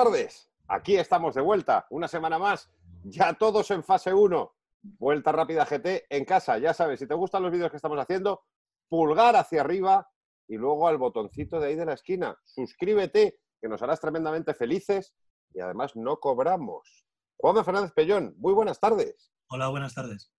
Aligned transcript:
buenas 0.00 0.12
tardes. 0.12 0.50
Aquí 0.68 0.96
estamos 0.96 1.34
de 1.34 1.42
vuelta, 1.42 1.86
una 1.90 2.08
semana 2.08 2.38
más, 2.38 2.70
ya 3.04 3.34
todos 3.34 3.70
en 3.70 3.82
fase 3.82 4.14
1. 4.14 4.54
Vuelta 4.82 5.32
rápida 5.32 5.66
GT 5.66 6.06
en 6.08 6.24
casa, 6.24 6.56
ya 6.58 6.72
sabes, 6.72 7.00
si 7.00 7.06
te 7.06 7.14
gustan 7.14 7.42
los 7.42 7.52
vídeos 7.52 7.70
que 7.70 7.76
estamos 7.76 7.98
haciendo, 7.98 8.44
pulgar 8.88 9.36
hacia 9.36 9.60
arriba 9.60 10.08
y 10.48 10.56
luego 10.56 10.88
al 10.88 10.96
botoncito 10.96 11.60
de 11.60 11.68
ahí 11.68 11.74
de 11.74 11.84
la 11.84 11.94
esquina. 11.94 12.38
Suscríbete, 12.44 13.40
que 13.60 13.68
nos 13.68 13.82
harás 13.82 14.00
tremendamente 14.00 14.54
felices 14.54 15.14
y 15.52 15.60
además 15.60 15.96
no 15.96 16.18
cobramos. 16.18 17.04
Juan 17.36 17.62
Fernández 17.62 17.92
Pellón, 17.92 18.34
muy 18.38 18.54
buenas 18.54 18.80
tardes. 18.80 19.32
Hola, 19.48 19.68
buenas 19.68 19.94
tardes. 19.94 20.32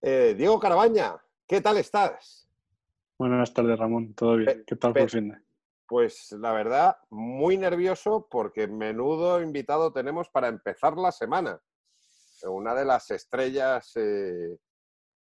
Eh, 0.00 0.34
Diego 0.38 0.58
Carabaña, 0.58 1.16
¿qué 1.46 1.60
tal 1.60 1.76
estás? 1.76 2.48
Buenas 3.18 3.52
tardes, 3.52 3.78
Ramón. 3.78 4.14
¿Todo 4.14 4.36
bien? 4.36 4.64
¿Qué 4.66 4.76
tal 4.76 4.94
por 4.94 5.10
fin? 5.10 5.34
Pues 5.88 6.32
la 6.32 6.52
verdad, 6.52 6.96
muy 7.10 7.56
nervioso 7.56 8.26
porque 8.28 8.66
menudo 8.66 9.40
invitado 9.40 9.92
tenemos 9.92 10.28
para 10.28 10.48
empezar 10.48 10.96
la 10.96 11.12
semana. 11.12 11.60
Una 12.48 12.74
de 12.74 12.84
las 12.84 13.10
estrellas 13.12 13.92
eh, 13.94 14.58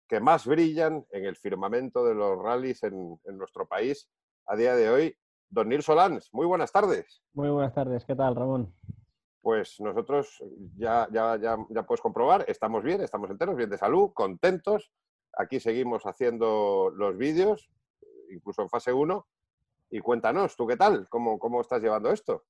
que 0.06 0.20
más 0.20 0.46
brillan 0.46 1.06
en 1.12 1.24
el 1.24 1.36
firmamento 1.36 2.04
de 2.04 2.14
los 2.14 2.38
rallies 2.38 2.82
en, 2.82 3.18
nuestro 3.24 3.66
país 3.66 4.10
a 4.46 4.56
día 4.56 4.74
de 4.74 4.90
hoy, 4.90 5.16
Don 5.48 5.68
Nil 5.68 5.82
Solans. 5.82 6.28
Muy 6.32 6.46
buenas 6.46 6.72
tardes. 6.72 7.22
Muy 7.32 7.48
buenas 7.48 7.72
tardes. 7.72 8.04
¿Qué 8.04 8.14
tal, 8.14 8.36
Ramón? 8.36 8.74
Pues 9.40 9.80
nosotros 9.80 10.44
ya, 10.76 11.08
ya, 11.10 11.38
ya, 11.38 11.56
ya 11.70 11.82
puedes 11.84 12.02
comprobar, 12.02 12.44
estamos 12.46 12.84
bien, 12.84 13.00
estamos 13.00 13.30
enteros, 13.30 13.56
bien 13.56 13.70
de 13.70 13.78
salud, 13.78 14.10
contentos. 14.12 14.92
Aquí 15.32 15.58
seguimos 15.58 16.04
haciendo 16.04 16.92
los 16.94 17.16
vídeos, 17.16 17.70
incluso 18.30 18.60
en 18.60 18.68
fase 18.68 18.92
1 18.92 19.26
y 19.90 20.00
cuéntanos, 20.00 20.56
¿tú 20.56 20.66
qué 20.66 20.76
tal? 20.76 21.08
¿Cómo, 21.08 21.38
cómo 21.38 21.60
estás 21.60 21.82
llevando 21.82 22.10
esto? 22.10 22.44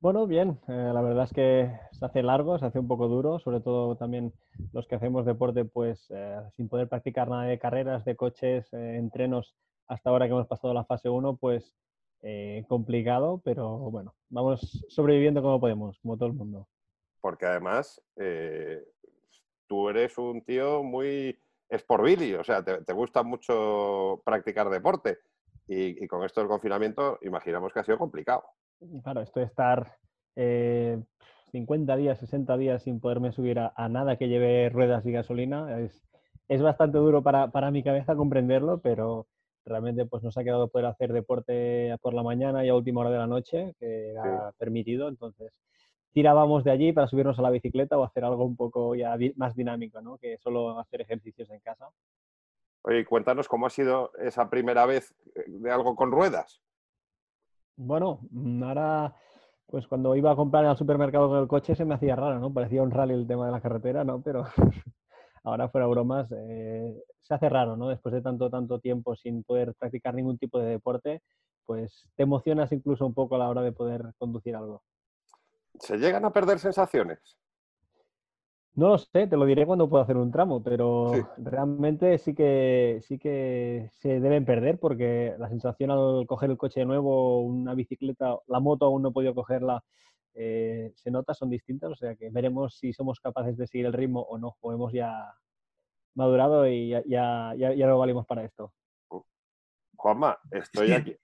Bueno, 0.00 0.28
bien. 0.28 0.60
Eh, 0.68 0.90
la 0.94 1.00
verdad 1.00 1.24
es 1.24 1.32
que 1.32 1.72
se 1.92 2.04
hace 2.04 2.22
largo, 2.22 2.58
se 2.58 2.66
hace 2.66 2.78
un 2.78 2.86
poco 2.86 3.08
duro, 3.08 3.40
sobre 3.40 3.60
todo 3.60 3.96
también 3.96 4.32
los 4.72 4.86
que 4.86 4.94
hacemos 4.94 5.26
deporte, 5.26 5.64
pues 5.64 6.06
eh, 6.10 6.40
sin 6.56 6.68
poder 6.68 6.88
practicar 6.88 7.28
nada 7.28 7.44
de 7.44 7.58
carreras, 7.58 8.04
de 8.04 8.14
coches, 8.14 8.72
eh, 8.72 8.96
entrenos, 8.96 9.56
hasta 9.88 10.10
ahora 10.10 10.26
que 10.26 10.32
hemos 10.32 10.46
pasado 10.46 10.72
la 10.72 10.84
fase 10.84 11.08
1, 11.08 11.36
pues 11.36 11.74
complicado, 12.66 13.40
pero 13.44 13.78
bueno, 13.78 14.12
vamos 14.28 14.84
sobreviviendo 14.88 15.40
como 15.40 15.60
podemos, 15.60 16.00
como 16.00 16.16
todo 16.16 16.28
el 16.28 16.34
mundo. 16.34 16.66
Porque 17.20 17.46
además, 17.46 18.02
tú 19.68 19.88
eres 19.88 20.18
un 20.18 20.42
tío 20.42 20.82
muy 20.82 21.38
esporbili, 21.68 22.34
o 22.34 22.42
sea, 22.42 22.64
te 22.64 22.92
gusta 22.92 23.22
mucho 23.22 24.20
practicar 24.24 24.68
deporte. 24.68 25.18
Y, 25.68 26.06
con 26.08 26.24
esto 26.24 26.40
del 26.40 26.48
confinamiento, 26.48 27.18
imaginamos 27.22 27.72
que 27.72 27.80
ha 27.80 27.84
sido 27.84 27.98
complicado. 27.98 28.42
Claro, 29.02 29.20
esto 29.20 29.40
de 29.40 29.46
estar 29.46 29.98
50 30.34 31.94
eh, 31.94 31.96
días, 31.96 32.18
60 32.18 32.56
días 32.56 32.82
sin 32.82 33.00
poderme 33.00 33.32
subir 33.32 33.58
a, 33.58 33.88
nada 33.88 34.16
que 34.16 34.28
lleve 34.28 34.70
ruedas 34.70 35.04
y 35.04 35.12
gasolina, 35.12 35.78
es, 35.80 36.02
es 36.48 36.62
bastante 36.62 36.96
duro 36.96 37.22
para, 37.22 37.50
para, 37.50 37.70
mi 37.70 37.82
cabeza 37.82 38.16
comprenderlo, 38.16 38.80
pero 38.80 39.26
realmente 39.66 40.06
pues 40.06 40.22
nos 40.22 40.38
ha 40.38 40.44
quedado 40.44 40.68
poder 40.68 40.86
hacer 40.86 41.12
deporte 41.12 41.94
por 42.00 42.14
la 42.14 42.22
mañana 42.22 42.64
y 42.64 42.70
a 42.70 42.74
última 42.74 43.02
hora 43.02 43.10
de 43.10 43.18
la 43.18 43.26
noche, 43.26 43.74
que 43.78 44.10
era 44.10 44.52
permitido, 44.56 45.08
entonces 45.08 45.52
tirábamos 46.12 46.64
de 46.64 46.70
allí 46.70 46.92
para 46.92 47.06
subirnos 47.06 47.38
a 47.38 47.42
la 47.42 47.50
bicicleta 47.50 47.98
o 47.98 48.04
hacer 48.04 48.24
algo 48.24 48.44
un 48.44 48.56
poco 48.56 48.94
ya 48.94 49.16
más 49.36 49.54
dinámico, 49.54 50.00
¿no? 50.00 50.18
que 50.18 50.38
solo 50.38 50.78
hacer 50.78 51.02
ejercicios 51.02 51.50
en 51.50 51.60
casa. 51.60 51.90
Oye, 52.82 53.04
cuéntanos 53.04 53.48
cómo 53.48 53.66
ha 53.66 53.70
sido 53.70 54.12
esa 54.18 54.48
primera 54.48 54.86
vez 54.86 55.14
eh, 55.34 55.44
de 55.46 55.70
algo 55.70 55.96
con 55.96 56.10
ruedas. 56.10 56.62
Bueno, 57.76 58.20
mm, 58.30 58.62
ahora, 58.62 59.14
pues 59.66 59.86
cuando 59.86 60.16
iba 60.16 60.32
a 60.32 60.36
comprar 60.36 60.64
al 60.64 60.76
supermercado 60.76 61.28
con 61.28 61.38
el 61.38 61.48
coche 61.48 61.74
se 61.74 61.84
me 61.84 61.94
hacía 61.94 62.16
raro, 62.16 62.38
¿no? 62.38 62.52
Parecía 62.52 62.82
un 62.82 62.90
rally 62.90 63.14
el 63.14 63.26
tema 63.26 63.46
de 63.46 63.52
la 63.52 63.60
carretera, 63.60 64.04
¿no? 64.04 64.22
Pero 64.22 64.46
ahora 65.44 65.68
fuera 65.68 65.86
bromas, 65.86 66.30
eh, 66.32 67.02
se 67.20 67.34
hace 67.34 67.48
raro, 67.48 67.76
¿no? 67.76 67.88
Después 67.88 68.14
de 68.14 68.22
tanto, 68.22 68.50
tanto 68.50 68.80
tiempo 68.80 69.14
sin 69.16 69.44
poder 69.44 69.74
practicar 69.74 70.14
ningún 70.14 70.38
tipo 70.38 70.58
de 70.58 70.70
deporte, 70.70 71.22
pues 71.66 72.08
te 72.16 72.22
emocionas 72.22 72.72
incluso 72.72 73.06
un 73.06 73.14
poco 73.14 73.34
a 73.34 73.38
la 73.38 73.48
hora 73.48 73.62
de 73.62 73.72
poder 73.72 74.14
conducir 74.18 74.56
algo. 74.56 74.82
¿Se 75.78 75.98
llegan 75.98 76.24
a 76.24 76.32
perder 76.32 76.58
sensaciones? 76.58 77.38
No 78.78 78.90
lo 78.90 78.98
sé, 78.98 79.26
te 79.26 79.36
lo 79.36 79.44
diré 79.44 79.66
cuando 79.66 79.88
pueda 79.88 80.04
hacer 80.04 80.16
un 80.16 80.30
tramo, 80.30 80.62
pero 80.62 81.10
realmente 81.36 82.16
sí 82.16 82.32
que, 82.32 83.00
sí 83.02 83.18
que 83.18 83.90
se 83.90 84.20
deben 84.20 84.44
perder 84.44 84.78
porque 84.78 85.34
la 85.36 85.48
sensación 85.48 85.90
al 85.90 86.24
coger 86.28 86.50
el 86.50 86.56
coche 86.56 86.78
de 86.78 86.86
nuevo, 86.86 87.40
una 87.40 87.74
bicicleta, 87.74 88.36
la 88.46 88.60
moto 88.60 88.84
aún 88.84 89.02
no 89.02 89.08
he 89.08 89.12
podido 89.12 89.34
cogerla, 89.34 89.82
eh, 90.34 90.92
se 90.94 91.10
nota, 91.10 91.34
son 91.34 91.50
distintas, 91.50 91.90
o 91.90 91.96
sea 91.96 92.14
que 92.14 92.30
veremos 92.30 92.76
si 92.76 92.92
somos 92.92 93.18
capaces 93.18 93.56
de 93.56 93.66
seguir 93.66 93.86
el 93.86 93.92
ritmo 93.92 94.20
o 94.20 94.38
no, 94.38 94.56
o 94.60 94.72
hemos 94.72 94.92
ya 94.92 95.12
madurado 96.14 96.68
y 96.68 96.90
ya, 96.90 97.02
ya, 97.04 97.54
ya, 97.56 97.86
lo 97.88 97.98
valimos 97.98 98.26
para 98.26 98.44
esto. 98.44 98.72
Juanma, 99.96 100.38
estoy 100.52 100.92
aquí. 100.92 101.16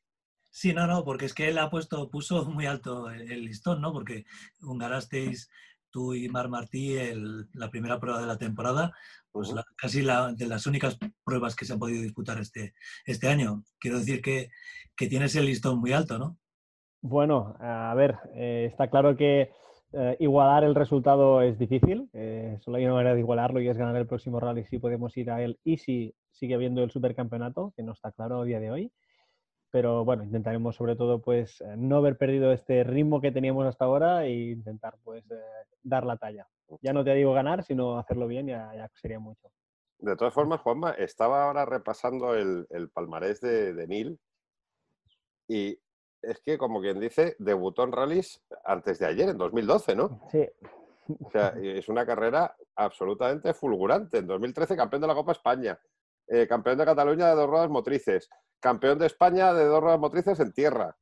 Sí, 0.51 0.73
no, 0.73 0.89
no, 0.89 1.05
porque 1.05 1.27
es 1.27 1.35
que 1.35 1.49
él 1.49 1.59
ha 1.59 1.71
puesto, 1.71 2.11
puso 2.11 2.45
muy 2.47 2.67
alto 2.67 3.11
el, 3.11 3.45
listón, 3.45 3.81
¿no? 3.81 3.93
Porque 3.93 4.25
un 4.63 4.79
garasteis 4.79 5.51
tú 5.95 6.13
y 6.13 6.29
Mar 6.29 6.49
Martí 6.49 6.97
la 7.53 7.71
primera 7.71 8.01
prueba 8.01 8.21
de 8.21 8.27
la 8.27 8.37
temporada, 8.37 8.93
pues 9.31 9.55
casi 9.77 10.03
la, 10.03 10.33
de 10.33 10.49
las 10.49 10.67
únicas 10.67 10.99
pruebas 11.23 11.55
que 11.55 11.65
se 11.65 11.73
han 11.73 11.79
podido 11.79 12.03
disputar 12.03 12.41
este, 12.41 12.75
este 13.07 13.29
año. 13.29 13.63
Quiero 13.79 13.99
decir 13.99 14.21
que, 14.21 14.51
que 14.97 15.07
tienes 15.07 15.37
el 15.37 15.47
listón 15.47 15.79
muy 15.79 15.93
alto, 15.93 16.19
¿no? 16.19 16.37
Bueno, 17.01 17.55
a 17.61 17.95
ver, 17.95 18.17
eh, 18.35 18.67
está 18.69 18.91
claro 18.91 19.17
que 19.17 19.53
eh, 19.93 20.17
igualar 20.19 20.65
el 20.65 20.75
resultado 20.75 21.43
es 21.43 21.61
difícil. 21.61 22.09
Eh, 22.13 22.59
solo 22.61 22.79
hay 22.79 22.87
una 22.87 22.95
manera 22.95 23.15
de 23.15 23.21
igualarlo 23.21 23.61
y 23.61 23.69
es 23.69 23.77
ganar 23.77 23.95
el 23.95 24.09
próximo 24.09 24.41
rally 24.41 24.65
si 24.65 24.81
podemos 24.81 25.17
ir 25.17 25.31
a 25.31 25.43
él 25.43 25.61
y 25.63 25.77
si 25.77 26.13
sigue 26.33 26.57
habiendo 26.57 26.83
el 26.83 26.91
supercampeonato, 26.91 27.73
que 27.77 27.85
no 27.85 27.93
está 27.93 28.11
claro 28.11 28.41
a 28.41 28.45
día 28.45 28.59
de 28.59 28.73
hoy 28.73 28.93
pero 29.75 30.05
bueno, 30.05 30.23
intentaremos 30.23 30.77
sobre 30.77 30.95
todo 30.95 31.21
pues 31.21 31.61
eh, 31.61 31.75
no 31.77 31.97
haber 31.97 32.17
perdido 32.17 32.53
este 32.53 32.85
ritmo 32.85 33.21
que 33.21 33.33
teníamos 33.33 33.67
hasta 33.67 33.87
ahora 33.87 34.25
e 34.25 34.51
intentar 34.51 34.95
pues 35.03 35.29
eh, 35.33 35.35
dar 35.83 36.07
la 36.07 36.17
talla. 36.17 36.47
Ya 36.81 36.93
no 36.93 37.03
te 37.03 37.13
digo 37.13 37.33
ganar, 37.33 37.65
sino 37.65 37.99
hacerlo 37.99 38.29
bien, 38.29 38.47
ya, 38.47 38.73
ya 38.73 38.89
sería 38.95 39.19
mucho. 39.19 39.51
De 39.99 40.15
todas 40.15 40.33
formas, 40.33 40.61
Juanma, 40.61 40.93
estaba 40.93 41.47
ahora 41.47 41.65
repasando 41.65 42.37
el, 42.37 42.69
palmarés 42.95 43.41
de, 43.41 43.75
de 43.75 43.87
Neil 43.89 44.21
y 45.49 45.77
es 46.23 46.41
que, 46.41 46.57
como 46.57 46.81
quien 46.81 47.01
dice, 47.01 47.35
debutó 47.41 47.83
en 47.83 47.91
rallies 47.91 48.45
antes 48.65 49.01
de 49.01 49.07
ayer, 49.07 49.29
en 49.31 49.39
2012, 49.39 49.97
¿no? 49.97 50.21
Sí. 50.31 50.49
O 51.21 51.33
sea, 51.33 51.49
es 51.61 51.89
una 51.89 52.07
carrera 52.07 52.55
absolutamente 52.77 53.53
fulgurante. 53.55 54.19
En 54.19 54.29
2013, 54.29 54.77
campeón 54.77 55.03
de 55.03 55.09
la 55.09 55.15
Copa 55.15 55.33
España, 55.33 55.77
eh, 56.29 56.47
campeón 56.47 56.79
de 56.79 56.85
Cataluña 56.85 57.29
de 57.31 57.35
dos 57.35 57.51
ruedas 57.51 57.69
motrices, 57.69 58.31
campeón 58.65 58.99
de 58.99 59.05
España 59.05 59.53
de 59.53 59.67
dos 59.67 59.83
ruedas 59.83 60.01
motrices 60.01 60.41
en 60.41 60.51
tierra. 60.55 60.97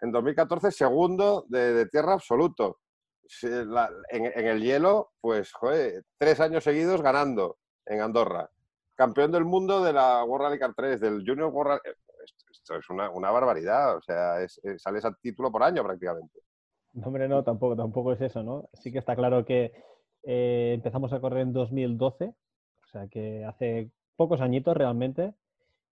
En 0.00 0.10
2014, 0.10 0.72
segundo 0.72 1.44
de, 1.48 1.86
tierra 1.86 2.14
absoluto. 2.14 2.80
en, 3.40 4.48
el 4.48 4.60
hielo, 4.60 5.12
pues, 5.20 5.52
joder, 5.52 6.02
tres 6.18 6.40
años 6.40 6.64
seguidos 6.64 7.02
ganando 7.02 7.58
en 7.86 8.00
Andorra. 8.00 8.50
Campeón 8.96 9.30
del 9.30 9.44
mundo 9.44 9.84
de 9.84 9.92
la 9.92 10.24
World 10.24 10.46
Rally 10.46 10.58
Car 10.58 10.74
3, 10.74 11.00
del 11.00 11.24
Junior 11.24 11.52
World 11.52 11.68
Rally... 11.68 11.96
Esto 12.50 12.76
es 12.76 12.90
una, 12.90 13.30
barbaridad, 13.30 13.96
o 13.96 14.02
sea, 14.02 14.38
sales 14.78 15.04
a 15.04 15.14
título 15.14 15.52
por 15.52 15.62
año 15.62 15.84
prácticamente. 15.84 16.40
No, 16.94 17.06
hombre, 17.06 17.28
no, 17.28 17.44
tampoco, 17.44 17.76
tampoco 17.76 18.12
es 18.12 18.20
eso, 18.22 18.42
¿no? 18.42 18.68
Sí 18.72 18.90
que 18.90 18.98
está 18.98 19.14
claro 19.14 19.44
que 19.44 19.72
eh, 20.24 20.72
empezamos 20.74 21.12
a 21.12 21.20
correr 21.20 21.42
en 21.42 21.52
2012, 21.52 22.24
o 22.24 22.86
sea 22.88 23.06
que 23.06 23.44
hace 23.44 23.92
pocos 24.16 24.40
añitos 24.40 24.76
realmente, 24.76 25.34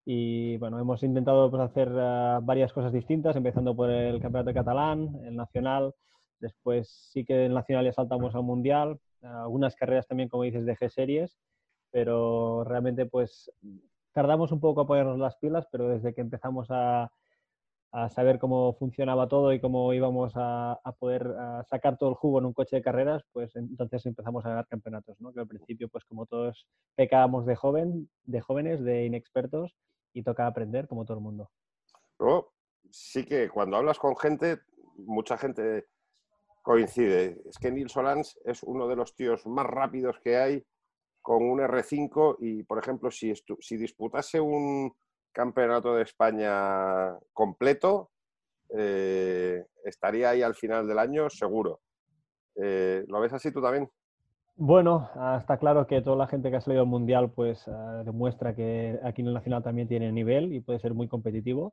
y 0.04 0.56
bueno, 0.56 0.78
hemos 0.80 1.02
intentado 1.02 1.50
pues, 1.50 1.62
hacer 1.62 1.88
eh, 1.94 2.38
varias 2.42 2.72
cosas 2.72 2.92
distintas, 2.92 3.36
empezando 3.36 3.74
por 3.74 3.90
el 3.90 4.20
campeonato 4.20 4.54
catalán, 4.54 5.08
el 5.24 5.36
nacional, 5.36 5.94
después 6.40 6.88
sí 7.12 7.24
que 7.24 7.46
el 7.46 7.54
nacional 7.54 7.84
ya 7.84 7.92
saltamos 7.92 8.34
al 8.34 8.42
mundial, 8.42 8.98
algunas 9.22 9.76
carreras 9.76 10.08
también, 10.08 10.28
como 10.28 10.42
dices, 10.42 10.66
de 10.66 10.76
G-Series, 10.76 11.38
pero 11.92 12.64
realmente 12.64 13.06
pues 13.06 13.52
tardamos 14.12 14.50
un 14.50 14.60
poco 14.60 14.80
a 14.80 14.86
ponernos 14.86 15.18
las 15.18 15.36
pilas, 15.36 15.66
pero 15.70 15.88
desde 15.88 16.12
que 16.12 16.20
empezamos 16.20 16.68
a, 16.70 17.12
a 17.92 18.08
saber 18.08 18.40
cómo 18.40 18.72
funcionaba 18.74 19.28
todo 19.28 19.52
y 19.52 19.60
cómo 19.60 19.92
íbamos 19.92 20.32
a, 20.34 20.72
a 20.72 20.92
poder 20.92 21.32
sacar 21.68 21.96
todo 21.98 22.10
el 22.10 22.16
jugo 22.16 22.40
en 22.40 22.46
un 22.46 22.52
coche 22.52 22.76
de 22.76 22.82
carreras, 22.82 23.22
pues 23.32 23.54
entonces 23.54 24.04
empezamos 24.06 24.44
a 24.44 24.48
ganar 24.48 24.66
campeonatos, 24.66 25.20
¿no? 25.20 25.32
Que 25.32 25.40
al 25.40 25.46
principio, 25.46 25.88
pues 25.88 26.04
como 26.04 26.26
todos 26.26 26.66
pecábamos 26.96 27.46
de 27.46 27.54
joven, 27.54 28.08
de 28.24 28.40
jóvenes, 28.40 28.82
de 28.82 29.06
inexpertos, 29.06 29.76
y 30.12 30.22
toca 30.22 30.46
aprender 30.46 30.86
como 30.86 31.04
todo 31.04 31.16
el 31.18 31.22
mundo. 31.22 31.50
sí 32.90 33.24
que 33.24 33.48
cuando 33.48 33.76
hablas 33.76 33.98
con 33.98 34.16
gente, 34.16 34.60
mucha 34.96 35.36
gente 35.36 35.86
coincide. 36.62 37.42
Es 37.48 37.58
que 37.58 37.70
Neil 37.70 37.88
Solans 37.88 38.38
es 38.44 38.62
uno 38.62 38.86
de 38.86 38.96
los 38.96 39.14
tíos 39.14 39.46
más 39.46 39.66
rápidos 39.66 40.18
que 40.20 40.36
hay 40.36 40.64
con 41.20 41.42
un 41.42 41.60
R5 41.60 42.36
y, 42.40 42.62
por 42.64 42.78
ejemplo, 42.78 43.10
si, 43.10 43.32
si 43.60 43.76
disputase 43.76 44.40
un 44.40 44.92
campeonato 45.32 45.94
de 45.94 46.02
España 46.02 47.16
completo, 47.32 48.10
eh, 48.76 49.64
estaría 49.84 50.30
ahí 50.30 50.42
al 50.42 50.54
final 50.54 50.86
del 50.86 50.98
año 50.98 51.30
seguro. 51.30 51.80
Eh, 52.56 53.04
¿Lo 53.08 53.20
ves 53.20 53.32
así 53.32 53.50
tú 53.52 53.62
también? 53.62 53.88
Bueno, 54.56 55.08
ah, 55.14 55.38
está 55.40 55.56
claro 55.56 55.86
que 55.86 56.02
toda 56.02 56.16
la 56.16 56.26
gente 56.26 56.50
que 56.50 56.56
ha 56.56 56.60
salido 56.60 56.82
al 56.82 56.88
Mundial 56.88 57.30
pues 57.30 57.66
ah, 57.68 58.02
demuestra 58.04 58.54
que 58.54 58.98
aquí 59.02 59.22
en 59.22 59.28
el 59.28 59.34
Nacional 59.34 59.62
también 59.62 59.88
tiene 59.88 60.12
nivel 60.12 60.52
y 60.52 60.60
puede 60.60 60.78
ser 60.78 60.94
muy 60.94 61.08
competitivo. 61.08 61.72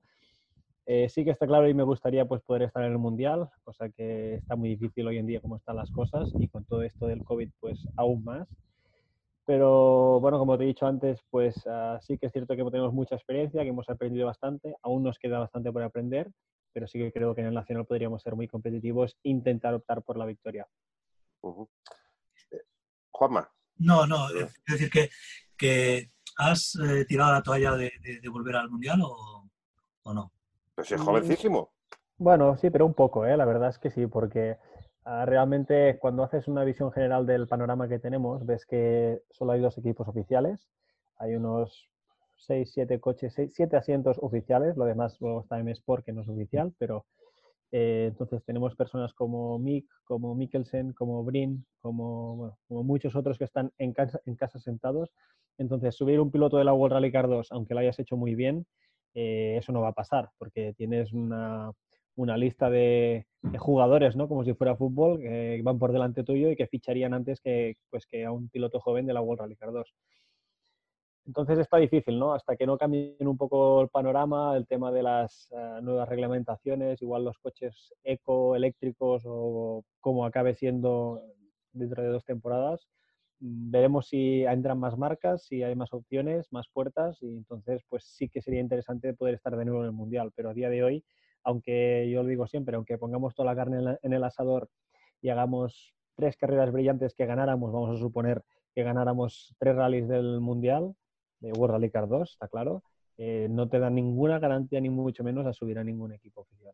Eh, 0.85 1.07
sí 1.09 1.23
que 1.23 1.31
está 1.31 1.45
claro 1.45 1.67
y 1.67 1.73
me 1.73 1.83
gustaría 1.83 2.25
pues 2.25 2.41
poder 2.41 2.63
estar 2.63 2.83
en 2.83 2.93
el 2.93 2.97
Mundial, 2.97 3.49
cosa 3.63 3.89
que 3.89 4.35
está 4.35 4.55
muy 4.55 4.69
difícil 4.69 5.05
hoy 5.07 5.17
en 5.17 5.27
día 5.27 5.41
como 5.41 5.57
están 5.57 5.75
las 5.75 5.91
cosas 5.91 6.31
y 6.39 6.47
con 6.47 6.65
todo 6.65 6.81
esto 6.81 7.05
del 7.05 7.23
COVID 7.23 7.49
pues 7.59 7.85
aún 7.97 8.23
más. 8.23 8.47
Pero 9.45 10.19
bueno, 10.21 10.39
como 10.39 10.57
te 10.57 10.63
he 10.63 10.67
dicho 10.67 10.87
antes, 10.87 11.19
pues 11.29 11.67
ah, 11.67 11.99
sí 12.01 12.17
que 12.17 12.27
es 12.27 12.31
cierto 12.31 12.55
que 12.55 12.63
tenemos 12.63 12.93
mucha 12.93 13.15
experiencia, 13.15 13.61
que 13.61 13.69
hemos 13.69 13.89
aprendido 13.89 14.25
bastante, 14.25 14.75
aún 14.83 15.03
nos 15.03 15.19
queda 15.19 15.37
bastante 15.37 15.71
por 15.71 15.83
aprender, 15.83 16.31
pero 16.71 16.87
sí 16.87 16.97
que 16.97 17.11
creo 17.11 17.35
que 17.35 17.41
en 17.41 17.47
el 17.47 17.53
Nacional 17.53 17.85
podríamos 17.85 18.23
ser 18.23 18.35
muy 18.35 18.47
competitivos, 18.47 19.17
intentar 19.23 19.73
optar 19.73 20.01
por 20.01 20.17
la 20.17 20.25
victoria. 20.25 20.65
Juanma. 23.19 23.51
No, 23.79 24.07
no, 24.07 24.29
es 24.29 24.53
decir 24.65 24.89
que, 24.89 25.09
que 25.57 26.09
has 26.37 26.75
eh, 26.75 27.03
tirado 27.05 27.33
la 27.33 27.43
toalla 27.43 27.75
de, 27.75 27.91
volver 28.31 28.55
al 28.55 28.69
Mundial 28.69 29.01
o, 29.03 30.13
no. 30.13 30.31
Pues 30.73 30.89
es 30.93 31.01
jovencísimo. 31.01 31.73
Bueno, 32.17 32.55
sí, 32.57 32.69
pero 32.69 32.85
un 32.85 32.93
poco, 32.93 33.25
¿eh? 33.25 33.35
la 33.35 33.43
verdad 33.43 33.69
es 33.69 33.77
que 33.77 33.91
sí, 33.91 34.07
porque 34.07 34.57
ah, 35.03 35.25
realmente 35.25 35.99
cuando 35.99 36.23
haces 36.23 36.47
una 36.47 36.63
visión 36.63 36.93
general 36.93 37.25
del 37.25 37.47
panorama 37.47 37.89
que 37.89 37.99
tenemos, 37.99 38.45
ves 38.45 38.65
que 38.65 39.21
solo 39.31 39.51
hay 39.51 39.59
dos 39.59 39.77
equipos 39.77 40.07
oficiales, 40.07 40.69
hay 41.17 41.35
unos 41.35 41.89
6, 42.37 42.71
7 42.73 43.01
coches, 43.01 43.35
7 43.35 43.75
asientos 43.75 44.17
oficiales, 44.21 44.77
lo 44.77 44.85
demás 44.85 45.19
luego 45.19 45.41
está 45.41 45.59
M 45.59 45.69
Sport 45.71 46.05
que 46.05 46.13
no 46.13 46.21
es 46.21 46.29
oficial, 46.29 46.73
pero 46.77 47.05
eh, 47.71 48.07
entonces 48.09 48.43
tenemos 48.43 48.75
personas 48.75 49.13
como 49.13 49.59
Mick, 49.59 49.85
como 50.03 50.35
Mikkelsen, 50.35 50.93
como 50.93 51.23
Brin, 51.23 51.65
como, 51.81 52.57
muchos 52.69 53.15
otros 53.15 53.37
que 53.37 53.43
están 53.43 53.71
en 53.77 53.93
casa, 53.93 54.19
en 54.25 54.35
casa 54.35 54.59
sentados. 54.59 55.11
Entonces 55.57 55.95
subir 55.95 56.19
un 56.19 56.31
piloto 56.31 56.57
de 56.57 56.63
la 56.63 56.73
World 56.73 56.93
Rally 56.93 57.11
Car 57.11 57.27
2, 57.27 57.51
aunque 57.51 57.73
lo 57.73 57.81
hayas 57.81 57.99
hecho 57.99 58.17
muy 58.17 58.35
bien, 58.35 58.65
eh, 59.13 59.57
eso 59.57 59.71
no 59.71 59.81
va 59.81 59.89
a 59.89 59.93
pasar, 59.93 60.29
porque 60.37 60.73
tienes 60.75 61.13
una, 61.13 61.71
una 62.15 62.37
lista 62.37 62.69
de, 62.69 63.27
jugadores, 63.57 64.15
¿no? 64.15 64.27
Como 64.27 64.43
si 64.43 64.53
fuera 64.53 64.75
fútbol, 64.75 65.19
que 65.19 65.61
van 65.63 65.79
por 65.79 65.91
delante 65.91 66.23
tuyo 66.23 66.49
y 66.51 66.55
que 66.55 66.67
ficharían 66.67 67.13
antes 67.13 67.39
que, 67.39 67.75
pues, 67.89 68.05
que 68.05 68.25
a 68.25 68.31
un 68.31 68.49
piloto 68.49 68.79
joven 68.79 69.05
de 69.05 69.13
la 69.13 69.21
World 69.21 69.41
Rally 69.41 69.55
Car 69.55 69.71
2. 69.71 69.93
Entonces 71.29 71.59
está 71.59 71.77
difícil, 71.77 72.17
¿no? 72.17 72.33
Hasta 72.33 72.55
que 72.55 72.65
no 72.65 72.75
cambien 72.75 73.27
un 73.27 73.37
poco 73.37 73.83
el 73.83 73.89
panorama, 73.89 74.57
el 74.57 74.65
tema 74.65 74.91
de 74.91 75.03
las 75.03 75.51
eh, 75.51 75.79
nuevas 75.83 76.09
reglamentaciones, 76.09 77.03
igual 77.03 77.23
los 77.23 77.37
coches 77.37 77.93
eco, 78.03 78.55
eléctricos 78.55 79.21
o 79.27 79.85
cómo 79.99 80.25
acabe 80.25 80.55
siendo 80.55 81.21
dentro 81.71 82.01
de 82.01 82.09
dos 82.09 82.25
temporadas, 82.25 82.87
mm, 83.41 83.69
veremos 83.69 84.07
si 84.07 84.43
entran 84.43 84.79
más 84.79 84.97
marcas, 84.97 85.43
si 85.45 85.61
hay 85.61 85.75
más 85.75 85.93
opciones, 85.93 86.51
más 86.51 86.67
puertas 86.73 87.21
y 87.21 87.27
entonces 87.37 87.83
pues 87.89 88.05
sí 88.05 88.27
que 88.27 88.41
sería 88.41 88.61
interesante 88.61 89.13
poder 89.13 89.35
estar 89.35 89.55
de 89.55 89.65
nuevo 89.65 89.81
en 89.81 89.85
el 89.85 89.91
Mundial, 89.93 90.31
pero 90.35 90.49
a 90.49 90.55
día 90.55 90.71
de 90.71 90.83
hoy, 90.83 91.05
aunque 91.43 92.09
yo 92.11 92.23
lo 92.23 92.29
digo 92.29 92.47
siempre, 92.47 92.75
aunque 92.75 92.97
pongamos 92.97 93.35
toda 93.35 93.53
la 93.53 93.55
carne 93.55 93.99
en 94.01 94.13
el 94.13 94.23
asador 94.23 94.67
y 95.21 95.29
hagamos 95.29 95.93
tres 96.15 96.37
carreras 96.37 96.71
brillantes 96.71 97.13
que 97.13 97.27
ganáramos, 97.27 97.71
vamos 97.71 97.95
a 97.95 97.99
suponer 97.99 98.43
que 98.73 98.81
ganáramos 98.81 99.55
tres 99.59 99.75
rallies 99.75 100.07
del 100.07 100.39
Mundial, 100.41 100.95
de 101.39 101.51
World 101.51 101.73
Rally 101.73 101.91
Car 101.91 102.07
2, 102.07 102.29
está 102.31 102.47
claro, 102.47 102.83
eh, 103.21 103.47
no 103.49 103.67
te 103.67 103.79
dan 103.79 103.95
ninguna 103.95 104.39
garantía, 104.39 104.79
ni 104.79 104.89
mucho 104.89 105.25
menos, 105.25 105.45
a 105.45 105.51
subir 105.51 105.77
a 105.77 105.83
ningún 105.83 106.13
equipo 106.13 106.41
oficial. 106.41 106.73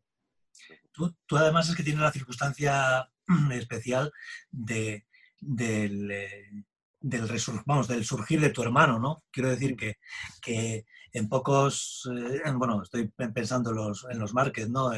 Tú, 0.92 1.38
además 1.38 1.68
es 1.68 1.76
que 1.76 1.82
tienes 1.82 2.04
la 2.04 2.12
circunstancia 2.12 3.10
especial 3.52 4.12
de, 4.52 5.08
del, 5.40 6.12
eh, 6.12 6.52
del, 7.00 7.28
vamos, 7.66 7.88
del 7.88 8.06
surgir 8.06 8.40
de 8.40 8.52
tu 8.52 8.62
hermano, 8.62 9.00
¿no? 9.00 9.24
Quiero 9.32 9.50
decir 9.50 9.76
que, 9.76 9.96
que 10.40 10.86
en 11.14 11.28
pocos, 11.30 12.08
eh, 12.16 12.52
bueno, 12.54 12.84
estoy 12.84 13.08
pensando 13.08 13.72
los, 13.72 14.06
en 14.10 14.20
los 14.20 14.36
marques, 14.36 14.70
¿no? 14.70 14.92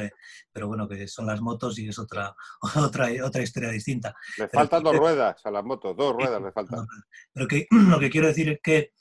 pero 0.52 0.68
bueno, 0.68 0.86
que 0.86 1.08
son 1.08 1.26
las 1.26 1.40
motos 1.40 1.78
y 1.78 1.88
es 1.88 1.98
otra, 1.98 2.36
otra, 2.76 3.08
otra 3.24 3.42
historia 3.42 3.70
distinta. 3.70 4.14
Le 4.36 4.48
faltan 4.48 4.82
dos 4.82 4.96
ruedas 4.96 5.40
a 5.46 5.50
las 5.50 5.64
motos, 5.64 5.96
dos 5.96 6.14
ruedas 6.14 6.42
le 6.42 6.52
faltan. 6.52 6.86
Pero 7.32 7.48
que, 7.48 7.66
lo 7.70 7.98
que 7.98 8.10
quiero 8.10 8.26
decir 8.26 8.50
es 8.50 8.58
que 8.62 8.92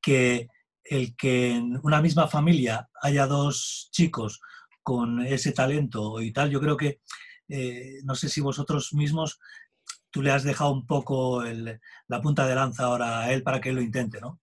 que 0.00 0.48
el 0.84 1.16
que 1.16 1.52
en 1.52 1.78
una 1.82 2.00
misma 2.00 2.28
familia 2.28 2.88
haya 3.02 3.26
dos 3.26 3.88
chicos 3.92 4.40
con 4.82 5.20
ese 5.20 5.52
talento 5.52 6.20
y 6.20 6.32
tal, 6.32 6.50
yo 6.50 6.60
creo 6.60 6.76
que, 6.76 7.00
eh, 7.48 8.00
no 8.04 8.14
sé 8.14 8.28
si 8.28 8.40
vosotros 8.40 8.94
mismos, 8.94 9.38
tú 10.10 10.22
le 10.22 10.30
has 10.30 10.44
dejado 10.44 10.72
un 10.72 10.86
poco 10.86 11.42
la 11.44 12.22
punta 12.22 12.46
de 12.46 12.54
lanza 12.54 12.84
ahora 12.84 13.20
a 13.20 13.32
él 13.32 13.42
para 13.42 13.60
que 13.60 13.68
él 13.68 13.76
lo 13.76 13.82
intente, 13.82 14.20
¿no? 14.20 14.40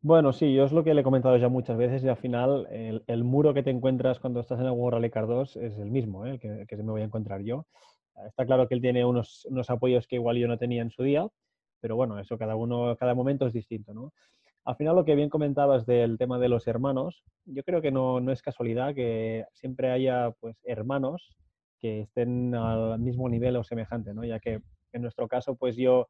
Bueno, 0.00 0.32
sí, 0.32 0.54
yo 0.54 0.64
es 0.64 0.72
lo 0.72 0.84
que 0.84 0.94
le 0.94 1.00
he 1.00 1.04
comentado 1.04 1.36
ya 1.36 1.48
muchas 1.48 1.76
veces 1.76 2.04
y 2.04 2.08
al 2.08 2.16
final 2.16 2.68
el, 2.70 3.24
muro 3.24 3.52
que 3.52 3.64
te 3.64 3.70
encuentras 3.70 4.20
cuando 4.20 4.40
estás 4.40 4.60
en 4.60 4.66
el 4.66 4.72
World 4.72 4.94
Rally 4.94 5.10
Car 5.10 5.26
2 5.26 5.56
es 5.56 5.78
el 5.78 5.90
mismo, 5.90 6.24
¿eh? 6.24 6.32
el 6.32 6.40
que, 6.40 6.66
que, 6.68 6.76
me 6.76 6.92
voy 6.92 7.02
a 7.02 7.06
encontrar 7.06 7.42
yo. 7.42 7.66
Está 8.26 8.46
claro 8.46 8.68
que 8.68 8.74
él 8.74 8.80
tiene 8.80 9.04
unos, 9.04 9.44
unos 9.46 9.70
apoyos 9.70 10.06
que 10.06 10.16
igual 10.16 10.36
yo 10.36 10.46
no 10.46 10.56
tenía 10.56 10.82
en 10.82 10.90
su 10.90 11.02
día, 11.02 11.28
pero 11.80 11.96
bueno, 11.96 12.18
eso 12.18 12.38
cada 12.38 12.56
uno, 12.56 12.96
cada 12.96 13.14
momento 13.14 13.46
es 13.46 13.52
distinto, 13.52 13.92
¿no? 13.92 14.12
Al 14.68 14.76
final 14.76 14.96
lo 14.96 15.06
que 15.06 15.14
bien 15.14 15.30
comentabas 15.30 15.86
del 15.86 16.18
tema 16.18 16.38
de 16.38 16.50
los 16.50 16.66
hermanos, 16.66 17.24
yo 17.46 17.64
creo 17.64 17.80
que 17.80 17.90
no, 17.90 18.20
no 18.20 18.32
es 18.32 18.42
casualidad 18.42 18.94
que 18.94 19.46
siempre 19.54 19.90
haya 19.90 20.32
pues 20.40 20.58
hermanos 20.62 21.38
que 21.80 22.02
estén 22.02 22.54
al 22.54 22.98
mismo 22.98 23.30
nivel 23.30 23.56
o 23.56 23.64
semejante, 23.64 24.12
¿no? 24.12 24.26
Ya 24.26 24.38
que 24.40 24.60
en 24.92 25.00
nuestro 25.00 25.26
caso, 25.26 25.56
pues 25.56 25.74
yo 25.74 26.08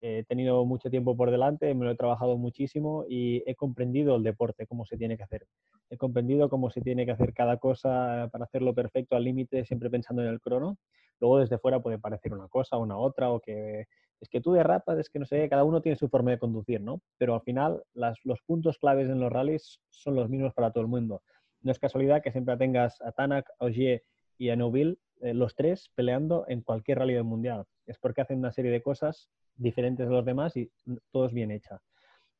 he 0.00 0.24
tenido 0.24 0.64
mucho 0.64 0.90
tiempo 0.90 1.16
por 1.16 1.30
delante, 1.30 1.74
me 1.74 1.84
lo 1.84 1.90
he 1.90 1.96
trabajado 1.96 2.36
muchísimo 2.36 3.04
y 3.08 3.42
he 3.46 3.54
comprendido 3.54 4.16
el 4.16 4.22
deporte, 4.22 4.66
cómo 4.66 4.84
se 4.84 4.96
tiene 4.96 5.16
que 5.16 5.24
hacer. 5.24 5.46
He 5.90 5.96
comprendido 5.96 6.48
cómo 6.48 6.70
se 6.70 6.80
tiene 6.80 7.04
que 7.04 7.12
hacer 7.12 7.32
cada 7.32 7.56
cosa 7.56 8.28
para 8.30 8.44
hacerlo 8.44 8.74
perfecto 8.74 9.16
al 9.16 9.24
límite, 9.24 9.64
siempre 9.64 9.90
pensando 9.90 10.22
en 10.22 10.28
el 10.28 10.40
crono. 10.40 10.78
Luego 11.20 11.38
desde 11.38 11.58
fuera 11.58 11.80
puede 11.80 11.98
parecer 11.98 12.32
una 12.32 12.48
cosa, 12.48 12.76
una 12.76 12.96
otra, 12.96 13.30
o 13.30 13.40
que 13.40 13.86
es 14.20 14.28
que 14.28 14.40
tú 14.40 14.52
derrapas, 14.52 14.98
es 14.98 15.08
que 15.10 15.18
no 15.18 15.26
sé, 15.26 15.48
cada 15.48 15.64
uno 15.64 15.80
tiene 15.80 15.96
su 15.96 16.08
forma 16.08 16.30
de 16.32 16.38
conducir, 16.38 16.80
¿no? 16.80 17.00
Pero 17.18 17.34
al 17.34 17.42
final 17.42 17.82
los 17.94 18.40
puntos 18.42 18.78
claves 18.78 19.08
en 19.08 19.20
los 19.20 19.32
rallies 19.32 19.80
son 19.90 20.14
los 20.14 20.28
mismos 20.28 20.54
para 20.54 20.70
todo 20.70 20.82
el 20.82 20.88
mundo. 20.88 21.22
No 21.62 21.72
es 21.72 21.78
casualidad 21.78 22.22
que 22.22 22.32
siempre 22.32 22.56
tengas 22.56 23.00
a 23.00 23.12
Tanak, 23.12 23.48
a 23.58 23.64
Ogier 23.66 24.02
y 24.36 24.50
a 24.50 24.56
Neuville, 24.56 24.98
eh, 25.20 25.34
los 25.34 25.54
tres 25.54 25.90
peleando 25.94 26.44
en 26.48 26.62
cualquier 26.62 26.98
rally 26.98 27.14
del 27.14 27.24
mundial. 27.24 27.64
Es 27.86 27.98
porque 27.98 28.20
hacen 28.20 28.38
una 28.38 28.52
serie 28.52 28.70
de 28.70 28.82
cosas 28.82 29.28
diferentes 29.56 30.08
de 30.08 30.14
los 30.14 30.24
demás 30.24 30.56
y 30.56 30.70
todos 31.10 31.32
bien 31.32 31.50
hechas. 31.50 31.80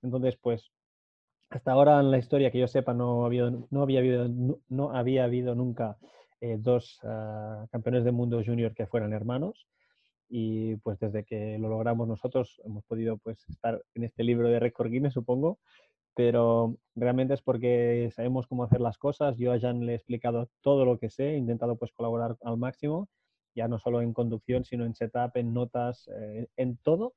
Entonces, 0.02 0.36
pues, 0.36 0.70
hasta 1.50 1.72
ahora 1.72 2.00
en 2.00 2.10
la 2.10 2.18
historia 2.18 2.50
que 2.50 2.58
yo 2.58 2.68
sepa 2.68 2.94
no 2.94 3.24
había, 3.24 3.50
no 3.70 3.82
había, 3.82 4.00
habido, 4.00 4.28
no, 4.68 4.90
había 4.94 5.24
habido 5.24 5.54
nunca 5.54 5.96
eh, 6.40 6.56
dos 6.58 7.00
ah, 7.04 7.66
campeones 7.70 8.04
del 8.04 8.12
mundo 8.12 8.42
junior 8.44 8.74
que 8.74 8.86
fueran 8.86 9.12
hermanos 9.12 9.66
y 10.28 10.76
pues 10.76 10.98
desde 10.98 11.24
que 11.24 11.58
lo 11.58 11.68
logramos 11.68 12.06
nosotros 12.06 12.60
hemos 12.64 12.84
podido 12.84 13.16
pues 13.16 13.48
estar 13.48 13.82
en 13.94 14.04
este 14.04 14.22
libro 14.24 14.48
de 14.48 14.60
récord 14.60 14.90
Guinness 14.90 15.14
supongo 15.14 15.58
pero 16.18 16.76
realmente 16.96 17.34
es 17.34 17.42
porque 17.42 18.10
sabemos 18.12 18.48
cómo 18.48 18.64
hacer 18.64 18.80
las 18.80 18.98
cosas. 18.98 19.38
Yo 19.38 19.52
a 19.52 19.60
Jan 19.60 19.86
le 19.86 19.92
he 19.92 19.94
explicado 19.94 20.50
todo 20.62 20.84
lo 20.84 20.98
que 20.98 21.10
sé 21.10 21.34
he 21.34 21.36
intentado 21.36 21.76
pues 21.76 21.92
colaborar 21.92 22.36
al 22.42 22.56
máximo 22.56 23.08
ya 23.54 23.68
no 23.68 23.78
solo 23.78 24.02
en 24.02 24.12
conducción 24.12 24.64
sino 24.64 24.84
en 24.84 24.96
setup 24.96 25.36
en 25.36 25.54
notas 25.54 26.10
eh, 26.12 26.48
en 26.56 26.76
todo. 26.78 27.14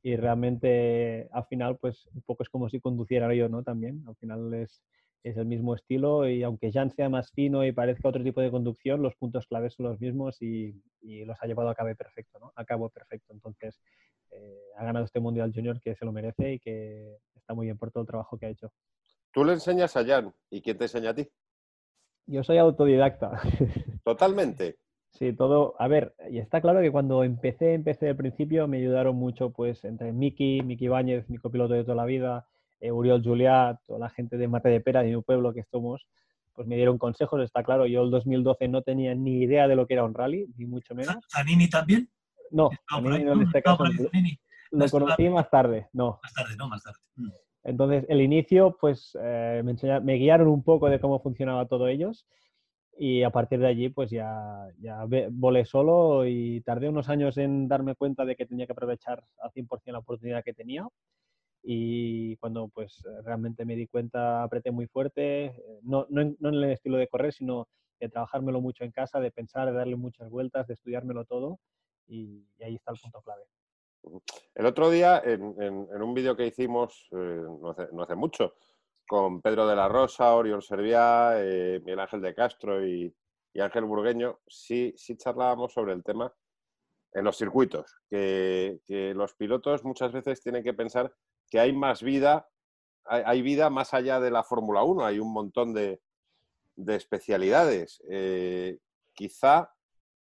Y 0.00 0.14
realmente 0.14 1.28
al 1.32 1.44
final 1.46 1.76
pues 1.78 2.08
un 2.14 2.22
poco 2.22 2.44
es 2.44 2.48
como 2.48 2.68
si 2.68 2.78
conduciera 2.78 3.34
yo 3.34 3.48
no 3.48 3.64
también. 3.64 4.04
Al 4.06 4.14
final 4.14 4.54
es 4.54 4.80
es 5.26 5.36
el 5.36 5.46
mismo 5.46 5.74
estilo 5.74 6.28
y 6.28 6.44
aunque 6.44 6.70
Jan 6.70 6.92
sea 6.92 7.08
más 7.08 7.32
fino 7.32 7.64
y 7.64 7.72
parezca 7.72 8.08
otro 8.08 8.22
tipo 8.22 8.40
de 8.40 8.50
conducción, 8.52 9.02
los 9.02 9.16
puntos 9.16 9.44
claves 9.48 9.74
son 9.74 9.86
los 9.86 10.00
mismos 10.00 10.40
y, 10.40 10.80
los 11.02 11.36
ha 11.42 11.46
llevado 11.46 11.68
a 11.68 11.74
cabo 11.74 11.92
perfecto, 11.96 12.38
¿no? 12.38 12.52
A 12.54 12.64
cabo 12.64 12.88
perfecto. 12.90 13.32
Entonces, 13.32 13.80
eh, 14.30 14.60
ha 14.76 14.84
ganado 14.84 15.04
este 15.04 15.18
Mundial 15.18 15.52
Junior 15.52 15.80
que 15.80 15.96
se 15.96 16.04
lo 16.04 16.12
merece 16.12 16.54
y 16.54 16.58
que 16.60 17.16
está 17.34 17.54
muy 17.54 17.66
bien 17.66 17.76
por 17.76 17.90
todo 17.90 18.02
el 18.02 18.06
trabajo 18.06 18.38
que 18.38 18.46
ha 18.46 18.50
hecho. 18.50 18.72
Tú 19.32 19.44
le 19.44 19.52
enseñas 19.52 19.96
a 19.96 20.04
Jan 20.04 20.32
y 20.48 20.62
¿quién 20.62 20.78
te 20.78 20.84
enseña 20.84 21.10
a 21.10 21.14
ti? 21.14 21.28
Yo 22.26 22.44
soy 22.44 22.58
autodidacta. 22.58 23.40
Totalmente. 24.04 24.78
Sí, 25.10 25.32
todo. 25.32 25.74
A 25.78 25.88
ver, 25.88 26.14
y 26.30 26.38
está 26.38 26.60
claro 26.60 26.80
que 26.80 26.92
cuando 26.92 27.24
empecé, 27.24 27.74
empecé 27.74 28.10
al 28.10 28.16
principio, 28.16 28.68
me 28.68 28.76
ayudaron 28.76 29.16
mucho, 29.16 29.50
pues, 29.50 29.84
entre 29.84 30.12
Miki, 30.12 30.60
Miki 30.62 30.88
Báñez, 30.88 31.28
mi 31.28 31.38
copiloto 31.38 31.74
de 31.74 31.82
toda 31.82 31.96
la 31.96 32.04
vida, 32.04 32.46
eh, 32.86 32.92
Uriol 32.92 33.22
Juliá, 33.22 33.78
toda 33.86 33.98
la 33.98 34.10
gente 34.10 34.36
de 34.36 34.48
Mate 34.48 34.68
de 34.68 34.80
Pera, 34.80 35.02
de 35.02 35.14
mi 35.14 35.22
pueblo 35.22 35.52
que 35.52 35.64
somos, 35.64 36.06
pues 36.54 36.66
me 36.66 36.76
dieron 36.76 36.98
consejos, 36.98 37.42
está 37.42 37.62
claro. 37.62 37.86
Yo 37.86 38.02
el 38.02 38.10
2012 38.10 38.68
no 38.68 38.82
tenía 38.82 39.14
ni 39.14 39.42
idea 39.42 39.68
de 39.68 39.76
lo 39.76 39.86
que 39.86 39.94
era 39.94 40.04
un 40.04 40.14
rally, 40.14 40.46
ni 40.56 40.66
mucho 40.66 40.94
menos. 40.94 41.16
¿Zanini 41.30 41.68
también? 41.68 42.08
No, 42.50 42.70
Zanini 42.88 43.24
no 43.24 43.34
en 43.34 43.42
este 43.42 43.62
caso. 43.62 43.84
Lo 44.72 44.88
conocí 44.88 45.28
más 45.28 45.48
tarde, 45.50 45.88
no. 45.92 46.18
Más 46.22 46.32
tarde, 46.32 46.56
no, 46.56 46.68
más 46.68 46.82
tarde. 46.82 46.98
Mm. 47.16 47.28
Entonces, 47.64 48.06
el 48.08 48.20
inicio, 48.20 48.76
pues 48.80 49.16
eh, 49.20 49.62
me, 49.64 50.00
me, 50.00 50.14
guiaron 50.14 50.48
un 50.48 50.62
poco 50.62 50.88
de 50.88 51.00
cómo 51.00 51.20
funcionaba 51.20 51.66
todo 51.66 51.88
ellos. 51.88 52.26
y 52.98 53.22
a 53.22 53.30
partir 53.30 53.58
de 53.58 53.66
allí 53.66 53.88
pues 53.90 54.10
ya, 54.10 54.66
ya 54.78 55.04
volé 55.30 55.64
solo 55.66 56.24
y 56.26 56.62
tardé 56.62 56.88
unos 56.88 57.08
años 57.10 57.36
en 57.36 57.68
darme 57.68 57.94
cuenta 57.94 58.24
de 58.24 58.36
que 58.36 58.46
tenía 58.46 58.66
que 58.66 58.72
aprovechar 58.72 59.22
al 59.42 59.50
100% 59.50 59.92
la 59.92 59.98
oportunidad 59.98 60.42
que 60.42 60.54
tenía 60.54 60.86
y 61.68 62.36
cuando 62.36 62.68
pues 62.68 63.02
realmente 63.24 63.64
me 63.64 63.74
di 63.74 63.88
cuenta 63.88 64.44
apreté 64.44 64.70
muy 64.70 64.86
fuerte, 64.86 65.46
eh, 65.46 65.80
no, 65.82 66.06
no, 66.10 66.20
en, 66.20 66.36
no 66.38 66.50
en 66.50 66.54
el 66.54 66.70
estilo 66.70 66.96
de 66.96 67.08
correr, 67.08 67.32
sino 67.32 67.66
de 67.98 68.08
trabajármelo 68.08 68.60
mucho 68.60 68.84
en 68.84 68.92
casa, 68.92 69.18
de 69.18 69.32
pensar, 69.32 69.66
de 69.66 69.72
darle 69.72 69.96
muchas 69.96 70.30
vueltas, 70.30 70.68
de 70.68 70.74
estudiármelo 70.74 71.24
todo 71.24 71.58
y, 72.06 72.46
ahí 72.62 72.76
está 72.76 72.92
el 72.92 73.00
punto 73.00 73.20
clave. 73.20 73.42
El 74.54 74.66
otro 74.66 74.90
día, 74.90 75.20
en, 75.24 75.60
en, 75.60 76.02
un 76.02 76.14
vídeo 76.14 76.36
que 76.36 76.46
hicimos 76.46 77.08
eh, 77.10 77.42
no, 77.60 77.70
hace, 77.70 77.88
no, 77.92 78.04
hace, 78.04 78.14
mucho, 78.14 78.54
con 79.04 79.42
Pedro 79.42 79.66
de 79.66 79.74
la 79.74 79.88
Rosa, 79.88 80.36
Oriol 80.36 80.62
Serviá, 80.62 81.32
eh, 81.38 81.80
Miguel 81.80 81.98
Ángel 81.98 82.22
de 82.22 82.32
Castro 82.32 82.86
y, 82.86 83.12
y, 83.52 83.60
Ángel 83.60 83.86
Burgueño, 83.86 84.38
sí, 84.46 84.94
sí 84.96 85.16
charlábamos 85.16 85.72
sobre 85.72 85.94
el 85.94 86.04
tema 86.04 86.32
en 87.12 87.24
los 87.24 87.36
circuitos, 87.36 87.92
que, 88.08 88.78
que, 88.86 89.14
los 89.14 89.34
pilotos 89.34 89.82
muchas 89.82 90.12
veces 90.12 90.40
tienen 90.40 90.62
que 90.62 90.74
pensar 90.74 91.12
que 91.48 91.60
hay 91.60 91.72
más 91.72 92.02
vida, 92.02 92.48
hay, 93.04 93.42
vida 93.42 93.70
más 93.70 93.94
allá 93.94 94.20
de 94.20 94.30
la 94.30 94.42
Fórmula 94.42 94.82
1, 94.82 95.04
hay 95.04 95.18
un 95.18 95.32
montón 95.32 95.72
de, 95.72 96.00
de 96.74 96.96
especialidades. 96.96 98.02
Eh, 98.08 98.78
quizá 99.14 99.70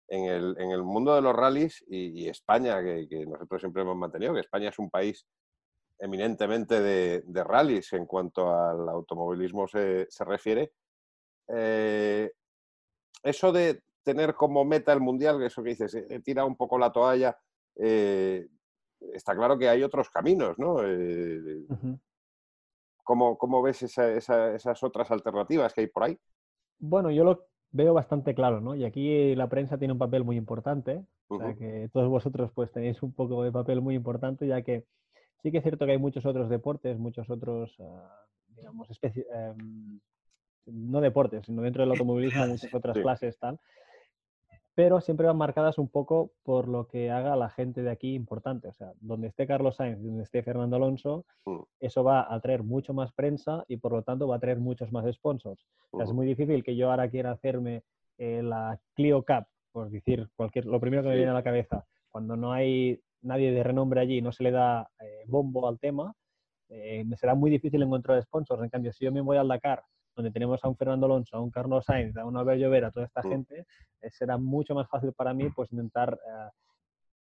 en 0.07 0.25
el, 0.25 0.55
en 0.59 0.71
el, 0.71 0.83
mundo 0.83 1.13
de 1.13 1.21
los 1.21 1.35
rallies 1.35 1.83
y, 1.87 2.27
España, 2.27 2.81
que, 2.81 3.25
nosotros 3.27 3.61
siempre 3.61 3.83
hemos 3.83 3.97
mantenido, 3.97 4.33
que 4.33 4.39
España 4.39 4.69
es 4.69 4.79
un 4.79 4.89
país 4.89 5.27
eminentemente 5.99 6.81
de, 6.81 7.43
rallies 7.43 7.93
en 7.93 8.05
cuanto 8.05 8.53
al 8.53 8.87
automovilismo 8.89 9.67
se, 9.67 10.07
se 10.09 10.23
refiere, 10.23 10.71
eh, 11.49 12.31
eso 13.23 13.51
de 13.51 13.83
tener 14.03 14.33
como 14.33 14.63
meta 14.65 14.93
el 14.93 15.01
mundial, 15.01 15.41
eso 15.43 15.61
que 15.61 15.69
dices, 15.69 15.93
he 15.93 16.19
tirado 16.21 16.47
un 16.47 16.55
poco 16.55 16.79
la 16.79 16.91
toalla, 16.91 17.37
eh, 17.75 18.47
está 19.13 19.35
claro 19.35 19.57
que 19.57 19.69
hay 19.69 19.83
otros 19.83 20.09
caminos, 20.09 20.57
¿no? 20.57 20.75
Uh 20.75 20.79
-huh. 20.81 21.99
¿cómo, 23.03 23.37
¿cómo, 23.37 23.61
ves 23.61 23.83
esa, 23.83 24.11
esa, 24.11 24.53
esas 24.53 24.83
otras 24.83 25.09
alternativas 25.11 25.73
que 25.73 25.81
hay 25.81 25.87
por 25.87 26.03
ahí? 26.03 26.17
Bueno, 26.79 27.11
yo 27.11 27.23
lo 27.23 27.47
veo 27.71 27.93
bastante 27.93 28.33
claro, 28.33 28.61
¿no? 28.61 28.75
Y 28.75 28.85
aquí 28.85 29.35
la 29.35 29.49
prensa 29.49 29.77
tiene 29.77 29.93
un 29.93 29.99
papel 29.99 30.23
muy 30.23 30.37
importante, 30.37 31.05
uh 31.29 31.35
-huh. 31.35 31.37
o 31.37 31.39
sea 31.39 31.55
que 31.55 31.89
todos 31.91 32.09
vosotros 32.09 32.51
pues 32.53 32.71
tenéis 32.71 33.01
un 33.03 33.13
poco 33.13 33.43
de 33.43 33.51
papel 33.51 33.81
muy 33.81 33.95
importante, 33.95 34.47
ya 34.47 34.61
que 34.61 34.85
sí 35.41 35.51
que 35.51 35.57
es 35.57 35.63
cierto 35.63 35.85
que 35.85 35.93
hay 35.93 35.97
muchos 35.97 36.25
otros 36.25 36.49
deportes, 36.49 36.97
muchos 36.97 37.29
otros, 37.29 37.77
uh, 37.79 37.99
digamos, 38.55 38.87
um, 38.89 39.99
no 40.65 41.01
deportes, 41.01 41.45
sino 41.45 41.61
dentro 41.61 41.83
del 41.83 41.91
automovilismo, 42.03 42.47
muchas 42.47 42.73
otras 42.73 42.95
sí. 42.95 43.01
clases, 43.01 43.37
tal, 43.39 43.59
pero 44.79 45.01
siempre 45.01 45.27
van 45.27 45.35
marcadas 45.35 45.77
un 45.77 45.89
poco 45.89 46.31
por 46.41 46.69
lo 46.69 46.87
que 46.87 47.11
haga 47.11 47.35
la 47.35 47.49
gente 47.49 47.83
de 47.83 47.91
aquí 47.91 48.15
importante. 48.15 48.69
O 48.69 48.71
sea, 48.71 48.93
donde 49.01 49.27
esté 49.27 49.45
Carlos 49.45 49.75
Sainz, 49.75 50.01
donde 50.01 50.23
esté 50.23 50.41
Fernando 50.41 50.77
Alonso, 50.77 51.25
uh. 51.43 51.65
eso 51.81 52.01
va 52.01 52.21
a 52.21 52.35
atraer 52.35 52.63
mucho 52.63 52.93
más 52.93 53.11
prensa 53.11 53.65
y 53.67 53.75
por 53.75 53.91
lo 53.91 54.03
tanto 54.03 54.25
va 54.25 54.37
a 54.37 54.39
traer 54.39 54.57
muchos 54.57 54.89
más 54.93 55.05
sponsors. 55.13 55.67
O 55.91 55.97
sea, 55.97 56.05
es 56.05 56.13
muy 56.13 56.25
difícil 56.25 56.63
que 56.63 56.77
yo 56.77 56.89
ahora 56.89 57.09
quiera 57.09 57.31
hacerme 57.31 57.83
eh, 58.17 58.41
la 58.41 58.79
Clio 58.93 59.25
Cup, 59.25 59.47
por 59.73 59.89
decir 59.89 60.29
cualquier, 60.37 60.65
lo 60.65 60.79
primero 60.79 61.03
que 61.03 61.09
me 61.09 61.17
viene 61.17 61.31
a 61.31 61.33
la 61.33 61.43
cabeza, 61.43 61.85
cuando 62.09 62.37
no 62.37 62.53
hay 62.53 63.01
nadie 63.21 63.51
de 63.51 63.63
renombre 63.63 63.99
allí, 63.99 64.21
no 64.21 64.31
se 64.31 64.43
le 64.43 64.51
da 64.51 64.89
eh, 65.01 65.25
bombo 65.27 65.67
al 65.67 65.77
tema, 65.77 66.13
eh, 66.69 67.03
me 67.03 67.17
será 67.17 67.35
muy 67.35 67.51
difícil 67.51 67.83
encontrar 67.83 68.23
sponsors. 68.23 68.63
En 68.63 68.69
cambio, 68.69 68.93
si 68.93 69.03
yo 69.03 69.11
me 69.11 69.19
voy 69.19 69.35
al 69.35 69.49
Dakar 69.49 69.83
donde 70.19 70.31
tenemos 70.31 70.59
a 70.63 70.67
un 70.67 70.75
Fernando 70.75 71.05
Alonso, 71.05 71.37
a 71.37 71.39
un 71.39 71.49
Carlos 71.49 71.85
Sainz, 71.85 72.17
a 72.17 72.25
un 72.25 72.35
Albert 72.35 72.59
Llobera, 72.59 72.87
a 72.87 72.91
toda 72.91 73.05
esta 73.05 73.21
mm. 73.21 73.29
gente, 73.29 73.65
eh, 74.01 74.09
será 74.11 74.37
mucho 74.37 74.75
más 74.75 74.89
fácil 74.89 75.13
para 75.13 75.33
mí 75.33 75.49
pues 75.49 75.71
intentar 75.71 76.19
eh, 76.27 76.49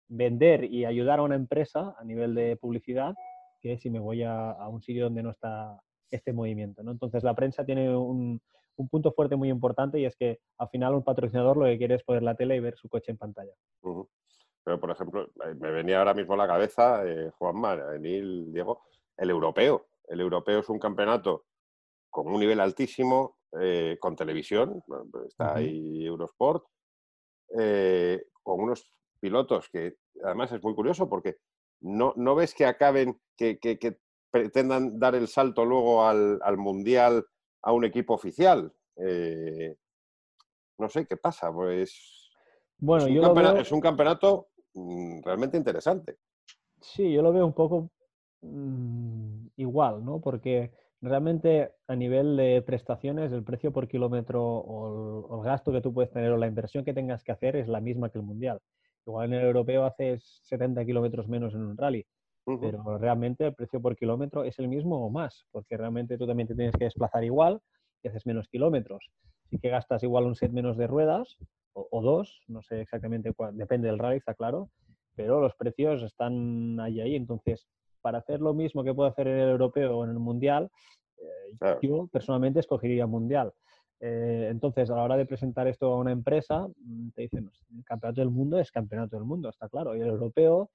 vender 0.09 0.65
y 0.65 0.87
ayudar 0.87 1.19
a 1.19 1.23
una 1.23 1.35
empresa 1.35 1.95
a 1.99 2.05
nivel 2.05 2.35
de 2.35 2.57
publicidad 2.57 3.15
que 3.61 3.77
si 3.77 3.91
me 3.91 3.99
voy 3.99 4.23
a, 4.23 4.51
a 4.53 4.69
un 4.69 4.81
sitio 4.81 5.05
donde 5.05 5.23
no 5.23 5.31
está 5.31 5.79
este 6.11 6.33
movimiento. 6.33 6.83
¿no? 6.83 6.91
Entonces 6.91 7.23
la 7.23 7.35
prensa 7.35 7.67
tiene 7.67 7.95
un, 7.95 8.41
un, 8.77 8.89
punto 8.89 9.13
fuerte 9.13 9.37
muy 9.37 9.51
importante 9.51 10.01
y 10.01 10.07
es 10.07 10.17
que 10.17 10.39
al 10.57 10.69
final 10.71 10.95
un 10.95 11.05
patrocinador 11.05 11.59
lo 11.59 11.67
que 11.67 11.77
quiere 11.77 11.97
es 11.97 12.03
poner 12.03 12.23
la 12.23 12.35
tele 12.35 12.57
y 12.57 12.61
ver 12.61 12.77
su 12.77 12.89
coche 12.89 13.11
en 13.11 13.19
pantalla. 13.19 13.53
Uh 13.83 13.91
-huh. 13.91 14.09
Pero, 14.65 14.81
por 14.81 14.91
ejemplo, 14.91 15.29
eh, 15.45 15.55
me 15.61 15.71
venía 15.71 15.99
ahora 15.99 16.15
mismo 16.15 16.35
a 16.35 16.39
la 16.39 16.49
cabeza, 16.49 17.07
eh, 17.07 17.31
Juanma, 17.39 17.79
Emil, 17.95 18.53
Diego, 18.53 18.83
el 19.17 19.31
europeo. 19.31 19.87
El 20.09 20.21
europeo 20.21 20.61
es 20.61 20.69
un 20.69 20.79
campeonato 20.79 21.45
con 22.17 22.29
un 22.29 22.41
nivel 22.41 22.61
altísimo, 22.61 23.37
eh, 23.61 23.99
con 24.01 24.17
televisión, 24.17 24.83
pues 24.87 25.27
está 25.27 25.57
ahí 25.57 26.07
Eurosport, 26.07 26.65
eh, 27.59 28.29
con 28.43 28.61
unos 28.61 28.91
pilotos 29.21 29.69
que 29.69 29.99
además 30.25 30.51
es 30.51 30.63
muy 30.63 30.75
curioso 30.75 31.11
porque 31.11 31.37
no, 31.83 32.15
no 32.17 32.35
ves 32.35 32.55
que 32.55 32.65
acaben, 32.65 33.21
que, 33.37 33.59
que, 33.59 33.79
que, 33.79 33.99
pretendan 34.31 34.99
dar 34.99 35.15
el 35.15 35.29
salto 35.29 35.67
luego 35.67 36.07
al, 36.07 36.41
al 36.43 36.57
Mundial 36.57 37.23
a 37.63 37.73
un 37.73 37.85
equipo 37.85 38.15
oficial. 38.15 38.73
Eh, 38.97 39.77
no 40.79 40.89
sé 40.89 41.07
qué 41.07 41.19
pasa, 41.19 41.53
pues 41.53 42.31
bueno, 42.79 43.05
es, 43.05 43.11
un 43.11 43.17
yo 43.17 43.35
veo... 43.35 43.57
es 43.57 43.73
un 43.73 43.81
campeonato 43.81 44.49
mmm, 44.73 45.21
realmente 45.23 45.59
interesante. 45.59 46.17
Sí, 46.81 47.13
yo 47.13 47.21
lo 47.21 47.33
veo 47.33 47.45
un 47.45 47.55
poco 47.55 47.91
mmm, 48.41 49.49
igual, 49.57 50.03
¿no? 50.03 50.19
Porque 50.19 50.73
realmente 51.01 51.73
a 51.87 51.97
nivel 51.97 52.37
de 52.37 52.63
prestaciones, 52.63 53.33
el 53.33 53.45
precio 53.45 53.73
por 53.73 53.89
kilómetro 53.89 54.43
o 54.43 54.89
el, 54.89 55.25
o 55.31 55.41
el, 55.41 55.45
gasto 55.45 55.73
que 55.73 55.81
tú 55.81 55.93
puedes 55.93 56.11
tener 56.11 56.33
o 56.33 56.37
la 56.37 56.47
inversión 56.47 56.85
que 56.85 56.95
tengas 56.95 57.23
que 57.23 57.33
hacer 57.33 57.57
es 57.57 57.69
la 57.69 57.81
misma 57.81 58.11
que 58.11 58.19
el 58.19 58.25
mundial. 58.25 58.61
Igual 59.07 59.33
en 59.33 59.41
el 59.41 59.47
europeo 59.47 59.85
haces 59.85 60.41
70 60.45 60.85
kilómetros 60.85 61.29
menos 61.29 61.55
en 61.55 61.63
un 61.63 61.77
rally, 61.77 62.05
uh 62.47 62.53
-huh. 62.53 62.61
pero 62.61 62.99
realmente 62.99 63.47
el 63.47 63.55
precio 63.55 63.81
por 63.81 63.97
kilómetro 63.97 64.45
es 64.45 64.59
el 64.59 64.69
mismo 64.69 65.05
o 65.05 65.11
más, 65.11 65.47
porque 65.53 65.77
realmente 65.77 66.19
tú 66.19 66.27
también 66.27 66.49
te 66.49 66.55
tienes 66.55 66.75
que 66.77 66.85
desplazar 66.85 67.23
igual 67.25 67.61
y 68.03 68.09
haces 68.09 68.27
menos 68.27 68.49
kilómetros. 68.49 69.11
Sí 69.51 69.59
que 69.59 69.69
gastas 69.69 70.03
igual 70.03 70.25
un 70.25 70.35
set 70.35 70.51
menos 70.51 70.77
de 70.77 70.89
ruedas 70.89 71.37
o, 71.73 71.87
o 71.91 72.03
dos, 72.03 72.43
no 72.49 72.63
sé 72.63 72.81
exactamente 72.81 73.33
cuál, 73.33 73.57
depende 73.57 73.87
del 73.89 73.99
rally, 73.99 74.17
está 74.17 74.35
claro, 74.35 74.71
pero 75.17 75.41
los 75.41 75.55
precios 75.57 76.03
están 76.03 76.79
ahí, 76.79 77.01
ahí. 77.01 77.17
Entonces, 77.17 77.67
para 78.07 78.19
hacer 78.19 78.41
lo 78.41 78.55
mismo 78.55 78.85
que 78.85 78.95
puedo 78.95 79.09
hacer 79.09 79.27
en 79.27 79.37
el 79.37 79.49
europeo 79.49 79.99
o 79.99 80.05
en 80.05 80.11
el 80.11 80.21
mundial, 80.21 80.71
eh, 81.19 81.57
claro. 81.59 81.81
yo 81.83 82.07
personalmente 82.07 82.61
escogería 82.61 83.05
mundial. 83.05 83.53
Eh, 83.99 84.47
entonces, 84.49 84.89
a 84.91 84.95
la 84.95 85.03
hora 85.03 85.17
de 85.17 85.27
presentar 85.27 85.67
esto 85.67 85.93
a 85.93 85.99
una 85.99 86.13
empresa, 86.13 86.69
mm, 86.69 87.09
te 87.17 87.23
dicen, 87.23 87.51
el 87.77 87.85
campeonato 87.85 88.21
del 88.21 88.31
mundo 88.31 88.61
es 88.61 88.71
campeonato 88.71 89.17
del 89.17 89.25
mundo, 89.25 89.49
está 89.49 89.69
claro. 89.69 89.97
Y 89.97 90.03
el 90.03 90.07
europeo, 90.07 90.71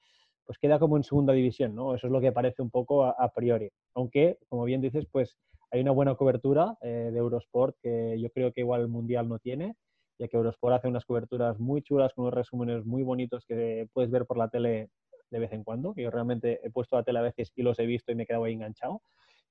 pues 0.46 0.58
queda 0.58 0.78
como 0.78 0.98
en 0.98 1.06
segunda 1.06 1.32
división, 1.32 1.74
¿no? 1.74 1.96
Eso 1.96 2.08
es 2.08 2.12
lo 2.12 2.20
que 2.20 2.34
parece 2.34 2.62
un 2.62 2.70
poco 2.70 3.06
a, 3.06 3.12
a 3.12 3.30
priori. 3.30 3.72
Aunque, 3.94 4.38
como 4.50 4.66
bien 4.66 4.82
dices, 4.82 5.06
pues 5.10 5.38
hay 5.72 5.80
una 5.80 5.92
buena 5.92 6.16
cobertura 6.16 6.76
eh, 6.82 7.12
de 7.14 7.18
Eurosport 7.18 7.78
que 7.82 8.20
yo 8.20 8.30
creo 8.32 8.52
que 8.52 8.60
igual 8.60 8.82
el 8.82 8.90
mundial 8.90 9.30
no 9.30 9.40
tiene, 9.40 9.78
ya 10.20 10.28
que 10.28 10.36
Eurosport 10.36 10.76
hace 10.76 10.90
unas 10.90 11.06
coberturas 11.06 11.60
muy 11.62 11.82
chulas 11.82 12.14
con 12.14 12.24
unos 12.24 12.34
resúmenes 12.34 12.86
muy 12.86 13.04
bonitos 13.04 13.46
que 13.46 13.88
puedes 13.94 14.12
ver 14.12 14.26
por 14.26 14.38
la 14.38 14.50
tele 14.50 14.90
de 15.32 15.40
vez 15.40 15.52
en 15.54 15.64
cuando, 15.64 15.94
que 15.94 16.04
yo 16.04 16.12
realmente 16.12 16.60
he 16.64 16.70
puesto 16.70 16.98
la 16.98 17.04
tele 17.04 17.20
a 17.20 17.24
veces 17.24 17.52
y 17.56 17.64
los 17.64 17.80
he 17.80 17.86
visto 17.86 18.12
y 18.12 18.16
me 18.16 18.24
he 18.24 18.26
quedado 18.28 18.44
ahí 18.44 18.54
enganchado. 18.54 19.02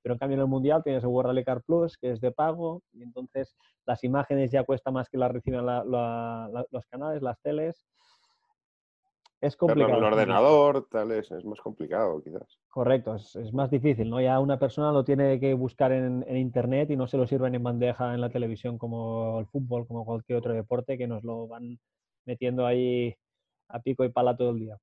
Pero 0.02 0.14
en 0.14 0.18
cambio 0.18 0.36
en 0.36 0.42
el 0.42 0.46
Mundial 0.46 0.82
tienes 0.82 1.02
el 1.02 1.08
World 1.08 1.28
Rally 1.28 1.44
Car 1.44 1.62
Plus, 1.62 1.96
que 1.98 2.12
es 2.12 2.20
de 2.20 2.32
pago, 2.32 2.82
y 2.92 3.02
entonces 3.02 3.54
las 3.86 4.02
imágenes 4.04 4.50
ya 4.50 4.64
cuesta 4.64 4.90
más 4.90 5.08
que 5.08 5.18
las 5.18 5.32
reciben 5.32 5.66
la, 5.66 5.84
la, 5.84 6.48
la, 6.52 6.64
los 6.70 6.86
canales, 6.86 7.22
las 7.22 7.38
teles. 7.40 7.86
Es 9.42 9.56
complicado. 9.56 9.94
Pero 9.94 10.06
el 10.06 10.12
ordenador, 10.12 10.86
tal, 10.90 11.12
es, 11.12 11.30
es, 11.30 11.44
más 11.46 11.60
complicado 11.60 12.22
quizás. 12.22 12.58
Correcto, 12.68 13.14
es, 13.14 13.36
es, 13.36 13.54
más 13.54 13.70
difícil, 13.70 14.10
¿no? 14.10 14.20
Ya 14.20 14.38
una 14.38 14.58
persona 14.58 14.92
lo 14.92 15.02
tiene 15.02 15.40
que 15.40 15.54
buscar 15.54 15.92
en, 15.92 16.24
en, 16.28 16.36
internet 16.36 16.90
y 16.90 16.96
no 16.96 17.06
se 17.06 17.16
lo 17.16 17.26
sirven 17.26 17.54
en 17.54 17.62
bandeja 17.62 18.12
en 18.12 18.20
la 18.20 18.28
televisión 18.28 18.76
como 18.76 19.38
el 19.40 19.46
fútbol, 19.46 19.86
como 19.86 20.04
cualquier 20.04 20.38
otro 20.38 20.52
deporte, 20.52 20.98
que 20.98 21.06
nos 21.06 21.24
lo 21.24 21.46
van 21.46 21.78
metiendo 22.26 22.66
ahí 22.66 23.16
a 23.68 23.80
pico 23.80 24.04
y 24.04 24.10
pala 24.10 24.36
todo 24.36 24.50
el 24.50 24.60
día. 24.60 24.78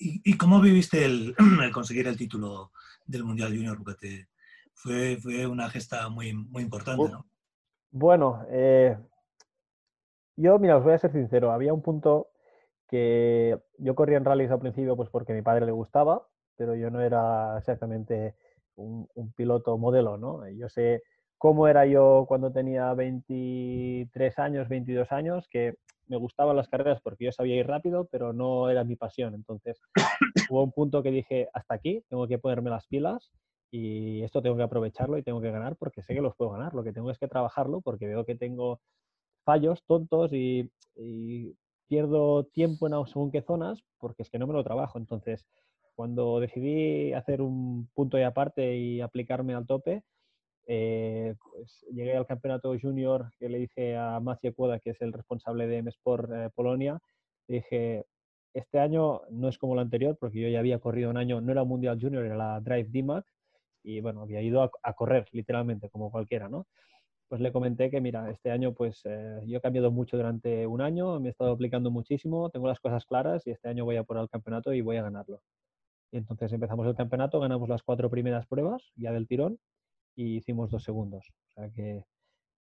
¿Y, 0.00 0.20
y 0.24 0.36
cómo 0.36 0.60
viviste 0.60 1.04
el, 1.04 1.34
el, 1.62 1.70
conseguir 1.72 2.06
el 2.06 2.16
título 2.16 2.72
del 3.06 3.24
Mundial 3.24 3.54
Junior? 3.54 3.78
Porque 3.78 3.94
te, 3.94 4.28
fue, 4.74 5.16
fue, 5.16 5.46
una 5.46 5.68
gesta 5.68 6.08
muy, 6.08 6.32
muy 6.32 6.62
importante, 6.62 7.08
¿no? 7.08 7.26
Bueno, 7.90 8.44
eh, 8.50 8.96
yo, 10.36 10.58
mira, 10.58 10.76
os 10.76 10.84
voy 10.84 10.92
a 10.92 10.98
ser 10.98 11.12
sincero, 11.12 11.52
había 11.52 11.72
un 11.72 11.82
punto 11.82 12.28
que 12.88 13.58
yo 13.78 13.94
corría 13.94 14.18
en 14.18 14.24
rallies 14.24 14.50
al 14.50 14.60
principio 14.60 14.96
pues 14.96 15.10
porque 15.10 15.32
a 15.32 15.34
mi 15.34 15.42
padre 15.42 15.66
le 15.66 15.72
gustaba, 15.72 16.26
pero 16.56 16.74
yo 16.74 16.90
no 16.90 17.00
era 17.00 17.56
exactamente 17.58 18.34
un, 18.76 19.08
un, 19.14 19.32
piloto 19.32 19.76
modelo, 19.78 20.16
¿no? 20.16 20.48
Yo 20.50 20.68
sé 20.68 21.02
cómo 21.38 21.68
era 21.68 21.86
yo 21.86 22.24
cuando 22.28 22.52
tenía 22.52 22.92
23 22.94 24.38
años, 24.38 24.68
22 24.68 25.12
años, 25.12 25.48
que 25.50 25.76
me 26.08 26.16
gustaban 26.16 26.56
las 26.56 26.68
carreras 26.68 27.00
porque 27.02 27.26
yo 27.26 27.32
sabía 27.32 27.56
ir 27.56 27.66
rápido, 27.66 28.08
pero 28.10 28.32
no 28.32 28.70
era 28.70 28.84
mi 28.84 28.96
pasión. 28.96 29.34
Entonces 29.34 29.80
hubo 30.50 30.64
un 30.64 30.72
punto 30.72 31.02
que 31.02 31.10
dije, 31.10 31.48
hasta 31.52 31.74
aquí, 31.74 32.02
tengo 32.08 32.26
que 32.26 32.38
ponerme 32.38 32.70
las 32.70 32.86
pilas 32.86 33.30
y 33.70 34.22
esto 34.22 34.42
tengo 34.42 34.56
que 34.56 34.62
aprovecharlo 34.62 35.18
y 35.18 35.22
tengo 35.22 35.40
que 35.40 35.50
ganar 35.50 35.76
porque 35.76 36.02
sé 36.02 36.14
que 36.14 36.20
los 36.20 36.34
puedo 36.36 36.50
ganar. 36.52 36.74
Lo 36.74 36.82
que 36.84 36.92
tengo 36.92 37.10
es 37.10 37.18
que 37.18 37.28
trabajarlo 37.28 37.80
porque 37.80 38.06
veo 38.06 38.24
que 38.24 38.34
tengo 38.34 38.80
fallos 39.44 39.82
tontos 39.86 40.32
y, 40.32 40.70
pierdo 41.86 42.44
tiempo 42.44 42.86
en 42.86 43.06
según 43.06 43.30
qué 43.30 43.40
zonas 43.40 43.82
porque 43.98 44.22
es 44.22 44.28
que 44.28 44.38
no 44.38 44.46
me 44.46 44.52
lo 44.52 44.62
trabajo. 44.62 44.98
Entonces, 44.98 45.46
cuando 45.94 46.38
decidí 46.38 47.14
hacer 47.14 47.40
un 47.40 47.88
punto 47.94 48.18
de 48.18 48.24
aparte 48.24 48.76
y 48.76 49.00
aplicarme 49.00 49.54
al 49.54 49.66
tope, 49.66 50.02
eh, 50.70 51.34
pues 51.50 51.82
llegué 51.90 52.14
al 52.14 52.26
campeonato 52.26 52.74
junior 52.78 53.32
que 53.38 53.48
le 53.48 53.58
dije 53.58 53.96
a 53.96 54.20
Maciej 54.20 54.54
Kłoda, 54.54 54.78
que 54.78 54.90
es 54.90 55.00
el 55.00 55.14
responsable 55.14 55.66
de 55.66 55.78
M-Sport 55.78 56.30
eh, 56.30 56.50
Polonia, 56.54 56.98
le 57.48 57.56
dije, 57.56 58.04
este 58.52 58.78
año 58.78 59.22
no 59.30 59.48
es 59.48 59.56
como 59.56 59.72
el 59.72 59.80
anterior, 59.80 60.18
porque 60.20 60.40
yo 60.40 60.48
ya 60.48 60.58
había 60.58 60.78
corrido 60.78 61.08
un 61.08 61.16
año, 61.16 61.40
no 61.40 61.52
era 61.52 61.64
Mundial 61.64 61.98
Junior, 61.98 62.24
era 62.24 62.36
la 62.36 62.60
Drive 62.60 62.90
DMAC, 62.90 63.24
y 63.82 64.00
bueno, 64.02 64.22
había 64.22 64.42
ido 64.42 64.62
a, 64.62 64.92
correr 64.92 65.26
literalmente, 65.32 65.88
como 65.88 66.10
cualquiera, 66.10 66.50
¿no? 66.50 66.66
Pues 67.28 67.40
le 67.40 67.52
comenté 67.52 67.90
que, 67.90 68.00
mira, 68.02 68.30
este 68.30 68.50
año 68.50 68.74
pues 68.74 69.00
eh, 69.04 69.40
yo 69.46 69.58
he 69.58 69.60
cambiado 69.62 69.90
mucho 69.90 70.18
durante 70.18 70.66
un 70.66 70.82
año, 70.82 71.18
me 71.20 71.28
he 71.28 71.30
estado 71.30 71.52
aplicando 71.52 71.90
muchísimo, 71.90 72.50
tengo 72.50 72.68
las 72.68 72.80
cosas 72.80 73.06
claras 73.06 73.46
y 73.46 73.52
este 73.52 73.68
año 73.68 73.84
voy 73.86 73.96
a 73.96 74.04
por 74.04 74.18
el 74.18 74.28
campeonato 74.28 74.72
y 74.74 74.82
voy 74.82 74.96
a 74.98 75.02
ganarlo. 75.02 75.40
Y 76.12 76.18
entonces 76.18 76.52
empezamos 76.52 76.86
el 76.86 76.94
campeonato, 76.94 77.40
ganamos 77.40 77.68
las 77.68 77.82
cuatro 77.82 78.10
primeras 78.10 78.46
pruebas 78.46 78.82
ya 78.96 79.12
del 79.12 79.26
tirón 79.28 79.58
y 80.14 80.36
hicimos 80.36 80.70
dos 80.70 80.82
segundos. 80.82 81.26
O 81.48 81.52
sea 81.52 81.70
que 81.70 82.04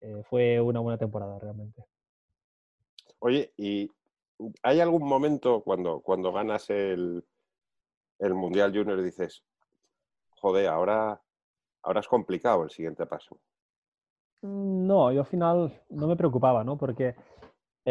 eh, 0.02 0.24
fue 0.30 0.60
una 0.62 0.80
buena 0.80 0.98
temporada 0.98 1.38
realmente. 1.40 1.84
Oye, 3.20 3.52
¿y 3.58 3.90
hay 4.64 4.80
algún 4.80 5.08
momento 5.08 5.62
cuando, 5.62 6.00
cuando 6.02 6.32
ganas 6.32 6.70
el, 6.70 7.26
el 8.20 8.34
Mundial 8.34 8.72
Junior 8.74 9.00
y 9.00 9.04
dices, 9.04 9.44
joder, 10.30 10.68
ahora, 10.68 11.22
ahora 11.84 12.00
es 12.00 12.08
complicado 12.08 12.64
el 12.64 12.70
siguiente 12.70 13.06
paso? 13.06 13.40
Mm, 14.42 14.88
no, 14.88 15.12
yo 15.12 15.22
al 15.22 15.28
final 15.28 15.82
no 15.90 16.08
me 16.08 16.16
preocupaba, 16.16 16.64
¿no? 16.64 16.78
Porque 16.78 17.16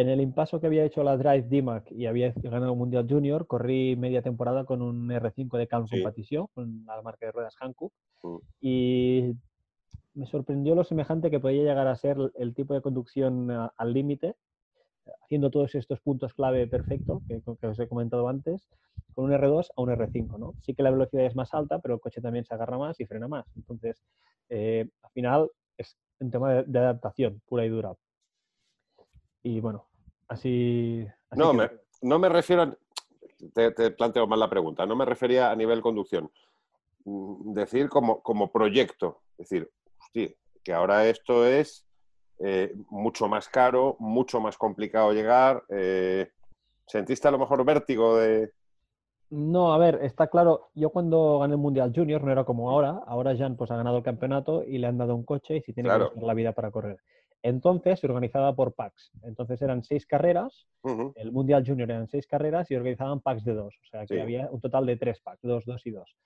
en 0.01 0.09
el 0.09 0.21
impaso 0.21 0.61
que 0.61 0.67
había 0.67 0.85
hecho 0.85 1.03
la 1.03 1.17
Drive 1.17 1.49
DMAC 1.49 1.91
y 1.93 2.07
había 2.07 2.33
ganado 2.37 2.73
el 2.73 2.79
Mundial 2.79 3.07
Junior, 3.09 3.47
corrí 3.47 3.97
media 3.97 4.23
temporada 4.23 4.65
con 4.65 4.83
un 4.83 5.09
R5 5.09 5.59
de 5.59 5.67
Calm 5.67 5.87
Competition, 5.89 6.47
con 6.55 6.85
la 6.87 7.03
marca 7.03 7.27
de 7.27 7.33
ruedas 7.33 7.57
Hankook, 7.61 7.93
mm. 8.23 8.37
y 8.61 9.35
me 10.15 10.27
sorprendió 10.27 10.75
lo 10.75 10.85
semejante 10.85 11.31
que 11.31 11.41
podía 11.41 11.63
llegar 11.63 11.87
a 11.87 11.97
ser 11.97 12.17
el 12.37 12.55
tipo 12.55 12.75
de 12.75 12.83
conducción 12.83 13.51
eh, 13.51 13.69
al 13.77 13.93
límite, 13.93 14.37
haciendo 15.23 15.51
todos 15.51 15.75
estos 15.75 16.01
puntos 16.01 16.35
clave 16.35 16.67
perfecto 16.67 17.23
que, 17.27 17.43
os 17.67 17.79
he 17.79 17.89
comentado 17.89 18.29
antes, 18.29 18.69
con 19.15 19.25
un 19.25 19.33
R2 19.33 19.69
a 19.77 19.83
un 19.83 19.89
R5. 19.91 20.39
¿no? 20.39 20.55
Sí 20.61 20.75
que 20.75 20.83
la 20.83 20.91
velocidad 20.91 21.25
es 21.25 21.35
más 21.35 21.55
alta, 21.55 21.81
pero 21.81 21.95
el 21.95 22.01
coche 22.01 22.21
también 22.21 22.45
se 22.45 22.55
agarra 22.55 22.79
más 22.79 23.01
y 23.01 23.07
frena 23.07 23.29
más. 23.29 23.47
Entonces, 23.57 24.03
eh, 24.49 24.89
al 25.03 25.11
final 25.11 25.51
es 25.77 25.97
un 26.21 26.31
tema 26.31 26.63
de, 26.63 26.79
adaptación 26.79 27.41
pura 27.47 27.65
y 27.65 27.69
dura. 27.69 27.95
Y 29.43 29.61
bueno, 29.61 29.88
así... 30.29 31.07
no, 31.33 31.53
me, 31.53 31.71
no 32.03 32.19
me 32.19 32.29
refiero... 32.29 32.77
te, 33.55 33.91
planteo 33.93 34.27
mal 34.27 34.41
la 34.41 34.51
pregunta. 34.51 34.87
No 34.87 34.97
me 34.97 35.05
refería 35.05 35.51
a 35.51 35.57
nivel 35.57 35.81
conducción. 35.81 36.31
Mm, 37.05 37.53
decir 37.55 37.89
como, 37.89 38.23
como 38.23 38.51
proyecto. 38.53 39.23
Es 39.39 39.49
decir, 39.49 39.71
que 40.13 40.73
ahora 40.73 41.07
esto 41.07 41.47
es 41.47 41.87
eh, 42.41 42.75
mucho 42.91 43.29
más 43.29 43.49
caro, 43.49 43.97
mucho 43.99 44.41
más 44.41 44.57
complicado 44.57 45.13
llegar. 45.13 45.65
Eh, 45.71 46.31
¿Sentiste 46.87 47.29
a 47.29 47.31
lo 47.31 47.39
mejor 47.39 47.65
vértigo 47.65 48.17
de...? 48.17 48.53
No, 49.31 49.75
a 49.75 49.79
ver, 49.79 49.99
está 50.03 50.29
claro, 50.29 50.71
yo 50.75 50.89
cuando 50.89 51.39
gané 51.41 51.53
el 51.53 51.61
Mundial 51.61 51.93
Junior 51.95 52.25
no 52.25 52.33
era 52.33 52.45
como 52.45 52.71
ahora, 52.71 53.03
ahora 53.07 53.37
Jan 53.37 53.57
pues 53.57 53.71
ha 53.71 53.77
ganado 53.77 53.99
el 53.99 54.03
campeonato 54.03 54.65
y 54.65 54.79
le 54.79 54.87
han 54.87 54.97
dado 54.97 55.15
un 55.15 55.25
coche 55.25 55.57
y 55.57 55.61
si 55.61 55.75
tiene 55.75 55.91
que 55.91 56.19
que 56.19 56.27
la 56.27 56.33
vida 56.33 56.53
para 56.53 56.71
correr. 56.71 56.99
Entonces, 57.43 58.03
organizaba 58.05 58.55
por 58.55 58.75
packs. 58.75 59.11
Entonces 59.23 59.63
eran 59.63 59.83
seis 59.83 60.07
carreras, 60.07 60.67
el 61.15 61.33
Mundial 61.33 61.65
Junior 61.67 61.91
eran 61.91 62.09
seis 62.09 62.27
carreras 62.27 62.71
y 62.71 62.77
organizaban 62.77 63.21
packs 63.21 63.45
de 63.45 63.55
dos. 63.55 63.75
O 63.83 63.87
sea 63.87 64.07
que 64.07 64.21
había 64.21 64.49
un 64.51 64.61
total 64.61 64.87
de 64.87 64.97
tres 64.97 65.21
packs, 65.21 65.43
dos, 65.43 65.65
dos 65.65 65.87
y 65.87 65.91
dos 65.91 66.17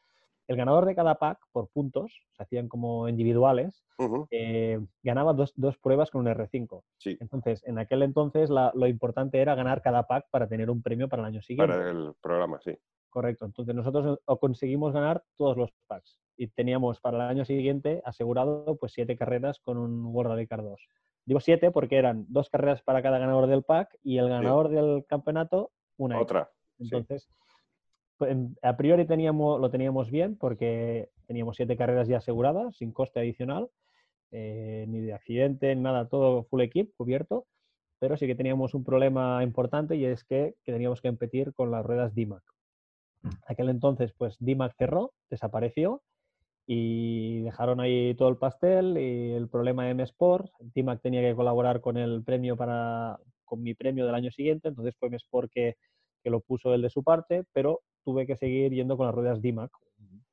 el 0.49 0.57
ganador 0.57 0.87
de 0.87 0.95
cada 0.95 1.17
pack, 1.17 1.39
por 1.53 1.69
puntos, 1.69 2.13
se 2.37 2.43
hacían 2.43 2.69
como 2.69 3.09
individuales, 3.09 3.85
eh, 4.31 4.81
ganaba 5.03 5.33
dos, 5.33 5.55
pruebas 5.81 6.11
con 6.11 6.23
un 6.23 6.35
R5. 6.35 6.83
Entonces, 7.21 7.63
en 7.67 7.79
aquel 7.79 8.03
entonces 8.03 8.51
lo 8.51 8.87
importante 8.87 9.41
era 9.41 9.55
ganar 9.55 9.83
cada 9.83 10.07
pack 10.07 10.27
para 10.31 10.49
tener 10.49 10.71
un 10.71 10.83
premio 10.83 11.09
para 11.09 11.23
el 11.23 11.29
año 11.29 11.43
siguiente. 11.43 11.73
Para 11.73 11.91
el 11.91 12.13
programa, 12.21 12.61
sí. 12.63 12.77
Correcto. 13.13 13.45
Entonces, 13.45 13.75
nosotros 13.75 14.21
conseguimos 14.41 14.95
ganar 14.95 15.23
todos 15.37 15.59
los 15.59 15.71
packs 15.87 16.19
y 16.35 16.47
teníamos 16.47 16.99
para 16.99 17.19
el 17.19 17.23
año 17.25 17.45
siguiente 17.45 18.01
asegurado 18.07 18.77
pues 18.81 18.93
siete 18.93 19.19
carreras 19.19 19.61
con 19.61 19.77
un 19.77 20.07
World 20.07 20.31
Rally 20.31 20.47
Car 20.47 20.63
2. 20.63 20.89
Digo 21.27 21.39
siete 21.39 21.71
porque 21.71 21.99
eran 21.99 22.25
dos 22.31 22.49
carreras 22.49 22.81
para 22.81 23.03
cada 23.03 23.19
ganador 23.19 23.49
del 23.49 23.65
pack 23.65 23.99
y 24.03 24.17
el 24.17 24.31
ganador 24.31 24.71
del 24.71 25.05
campeonato 25.07 25.73
una. 25.99 26.19
Otra. 26.19 26.51
Entonces, 26.79 27.29
a 28.63 28.77
priori 28.79 29.07
teníamos, 29.07 29.61
lo 29.61 29.71
teníamos 29.71 30.11
bien 30.11 30.39
porque 30.39 31.11
teníamos 31.27 31.57
siete 31.57 31.77
carreras 31.77 32.09
ya 32.09 32.17
aseguradas, 32.17 32.77
sin 32.77 32.93
coste 32.93 33.21
adicional, 33.21 33.69
eh, 34.31 34.87
ni 34.89 35.01
de 35.01 35.13
accidente, 35.13 35.77
nada, 35.77 36.09
todo 36.09 36.45
full 36.45 36.63
equip 36.63 36.95
cubierto, 36.97 37.47
pero 37.99 38.17
sí 38.17 38.27
que 38.27 38.35
teníamos 38.35 38.73
un 38.73 38.85
problema 38.85 39.45
importante 39.45 39.97
y 39.97 40.07
es 40.07 40.25
que, 40.25 40.55
teníamos 40.65 41.03
que 41.03 41.09
competir 41.09 41.53
con 41.53 41.71
las 41.71 41.85
ruedas 41.85 42.15
DIMAC. 42.15 42.43
Aquel 43.47 43.69
entonces, 43.69 44.13
pues 44.17 44.37
DIMAC 44.41 44.75
cerró, 44.77 45.13
desapareció 45.31 46.03
y 46.67 47.43
dejaron 47.43 47.81
ahí 47.81 48.15
todo 48.15 48.29
el 48.29 48.37
pastel 48.37 48.97
y 48.99 49.33
el 49.33 49.49
problema 49.49 49.85
de 49.85 49.91
M-Sport. 49.91 50.51
DIMAC 50.75 51.01
tenía 51.03 51.23
que 51.23 51.35
colaborar 51.35 51.81
con 51.81 51.97
el 51.97 52.23
premio 52.25 52.57
para, 52.57 53.19
con 53.45 53.63
mi 53.63 53.75
premio 53.75 54.07
del 54.07 54.15
año 54.15 54.31
siguiente, 54.31 54.69
entonces 54.69 54.95
fue 54.99 55.09
M-Sport 55.09 55.51
que, 55.53 55.77
que 56.23 56.31
lo 56.31 56.41
puso 56.41 56.75
él 56.75 56.83
de 56.83 56.91
su 56.91 57.03
parte, 57.03 57.45
pero 57.53 57.81
tuve 58.05 58.27
que 58.27 58.37
seguir 58.37 58.73
yendo 58.73 58.97
con 58.97 59.07
las 59.07 59.15
ruedas 59.15 59.41
DIMAC, 59.41 59.71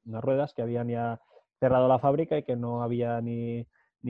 unas 0.06 0.24
ruedas 0.24 0.54
que 0.54 0.62
habían 0.62 0.88
ya 0.88 1.20
cerrado 1.60 1.88
la 1.88 2.00
fábrica 2.00 2.38
y 2.38 2.44
que 2.44 2.56
no 2.56 2.84
había 2.84 3.22
ni, 3.22 3.68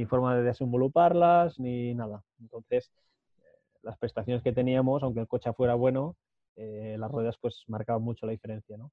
forma 0.08 0.36
de 0.36 0.44
desenvoluparlas 0.44 1.60
ni 1.60 1.94
nada. 1.94 2.24
Entonces, 2.40 2.92
eh, 3.38 3.42
las 3.82 3.98
prestaciones 3.98 4.44
que 4.44 4.54
teníamos, 4.54 5.04
aunque 5.04 5.22
el 5.22 5.28
coche 5.28 5.52
fuera 5.54 5.76
bueno, 5.76 6.16
eh, 6.56 6.96
las 6.98 7.12
ruedas 7.12 7.36
pues 7.40 7.64
marcaban 7.68 8.04
mucho 8.04 8.26
la 8.26 8.32
diferencia, 8.32 8.78
¿no? 8.78 8.92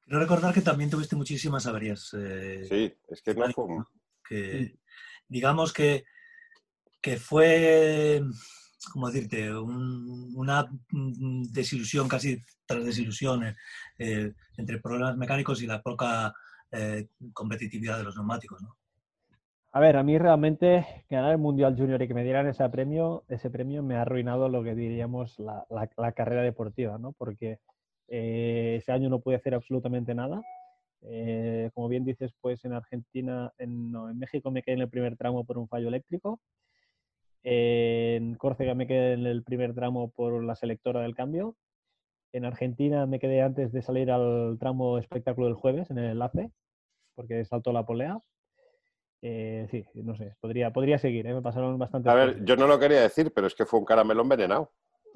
Quiero 0.00 0.20
recordar 0.20 0.52
que 0.52 0.62
también 0.62 0.90
tuviste 0.90 1.16
muchísimas 1.16 1.66
averías. 1.66 2.10
Eh, 2.14 2.64
sí, 2.68 2.94
es 3.08 3.22
que 3.22 3.34
no 3.34 3.50
fue... 3.50 3.66
Que, 4.28 4.76
digamos 5.28 5.72
que, 5.72 6.04
que 7.00 7.16
fue 7.16 8.22
¿cómo 8.90 9.10
decirte? 9.10 9.54
una 9.54 10.68
desilusión, 10.90 12.08
casi 12.08 12.40
tras 12.66 12.84
desilusión 12.84 13.44
eh, 13.44 13.56
eh, 13.98 14.32
entre 14.56 14.80
problemas 14.80 15.16
mecánicos 15.16 15.62
y 15.62 15.66
la 15.66 15.82
poca 15.82 16.34
eh, 16.70 17.08
competitividad 17.32 17.98
de 17.98 18.04
los 18.04 18.16
neumáticos, 18.16 18.62
¿no? 18.62 18.76
A 19.72 19.80
ver, 19.80 19.96
a 19.96 20.02
mí 20.02 20.18
realmente 20.18 20.86
ganar 21.08 21.32
el 21.32 21.38
Mundial 21.38 21.76
Junior 21.76 22.00
y 22.02 22.08
que 22.08 22.14
me 22.14 22.24
dieran 22.24 22.46
ese 22.46 22.68
premio, 22.68 23.24
ese 23.28 23.50
premio 23.50 23.82
me 23.82 23.96
ha 23.96 24.02
arruinado 24.02 24.48
lo 24.48 24.62
que 24.62 24.74
diríamos 24.74 25.38
la, 25.38 26.12
carrera 26.14 26.42
deportiva, 26.42 26.98
¿no? 26.98 27.12
Porque 27.12 27.58
ese 28.08 28.92
año 28.92 29.08
no 29.08 29.20
pude 29.20 29.36
hacer 29.36 29.54
absolutamente 29.54 30.14
nada. 30.14 30.42
como 31.74 31.88
bien 31.88 32.04
dices, 32.04 32.32
pues 32.40 32.64
en 32.64 32.74
Argentina, 32.74 33.52
en, 33.58 33.92
en 33.94 34.18
México 34.18 34.50
me 34.50 34.62
quedé 34.62 34.76
en 34.76 34.82
el 34.82 34.90
primer 34.90 35.16
tramo 35.16 35.44
por 35.44 35.58
un 35.58 35.68
fallo 35.68 35.88
eléctrico 35.88 36.40
en 37.44 38.34
Córcega 38.36 38.74
me 38.74 38.86
quedé 38.86 39.14
en 39.14 39.26
el 39.26 39.42
primer 39.42 39.74
tramo 39.74 40.10
por 40.10 40.44
la 40.44 40.54
selectora 40.54 41.02
del 41.02 41.14
cambio. 41.14 41.56
En 42.32 42.44
Argentina 42.44 43.06
me 43.06 43.18
quedé 43.20 43.42
antes 43.42 43.72
de 43.72 43.82
salir 43.82 44.10
al 44.10 44.58
tramo 44.60 44.98
espectáculo 44.98 45.46
del 45.48 45.56
jueves 45.56 45.90
en 45.90 45.98
el 45.98 46.12
enlace, 46.12 46.50
porque 47.14 47.44
saltó 47.44 47.72
la 47.72 47.86
polea. 47.86 48.20
Eh, 49.22 49.68
sí, 49.70 49.84
no 49.94 50.16
sé, 50.16 50.34
podría, 50.40 50.72
podría 50.72 50.98
seguir, 50.98 51.26
¿eh? 51.26 51.34
me 51.34 51.42
pasaron 51.42 51.78
bastante. 51.78 52.10
A 52.10 52.14
ver, 52.14 52.44
yo 52.44 52.56
no 52.56 52.66
lo 52.66 52.78
quería 52.78 53.02
decir, 53.02 53.32
pero 53.32 53.46
es 53.46 53.54
que 53.54 53.64
fue 53.64 53.78
un 53.78 53.86
caramelo 53.86 54.22
envenenado. 54.22 54.70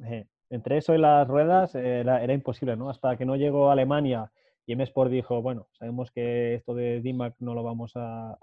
Eh, 0.05 0.27
entre 0.49 0.79
eso 0.79 0.95
y 0.95 0.99
las 0.99 1.27
ruedas 1.27 1.75
era, 1.75 2.33
imposible, 2.33 2.77
¿no? 2.77 2.89
Hasta 2.89 3.17
que 3.17 3.25
no 3.25 3.35
llegó 3.35 3.69
a 3.69 3.73
Alemania 3.73 4.31
y 4.65 4.73
M 4.73 4.85
Sport 4.85 5.11
dijo, 5.11 5.43
bueno, 5.43 5.67
sabemos 5.73 6.13
que 6.13 6.55
esto 6.55 6.75
de 6.75 7.01
DIMAC 7.01 7.35
no 7.41 7.55
lo 7.55 7.65
vamos 7.65 7.93
a 7.97 8.39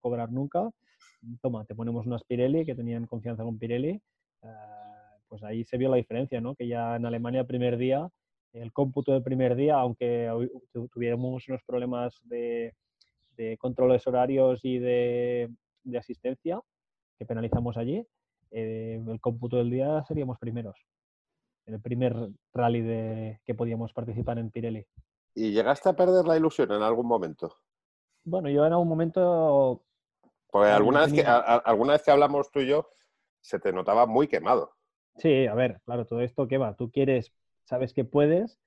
cobrar 0.00 0.32
nunca 0.32 0.70
toma, 1.40 1.64
te 1.64 1.74
ponemos 1.74 2.06
unas 2.06 2.24
Pirelli, 2.24 2.64
que 2.64 2.74
tenían 2.74 3.06
confianza 3.06 3.42
con 3.42 3.58
Pirelli, 3.58 4.00
eh, 4.42 4.48
pues 5.28 5.42
ahí 5.42 5.64
se 5.64 5.76
vio 5.76 5.88
la 5.88 5.96
diferencia, 5.96 6.40
¿no? 6.40 6.54
Que 6.54 6.68
ya 6.68 6.96
en 6.96 7.06
Alemania 7.06 7.40
el 7.40 7.46
primer 7.46 7.76
día, 7.76 8.08
el 8.52 8.72
cómputo 8.72 9.12
del 9.12 9.22
primer 9.22 9.56
día, 9.56 9.74
aunque 9.74 10.30
tuviéramos 10.92 11.48
unos 11.48 11.62
problemas 11.64 12.20
de, 12.24 12.74
controles 13.58 14.06
horarios 14.06 14.60
y 14.64 14.78
de, 14.78 15.50
asistencia 15.96 16.60
que 17.18 17.26
penalizamos 17.26 17.76
allí, 17.76 18.06
eh, 18.50 19.02
el 19.06 19.20
cómputo 19.20 19.56
del 19.56 19.70
día 19.70 20.04
seríamos 20.06 20.38
primeros. 20.38 20.76
En 21.66 21.74
el 21.74 21.80
primer 21.80 22.14
rally 22.52 22.80
de, 22.80 23.40
que 23.44 23.54
podíamos 23.54 23.92
participar 23.92 24.38
en 24.38 24.50
Pirelli. 24.50 24.86
¿Y 25.34 25.52
llegaste 25.52 25.88
a 25.88 25.96
perder 25.96 26.24
la 26.26 26.36
ilusión 26.36 26.70
en 26.72 26.82
algún 26.82 27.06
momento? 27.06 27.56
Bueno, 28.24 28.48
yo 28.48 28.66
en 28.66 28.72
algún 28.72 28.88
momento 28.88 29.86
porque 30.56 30.70
alguna 30.70 31.02
vez, 31.02 31.12
que, 31.12 31.22
alguna 31.22 31.92
vez 31.92 32.02
que 32.02 32.10
hablamos 32.10 32.50
tú 32.50 32.60
y 32.60 32.68
yo, 32.68 32.88
se 33.40 33.58
te 33.58 33.72
notaba 33.72 34.06
muy 34.06 34.26
quemado. 34.26 34.72
Sí, 35.16 35.46
a 35.46 35.54
ver, 35.54 35.80
claro, 35.84 36.06
todo 36.06 36.20
esto 36.20 36.48
que 36.48 36.58
va, 36.58 36.74
tú 36.74 36.90
quieres, 36.90 37.32
sabes 37.64 37.92
que 37.92 38.04
puedes, 38.04 38.58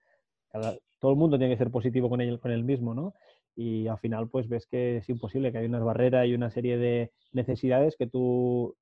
todo 1.00 1.12
el 1.12 1.18
mundo 1.18 1.38
tiene 1.38 1.54
que 1.54 1.58
ser 1.58 1.72
positivo 1.72 2.10
con 2.10 2.22
él, 2.22 2.40
con 2.40 2.52
él 2.52 2.64
mismo, 2.64 2.94
¿no? 2.94 3.14
Y 3.62 3.90
al 3.90 4.00
final, 4.00 4.30
pues 4.30 4.48
ves 4.48 4.66
que 4.68 4.96
es 4.98 5.10
imposible, 5.10 5.52
que 5.52 5.58
hay 5.58 5.66
unas 5.66 5.84
barreras 5.84 6.26
y 6.26 6.34
una 6.34 6.50
serie 6.50 6.78
de 6.78 7.12
necesidades 7.34 7.98
que 7.98 8.08
tú 8.08 8.78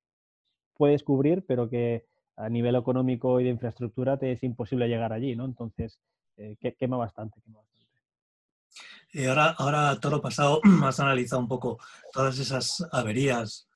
puedes 0.76 1.02
cubrir, 1.02 1.44
pero 1.48 1.68
que 1.68 2.04
a 2.36 2.48
nivel 2.48 2.76
económico 2.76 3.40
y 3.40 3.44
de 3.44 3.50
infraestructura 3.50 4.18
te 4.18 4.30
es 4.30 4.44
imposible 4.44 4.86
llegar 4.86 5.12
allí, 5.12 5.34
¿no? 5.34 5.46
Entonces, 5.46 5.98
eh, 6.36 6.56
quema 6.78 6.96
bastante, 6.96 7.40
quema 7.40 7.58
bastante. 7.58 7.88
Y 9.12 9.26
ahora, 9.26 9.56
ahora 9.58 9.98
todo 10.00 10.12
lo 10.12 10.22
pasado, 10.22 10.60
has 10.84 11.00
analizado 11.00 11.42
un 11.42 11.48
poco 11.48 11.78
todas 12.12 12.38
esas 12.38 12.86
averías 12.92 13.68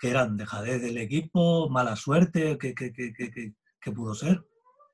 que 0.00 0.10
eran 0.10 0.36
dejadez 0.36 0.82
del 0.82 0.98
equipo, 0.98 1.68
mala 1.68 1.94
suerte, 1.94 2.58
¿qué, 2.58 2.74
qué, 2.74 3.92
pudo 3.92 4.16
ser? 4.16 4.44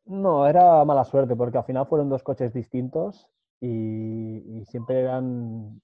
No, 0.05 0.47
era 0.47 0.85
mala 0.85 1.05
suerte 1.05 1.35
porque 1.35 1.57
al 1.57 1.65
final 1.65 1.87
fueron 1.87 2.11
dos 2.11 2.23
coches 2.23 2.53
distintos 2.53 3.27
y, 3.61 4.65
siempre 4.67 5.01
eran 5.01 5.81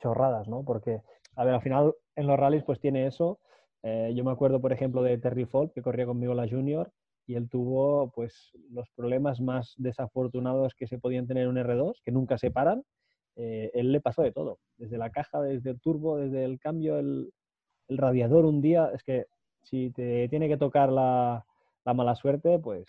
chorradas, 0.00 0.48
¿no? 0.48 0.64
Porque, 0.64 1.02
a 1.36 1.44
ver, 1.44 1.54
al 1.54 1.62
final 1.62 1.94
en 2.16 2.26
los 2.26 2.38
rallies 2.38 2.64
pues 2.64 2.80
tiene 2.80 3.06
eso. 3.06 3.38
Eh, 3.82 4.12
yo 4.16 4.24
me 4.24 4.32
acuerdo, 4.32 4.60
por 4.60 4.72
ejemplo, 4.72 5.02
de 5.02 5.18
Terry 5.18 5.44
Fall, 5.44 5.70
que 5.72 5.82
corría 5.82 6.06
conmigo 6.06 6.34
la 6.34 6.48
Junior, 6.48 6.90
y 7.26 7.34
él 7.36 7.48
tuvo 7.48 8.10
pues 8.12 8.52
los 8.70 8.90
problemas 8.90 9.40
más 9.40 9.74
desafortunados 9.76 10.74
que 10.74 10.86
se 10.86 10.98
podían 10.98 11.26
tener 11.26 11.44
en 11.44 11.50
un 11.50 11.56
R2, 11.58 12.00
que 12.02 12.12
nunca 12.12 12.38
se 12.38 12.50
paran. 12.50 12.82
Eh, 13.36 13.70
él 13.74 13.92
le 13.92 14.00
pasó 14.00 14.22
de 14.22 14.32
todo, 14.32 14.58
desde 14.78 14.98
la 14.98 15.10
caja, 15.10 15.40
desde 15.42 15.70
el 15.70 15.80
turbo, 15.80 16.18
desde 16.18 16.44
el 16.44 16.58
cambio, 16.58 16.98
el, 16.98 17.32
el 17.88 17.98
radiador 17.98 18.44
un 18.44 18.60
día, 18.60 18.90
es 18.94 19.02
que 19.02 19.26
si 19.64 19.90
te 19.90 20.28
tiene 20.28 20.48
que 20.48 20.56
tocar 20.56 20.90
la, 20.90 21.44
mala 21.84 22.14
suerte, 22.14 22.58
pues, 22.58 22.86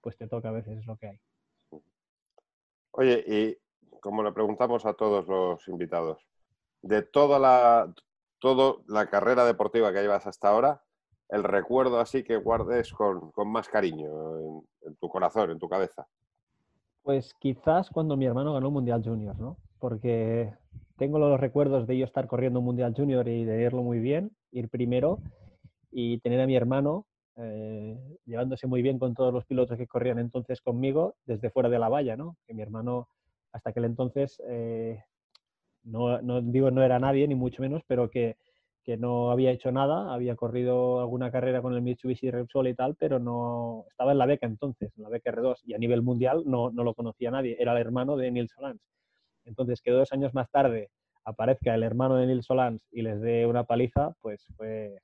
pues 0.00 0.16
te 0.16 0.28
toca 0.28 0.48
a 0.48 0.52
veces, 0.52 0.78
es 0.78 0.86
lo 0.86 0.96
que 0.96 1.08
hay. 1.08 1.20
Oye, 2.92 3.24
y 3.26 3.58
como 4.06 4.22
le 4.22 4.30
preguntamos 4.30 4.86
a 4.86 4.94
todos 4.94 5.26
los 5.26 5.66
invitados, 5.66 6.24
de 6.80 7.02
toda 7.02 7.40
la, 7.40 7.92
toda 8.38 8.76
la 8.86 9.10
carrera 9.10 9.44
deportiva 9.44 9.92
que 9.92 10.00
llevas 10.00 10.28
hasta 10.28 10.48
ahora, 10.48 10.80
el 11.28 11.42
recuerdo 11.42 11.98
así 11.98 12.22
que 12.22 12.36
guardes 12.36 12.92
con, 12.92 13.32
más 13.46 13.68
cariño 13.68 14.38
en, 14.38 14.62
en, 14.82 14.96
tu 15.00 15.08
corazón, 15.08 15.50
en 15.50 15.58
tu 15.58 15.68
cabeza? 15.68 16.06
Pues 17.02 17.34
quizás 17.40 17.90
cuando 17.90 18.16
mi 18.16 18.26
hermano 18.26 18.54
ganó 18.54 18.68
el 18.68 18.72
Mundial 18.72 19.02
Junior, 19.04 19.36
¿no? 19.40 19.56
Porque 19.80 20.54
tengo 20.96 21.18
los 21.18 21.40
recuerdos 21.40 21.88
de 21.88 21.98
yo 21.98 22.04
estar 22.04 22.28
corriendo 22.28 22.60
un 22.60 22.66
Mundial 22.66 22.94
Junior 22.96 23.26
y 23.26 23.44
de 23.44 23.60
irlo 23.60 23.82
muy 23.82 23.98
bien, 23.98 24.30
ir 24.52 24.68
primero 24.68 25.18
y 25.90 26.20
tener 26.20 26.40
a 26.40 26.46
mi 26.46 26.54
hermano 26.54 27.06
eh, 27.38 27.98
llevándose 28.24 28.68
muy 28.68 28.82
bien 28.82 29.00
con 29.00 29.14
todos 29.14 29.34
los 29.34 29.44
pilotos 29.46 29.76
que 29.76 29.88
corrían 29.88 30.20
entonces 30.20 30.60
conmigo 30.60 31.16
desde 31.24 31.50
fuera 31.50 31.68
de 31.68 31.80
la 31.80 31.88
valla, 31.88 32.16
¿no? 32.16 32.36
Que 32.46 32.54
mi 32.54 32.62
hermano 32.62 33.08
hasta 33.56 33.70
aquel 33.70 33.86
entonces, 33.86 34.40
eh, 34.48 35.02
no, 35.84 36.20
digo 36.42 36.70
no 36.70 36.82
era 36.82 36.98
nadie, 36.98 37.26
ni 37.26 37.34
mucho 37.34 37.62
menos, 37.62 37.82
pero 37.86 38.10
que, 38.10 38.36
que, 38.84 38.96
no 38.98 39.30
había 39.30 39.50
hecho 39.50 39.72
nada, 39.72 40.12
había 40.12 40.36
corrido 40.36 41.00
alguna 41.00 41.30
carrera 41.30 41.62
con 41.62 41.72
el 41.74 41.82
Mitsubishi 41.82 42.30
Repsol 42.30 42.68
y 42.68 42.74
tal, 42.74 42.96
pero 42.96 43.18
no 43.18 43.84
estaba 43.88 44.12
en 44.12 44.18
la 44.18 44.26
beca 44.26 44.46
entonces, 44.46 44.92
en 44.96 45.04
la 45.04 45.08
beca 45.08 45.32
R2, 45.32 45.60
y 45.64 45.74
a 45.74 45.78
nivel 45.78 46.02
mundial 46.02 46.42
no, 46.44 46.70
no 46.70 46.84
lo 46.84 46.94
conocía 46.94 47.30
nadie, 47.30 47.56
era 47.58 47.72
el 47.72 47.78
hermano 47.78 48.16
de 48.16 48.30
Nils 48.30 48.52
Solans. 48.52 48.80
Entonces, 49.46 49.80
que 49.80 49.90
dos 49.90 50.12
años 50.12 50.34
más 50.34 50.50
tarde 50.50 50.90
aparezca 51.24 51.74
el 51.74 51.82
hermano 51.82 52.16
de 52.16 52.26
Nils 52.26 52.46
Solans 52.46 52.82
y 52.92 53.02
les 53.02 53.20
dé 53.20 53.46
una 53.46 53.64
paliza, 53.64 54.12
pues 54.20 54.44
fue, 54.56 54.98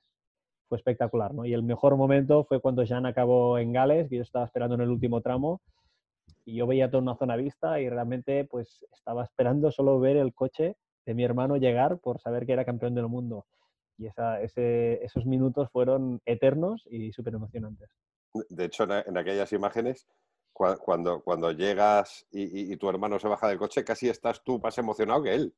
fue 0.67 0.77
espectacular. 0.77 1.33
¿no? 1.33 1.45
Y 1.45 1.53
el 1.53 1.63
mejor 1.63 1.97
momento 1.97 2.43
fue 2.43 2.61
cuando 2.61 2.83
Jean 2.83 3.05
acabó 3.05 3.57
en 3.57 3.73
Gales, 3.73 4.09
que 4.09 4.17
yo 4.17 4.21
estaba 4.21 4.45
esperando 4.45 4.75
en 4.75 4.81
el 4.81 4.89
último 4.89 5.21
tramo, 5.21 5.61
y 6.45 6.55
yo 6.55 6.67
veía 6.67 6.89
toda 6.89 7.03
una 7.03 7.15
zona 7.15 7.35
vista 7.35 7.79
y 7.79 7.89
realmente 7.89 8.45
pues 8.45 8.85
estaba 8.91 9.23
esperando 9.23 9.71
solo 9.71 9.99
ver 9.99 10.17
el 10.17 10.33
coche 10.33 10.75
de 11.05 11.13
mi 11.13 11.23
hermano 11.23 11.57
llegar 11.57 11.99
por 11.99 12.19
saber 12.19 12.45
que 12.45 12.53
era 12.53 12.65
campeón 12.65 12.95
del 12.95 13.07
mundo. 13.07 13.45
Y 13.97 14.07
esa, 14.07 14.41
ese, 14.41 15.03
esos 15.03 15.25
minutos 15.25 15.69
fueron 15.71 16.21
eternos 16.25 16.87
y 16.89 17.11
súper 17.11 17.35
emocionantes. 17.35 17.89
De 18.49 18.65
hecho, 18.65 18.83
en 18.83 19.17
aquellas 19.17 19.53
imágenes 19.53 20.07
cuando, 20.53 21.21
cuando 21.21 21.51
llegas 21.51 22.27
y, 22.31 22.75
tu 22.77 22.89
hermano 22.89 23.19
se 23.19 23.27
baja 23.27 23.47
del 23.47 23.57
coche, 23.57 23.83
casi 23.83 24.09
estás 24.09 24.43
tú 24.43 24.59
más 24.59 24.77
emocionado 24.77 25.23
que 25.23 25.33
él. 25.33 25.53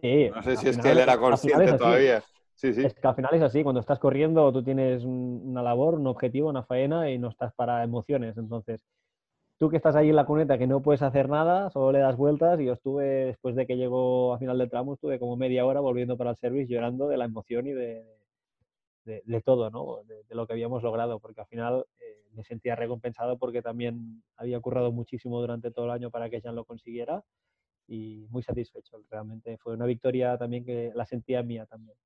Sí, 0.00 0.30
no 0.34 0.42
sé 0.42 0.56
si 0.56 0.68
es 0.68 0.78
que 0.78 0.90
él 0.90 0.98
era 0.98 1.16
consciente 1.18 1.74
todavía. 1.74 2.22
Sí, 2.54 2.74
sí. 2.74 2.84
Es 2.84 2.94
que 2.94 3.06
al 3.06 3.14
final 3.14 3.34
es 3.34 3.42
así, 3.42 3.62
cuando 3.62 3.80
estás 3.80 3.98
corriendo 3.98 4.52
tú 4.52 4.62
tienes 4.62 5.04
una 5.04 5.62
labor, 5.62 5.94
un 5.94 6.06
objetivo, 6.06 6.48
una 6.48 6.64
faena 6.64 7.10
y 7.10 7.18
no 7.18 7.28
estás 7.28 7.52
para 7.54 7.82
emociones. 7.82 8.36
Entonces, 8.36 8.84
tú 9.62 9.70
que 9.70 9.76
estás 9.76 9.94
ahí 9.94 10.08
en 10.08 10.16
la 10.16 10.26
cuneta 10.26 10.58
que 10.58 10.66
no 10.66 10.82
puedes 10.82 11.02
hacer 11.02 11.28
nada, 11.28 11.70
solo 11.70 11.92
le 11.92 12.00
das 12.00 12.16
vueltas 12.16 12.58
y 12.58 12.64
yo 12.64 12.72
estuve, 12.72 13.26
después 13.26 13.54
de 13.54 13.64
que 13.64 13.76
llegó 13.76 14.34
a 14.34 14.38
final 14.40 14.58
del 14.58 14.68
tramo, 14.68 14.94
estuve 14.94 15.20
como 15.20 15.36
media 15.36 15.64
hora 15.64 15.78
volviendo 15.78 16.16
para 16.16 16.30
el 16.30 16.36
service 16.36 16.66
llorando 16.66 17.06
de 17.06 17.16
la 17.16 17.26
emoción 17.26 17.68
y 17.68 17.72
de, 17.72 18.04
de, 19.04 19.40
todo, 19.40 19.70
¿no? 19.70 20.02
De, 20.02 20.34
lo 20.34 20.48
que 20.48 20.54
habíamos 20.54 20.82
logrado, 20.82 21.20
porque 21.20 21.42
al 21.42 21.46
final 21.46 21.86
eh, 22.00 22.24
me 22.32 22.42
sentía 22.42 22.74
recompensado 22.74 23.38
porque 23.38 23.62
también 23.62 24.24
había 24.36 24.58
currado 24.58 24.90
muchísimo 24.90 25.40
durante 25.40 25.70
todo 25.70 25.84
el 25.84 25.92
año 25.92 26.10
para 26.10 26.28
que 26.28 26.40
Jan 26.40 26.56
lo 26.56 26.64
consiguiera 26.64 27.22
y 27.92 28.26
muy 28.30 28.42
satisfecho. 28.42 29.04
Realmente 29.10 29.58
fue 29.58 29.74
una 29.74 29.84
victoria 29.84 30.38
también 30.38 30.64
que 30.64 30.92
la 30.94 31.04
sentía 31.04 31.42
mía 31.42 31.66
también. 31.66 31.96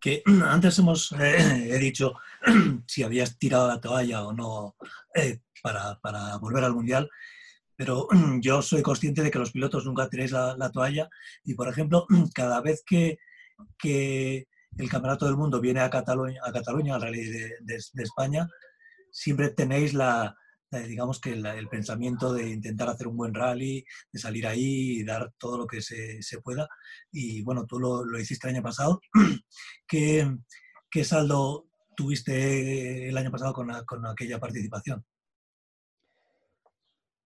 Que 0.00 0.22
antes 0.46 0.78
hemos 0.78 1.12
eh, 1.12 1.74
he 1.74 1.78
dicho 1.78 2.14
si 2.86 3.02
habías 3.02 3.36
tirado 3.36 3.66
la 3.66 3.80
toalla 3.80 4.24
o 4.24 4.32
no 4.32 4.76
eh, 5.14 5.40
para, 5.62 5.98
para, 6.00 6.36
volver 6.36 6.64
al 6.64 6.74
Mundial, 6.74 7.10
pero 7.76 8.06
yo 8.40 8.62
soy 8.62 8.82
consciente 8.82 9.22
de 9.22 9.30
que 9.30 9.40
los 9.40 9.50
pilotos 9.50 9.84
nunca 9.84 10.08
tiréis 10.08 10.30
la, 10.30 10.56
la 10.56 10.70
toalla 10.70 11.08
y, 11.44 11.54
por 11.54 11.68
ejemplo, 11.68 12.06
cada 12.34 12.60
vez 12.60 12.84
que, 12.86 13.18
que 13.76 14.46
el 14.78 14.88
Campeonato 14.88 15.26
del 15.26 15.36
Mundo 15.36 15.60
viene 15.60 15.80
a 15.80 15.90
Cataluña, 15.90 16.40
a 16.44 16.52
Cataluña 16.52 16.94
al 16.94 17.02
Rally 17.02 17.24
de, 17.24 17.76
España, 17.96 18.48
siempre 19.10 19.50
tenéis 19.50 19.94
la, 19.94 20.36
digamos 20.80 21.20
que 21.20 21.32
el 21.32 21.68
pensamiento 21.68 22.32
de 22.32 22.50
intentar 22.50 22.88
hacer 22.88 23.06
un 23.06 23.16
buen 23.16 23.34
rally, 23.34 23.84
de 24.12 24.18
salir 24.18 24.46
ahí 24.46 25.00
y 25.00 25.04
dar 25.04 25.32
todo 25.38 25.58
lo 25.58 25.66
que 25.66 25.80
se, 25.80 26.20
pueda. 26.42 26.68
Y 27.10 27.42
bueno, 27.42 27.66
tú 27.66 27.78
lo, 27.78 28.18
hiciste 28.18 28.48
el 28.48 28.54
año 28.56 28.62
pasado. 28.62 29.00
¿Qué, 29.86 30.26
¿Qué, 30.90 31.04
saldo 31.04 31.66
tuviste 31.96 33.08
el 33.08 33.16
año 33.16 33.30
pasado 33.30 33.52
con, 33.52 33.70
con 33.86 34.06
aquella 34.06 34.38
participación? 34.38 35.04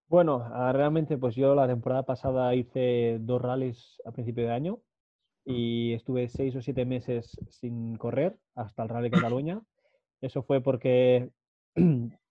Bueno, 0.08 0.48
ah, 0.52 0.72
realmente 0.72 1.18
pues 1.18 1.34
yo 1.34 1.54
la 1.56 1.66
temporada 1.66 2.04
pasada 2.04 2.54
hice 2.54 3.18
dos 3.20 3.42
rallies 3.42 4.00
a 4.04 4.12
principio 4.12 4.44
de 4.44 4.52
año 4.52 4.80
y 5.44 5.94
estuve 5.94 6.28
seis 6.28 6.54
o 6.54 6.62
siete 6.62 6.84
meses 6.84 7.36
sin 7.50 7.96
correr 7.96 8.38
hasta 8.54 8.84
el 8.84 8.88
Rally 8.88 9.10
Cataluña. 9.10 9.60
Eso 10.20 10.42
fue 10.42 10.60
porque 10.60 11.30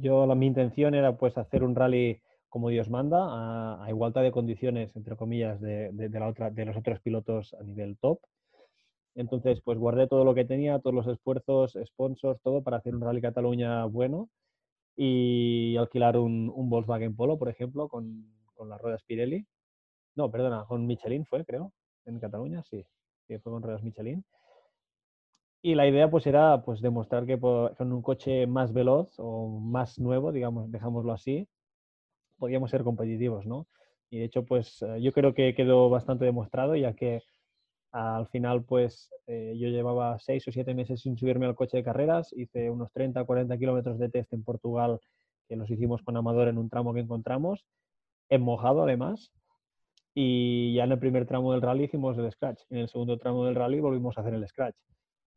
yo 0.00 0.26
la, 0.26 0.34
mi 0.34 0.46
intención 0.46 0.94
era 0.94 1.16
pues 1.16 1.36
hacer 1.38 1.62
un 1.62 1.74
rally 1.74 2.20
como 2.48 2.68
Dios 2.68 2.90
manda, 2.90 3.82
a, 3.82 3.88
igualdad 3.88 4.22
de 4.22 4.30
condiciones, 4.30 4.94
entre 4.94 5.16
comillas, 5.16 5.60
de, 5.60 5.90
de, 5.92 6.20
la 6.20 6.28
otra, 6.28 6.50
de 6.50 6.66
los 6.66 6.76
otros 6.76 7.00
pilotos 7.00 7.54
a 7.54 7.62
nivel 7.62 7.96
top. 7.96 8.20
Entonces, 9.14 9.62
pues 9.62 9.78
guardé 9.78 10.06
todo 10.06 10.24
lo 10.24 10.34
que 10.34 10.44
tenía, 10.44 10.78
todos 10.78 10.94
los 10.94 11.06
esfuerzos, 11.06 11.78
sponsors, 11.82 12.40
todo 12.42 12.62
para 12.62 12.78
hacer 12.78 12.94
un 12.94 13.00
Rally 13.00 13.22
Cataluña 13.22 13.86
bueno 13.86 14.28
y 14.96 15.76
alquilar 15.78 16.18
un, 16.18 16.52
un 16.54 16.68
Volkswagen 16.68 17.16
Polo, 17.16 17.38
por 17.38 17.48
ejemplo, 17.48 17.88
con, 17.88 18.26
con 18.54 18.68
las 18.68 18.80
ruedas 18.80 19.02
Pirelli. 19.04 19.46
No, 20.14 20.30
perdona, 20.30 20.64
con 20.66 20.86
Michelin 20.86 21.24
fue, 21.24 21.44
creo 21.46 21.72
en 22.04 22.18
Cataluña, 22.18 22.62
sí, 22.64 22.84
que 23.26 23.38
fue 23.38 23.52
con 23.52 23.62
ruedas 23.62 23.82
Michelin. 23.82 24.24
Y 25.62 25.76
la 25.76 25.86
idea 25.86 26.10
pues 26.10 26.26
era 26.26 26.62
pues 26.62 26.80
demostrar 26.80 27.24
que 27.24 27.38
con 27.38 27.92
un 27.92 28.02
coche 28.02 28.46
más 28.48 28.72
veloz 28.72 29.14
o 29.18 29.48
más 29.48 29.98
nuevo, 29.98 30.32
digamos, 30.32 30.70
dejámoslo 30.72 31.12
así, 31.12 31.48
podíamos 32.38 32.70
ser 32.70 32.82
competitivos, 32.82 33.46
¿no? 33.46 33.68
Y 34.10 34.18
de 34.18 34.24
hecho 34.24 34.44
pues 34.44 34.82
eh, 34.82 35.00
yo 35.00 35.12
creo 35.12 35.34
que 35.34 35.54
quedó 35.54 35.88
bastante 35.88 36.24
demostrado 36.24 36.74
ya 36.76 36.94
que 36.94 37.22
al 37.92 38.26
final 38.28 38.64
pues 38.64 39.10
eh, 39.26 39.54
yo 39.58 39.68
llevaba 39.68 40.18
seis 40.18 40.46
o 40.48 40.52
siete 40.52 40.74
meses 40.74 41.00
sin 41.00 41.16
subirme 41.16 41.46
al 41.46 41.54
coche 41.54 41.76
de 41.78 41.84
carreras, 41.84 42.32
hice 42.32 42.70
unos 42.70 42.90
30 42.92 43.22
o 43.22 43.26
40 43.26 43.56
kilómetros 43.58 43.98
de 43.98 44.08
test 44.08 44.32
en 44.32 44.44
Portugal 44.44 44.98
que 45.48 45.56
los 45.56 45.70
hicimos 45.70 46.02
con 46.02 46.16
Amador 46.16 46.48
en 46.48 46.58
un 46.58 46.70
tramo 46.70 46.94
que 46.94 47.00
encontramos, 47.00 47.64
en 48.30 48.42
mojado 48.42 48.82
además, 48.82 49.32
y 50.14 50.74
ya 50.74 50.84
en 50.84 50.92
el 50.92 50.98
primer 50.98 51.26
tramo 51.26 51.52
del 51.52 51.62
rally 51.62 51.84
hicimos 51.84 52.18
el 52.18 52.30
scratch. 52.32 52.62
En 52.70 52.78
el 52.78 52.88
segundo 52.88 53.18
tramo 53.18 53.44
del 53.44 53.54
rally 53.54 53.80
volvimos 53.80 54.16
a 54.16 54.22
hacer 54.22 54.34
el 54.34 54.46
scratch. 54.48 54.76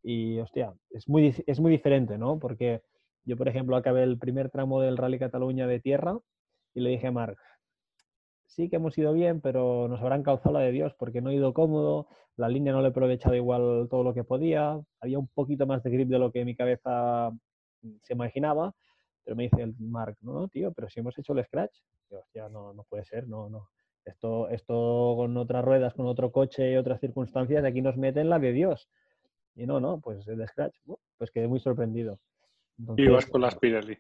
Y 0.08 0.38
hostia, 0.40 0.72
es 0.92 1.10
muy, 1.10 1.34
es 1.48 1.60
muy 1.60 1.72
diferente, 1.72 2.20
¿no? 2.20 2.38
Porque 2.38 2.84
yo, 3.24 3.36
por 3.36 3.48
ejemplo, 3.48 3.76
acabé 3.76 4.04
el 4.04 4.20
primer 4.20 4.52
tramo 4.52 4.80
del 4.80 4.98
Rally 4.98 5.18
Cataluña 5.18 5.66
de 5.66 5.80
tierra 5.80 6.20
y 6.76 6.82
le 6.82 6.92
dije 6.92 7.08
a 7.08 7.12
Marc, 7.12 7.40
sí 8.46 8.70
que 8.70 8.76
hemos 8.76 8.96
ido 9.00 9.14
bien, 9.14 9.42
pero 9.42 9.88
nos 9.88 10.00
habrán 10.02 10.22
calzado 10.22 10.54
la 10.54 10.60
de 10.60 10.72
Dios 10.72 10.94
porque 10.94 11.22
no 11.22 11.32
he 11.32 11.36
ido 11.36 11.56
cómodo, 11.56 12.08
la 12.38 12.50
línea 12.50 12.72
no 12.72 12.82
le 12.82 12.90
he 12.90 12.92
aprovechado 12.92 13.34
igual 13.34 13.88
todo 13.90 14.04
lo 14.04 14.14
que 14.14 14.24
podía, 14.24 14.80
había 15.00 15.18
un 15.18 15.28
poquito 15.28 15.66
más 15.66 15.82
de 15.82 15.90
grip 15.90 16.08
de 16.08 16.20
lo 16.20 16.32
que 16.32 16.46
mi 16.46 16.56
cabeza 16.56 17.32
se 18.04 18.14
imaginaba, 18.14 18.76
pero 19.24 19.36
me 19.36 19.46
dice 19.46 19.64
el 19.64 19.74
Mark, 19.80 20.18
no, 20.22 20.48
tío, 20.50 20.72
pero 20.72 20.88
si 20.88 21.00
hemos 21.00 21.18
hecho 21.18 21.34
el 21.34 21.44
scratch, 21.44 21.80
ya 22.32 22.48
no, 22.48 22.74
no 22.74 22.84
puede 22.84 23.06
ser, 23.06 23.28
no, 23.28 23.50
no. 23.50 23.70
Esto, 24.06 24.50
esto 24.50 25.16
con 25.18 25.36
otras 25.36 25.66
ruedas, 25.66 25.96
con 25.96 26.06
otro 26.06 26.32
coche 26.32 26.74
y 26.74 26.76
otras 26.76 27.00
circunstancias, 27.00 27.66
aquí 27.66 27.82
nos 27.82 27.98
meten 27.98 28.30
la 28.30 28.38
de 28.38 28.52
Dios. 28.52 28.88
Y 29.56 29.66
no, 29.66 29.80
no, 29.80 30.00
pues 30.00 30.28
el 30.28 30.46
scratch, 30.48 30.76
pues 31.18 31.32
quedé 31.32 31.48
muy 31.48 31.60
sorprendido. 31.60 32.20
Y 32.98 33.08
vas 33.08 33.26
con 33.26 33.42
las 33.42 33.56
Pirelli. 33.56 33.98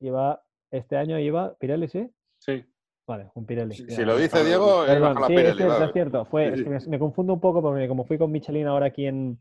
Iba, 0.00 0.42
este 0.70 0.96
año 0.96 1.18
iba, 1.18 1.54
Pirelli, 1.54 1.88
¿sí? 1.88 2.10
Sí. 2.38 2.64
Vale, 3.06 3.30
un 3.34 3.46
Pirelli. 3.46 3.74
Si, 3.74 4.04
lo 4.04 4.16
dice 4.16 4.44
Diego, 4.44 4.84
es 4.84 4.98
con 5.00 5.14
la 5.14 5.26
sí, 5.26 5.34
Pirelli. 5.34 5.62
Es 5.62 5.92
cierto, 5.92 6.24
Fue, 6.24 6.50
me, 6.88 6.98
confundo 6.98 7.34
un 7.34 7.40
poco 7.40 7.62
porque 7.62 7.88
como 7.88 8.04
fui 8.04 8.18
con 8.18 8.32
Michelin 8.32 8.66
ahora 8.66 8.86
aquí 8.86 9.06
en, 9.06 9.38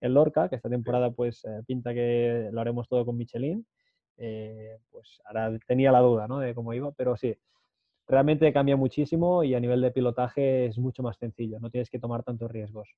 en 0.00 0.14
Lorca, 0.14 0.48
que 0.48 0.56
esta 0.56 0.68
temporada 0.68 1.10
pues 1.10 1.44
eh, 1.44 1.62
pinta 1.66 1.94
que 1.94 2.48
lo 2.52 2.60
haremos 2.60 2.88
todo 2.88 3.04
con 3.04 3.16
Michelin, 3.16 3.66
eh, 4.16 4.78
pues 4.90 5.20
ahora 5.26 5.56
tenía 5.66 5.92
la 5.92 6.00
duda 6.00 6.26
¿no? 6.26 6.40
de 6.40 6.54
cómo 6.54 6.74
iba, 6.74 6.90
pero 6.92 7.16
sí, 7.16 7.36
realmente 8.06 8.52
cambia 8.52 8.76
muchísimo 8.76 9.44
y 9.44 9.54
a 9.54 9.60
nivel 9.60 9.80
de 9.80 9.92
pilotaje 9.92 10.66
es 10.66 10.78
mucho 10.78 11.02
más 11.02 11.16
sencillo, 11.18 11.60
no 11.60 11.70
tienes 11.70 11.90
que 11.90 12.00
tomar 12.00 12.24
tantos 12.24 12.50
riesgos. 12.50 12.88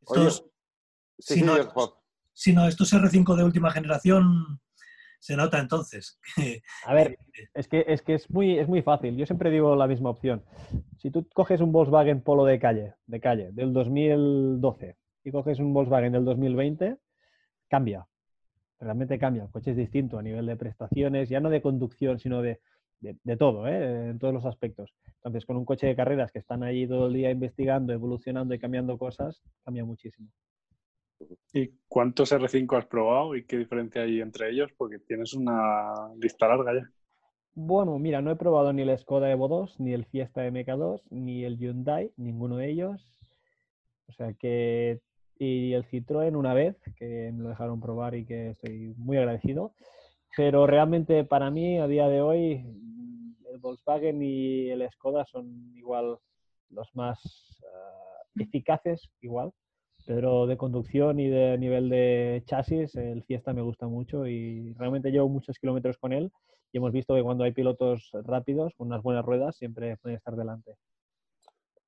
Estos, 0.00 0.46
sí, 1.18 1.42
no, 1.42 1.54
si 2.32 2.52
no, 2.52 2.66
estos 2.66 2.92
R5 2.92 3.36
de 3.36 3.44
última 3.44 3.70
generación 3.70 4.60
se 5.18 5.36
nota 5.36 5.58
entonces. 5.58 6.18
A 6.84 6.92
ver, 6.92 7.18
es 7.54 7.68
que, 7.68 7.84
es 7.88 8.02
que 8.02 8.14
es 8.14 8.30
muy, 8.30 8.58
es 8.58 8.68
muy 8.68 8.82
fácil. 8.82 9.16
Yo 9.16 9.24
siempre 9.24 9.50
digo 9.50 9.74
la 9.74 9.86
misma 9.86 10.10
opción. 10.10 10.44
Si 10.98 11.10
tú 11.10 11.26
coges 11.32 11.60
un 11.60 11.72
Volkswagen 11.72 12.20
Polo 12.20 12.44
de 12.44 12.58
calle, 12.58 12.94
de 13.06 13.20
calle, 13.20 13.50
del 13.52 13.72
2012, 13.72 14.96
y 15.24 15.30
coges 15.30 15.60
un 15.60 15.72
Volkswagen 15.72 16.12
del 16.12 16.24
2020, 16.24 16.98
cambia. 17.68 18.06
Realmente 18.78 19.18
cambia. 19.18 19.44
El 19.44 19.50
coche 19.50 19.70
es 19.70 19.76
distinto 19.76 20.18
a 20.18 20.22
nivel 20.22 20.44
de 20.44 20.56
prestaciones, 20.56 21.30
ya 21.30 21.40
no 21.40 21.48
de 21.48 21.62
conducción, 21.62 22.18
sino 22.18 22.42
de, 22.42 22.60
de, 23.00 23.36
todo, 23.36 23.66
¿eh? 23.66 24.10
en 24.10 24.18
todos 24.18 24.34
los 24.34 24.44
aspectos. 24.44 24.94
Entonces, 25.16 25.46
con 25.46 25.56
un 25.56 25.64
coche 25.64 25.86
de 25.86 25.96
carreras 25.96 26.32
que 26.32 26.38
están 26.38 26.62
ahí 26.62 26.86
todo 26.86 27.06
el 27.06 27.14
día 27.14 27.30
investigando, 27.30 27.92
evolucionando 27.92 28.54
y 28.54 28.58
cambiando 28.58 28.98
cosas, 28.98 29.42
cambia 29.64 29.84
muchísimo. 29.84 30.28
¿Y 31.52 31.70
cuántos 31.88 32.32
R5 32.32 32.78
has 32.78 32.86
probado 32.86 33.36
y 33.36 33.44
qué 33.44 33.58
diferencia 33.58 34.02
hay 34.02 34.20
entre 34.20 34.50
ellos? 34.50 34.70
Porque 34.76 34.98
tienes 34.98 35.34
una 35.34 35.92
lista 36.20 36.48
larga 36.48 36.74
ya. 36.74 36.90
Bueno, 37.54 37.98
mira, 37.98 38.20
no 38.20 38.30
he 38.30 38.36
probado 38.36 38.72
ni 38.72 38.82
el 38.82 38.98
Skoda 38.98 39.30
Evo 39.30 39.46
2, 39.46 39.78
ni 39.78 39.92
el 39.92 40.04
Fiesta 40.06 40.46
MK2, 40.46 41.02
ni 41.10 41.44
el 41.44 41.56
Hyundai, 41.56 42.12
ninguno 42.16 42.56
de 42.56 42.70
ellos. 42.70 43.20
O 44.08 44.12
sea 44.12 44.32
que... 44.34 45.00
Y 45.36 45.72
el 45.72 45.84
Citroën 45.84 46.36
una 46.36 46.54
vez, 46.54 46.76
que 46.96 47.30
me 47.32 47.42
lo 47.42 47.48
dejaron 47.48 47.80
probar 47.80 48.14
y 48.14 48.24
que 48.24 48.50
estoy 48.50 48.94
muy 48.96 49.16
agradecido. 49.16 49.74
Pero 50.36 50.66
realmente 50.66 51.24
para 51.24 51.50
mí, 51.50 51.78
a 51.78 51.88
día 51.88 52.08
de 52.08 52.20
hoy, 52.20 52.64
el 53.52 53.58
Volkswagen 53.58 54.22
y 54.22 54.70
el 54.70 54.88
Skoda 54.92 55.24
son 55.26 55.76
igual 55.76 56.18
los 56.70 56.88
más 56.94 57.20
uh, 57.62 58.42
eficaces, 58.42 59.10
igual 59.20 59.52
pero 60.06 60.46
de 60.46 60.56
conducción 60.56 61.18
y 61.18 61.28
de 61.28 61.56
nivel 61.58 61.88
de 61.88 62.42
chasis, 62.46 62.94
el 62.96 63.22
Fiesta 63.24 63.52
me 63.52 63.62
gusta 63.62 63.86
mucho 63.86 64.26
y 64.26 64.72
realmente 64.74 65.10
llevo 65.10 65.28
muchos 65.28 65.58
kilómetros 65.58 65.98
con 65.98 66.12
él 66.12 66.30
y 66.72 66.78
hemos 66.78 66.92
visto 66.92 67.14
que 67.14 67.22
cuando 67.22 67.44
hay 67.44 67.52
pilotos 67.52 68.10
rápidos, 68.24 68.74
con 68.76 68.88
unas 68.88 69.02
buenas 69.02 69.24
ruedas, 69.24 69.56
siempre 69.56 69.96
pueden 69.96 70.16
estar 70.16 70.34
delante. 70.34 70.76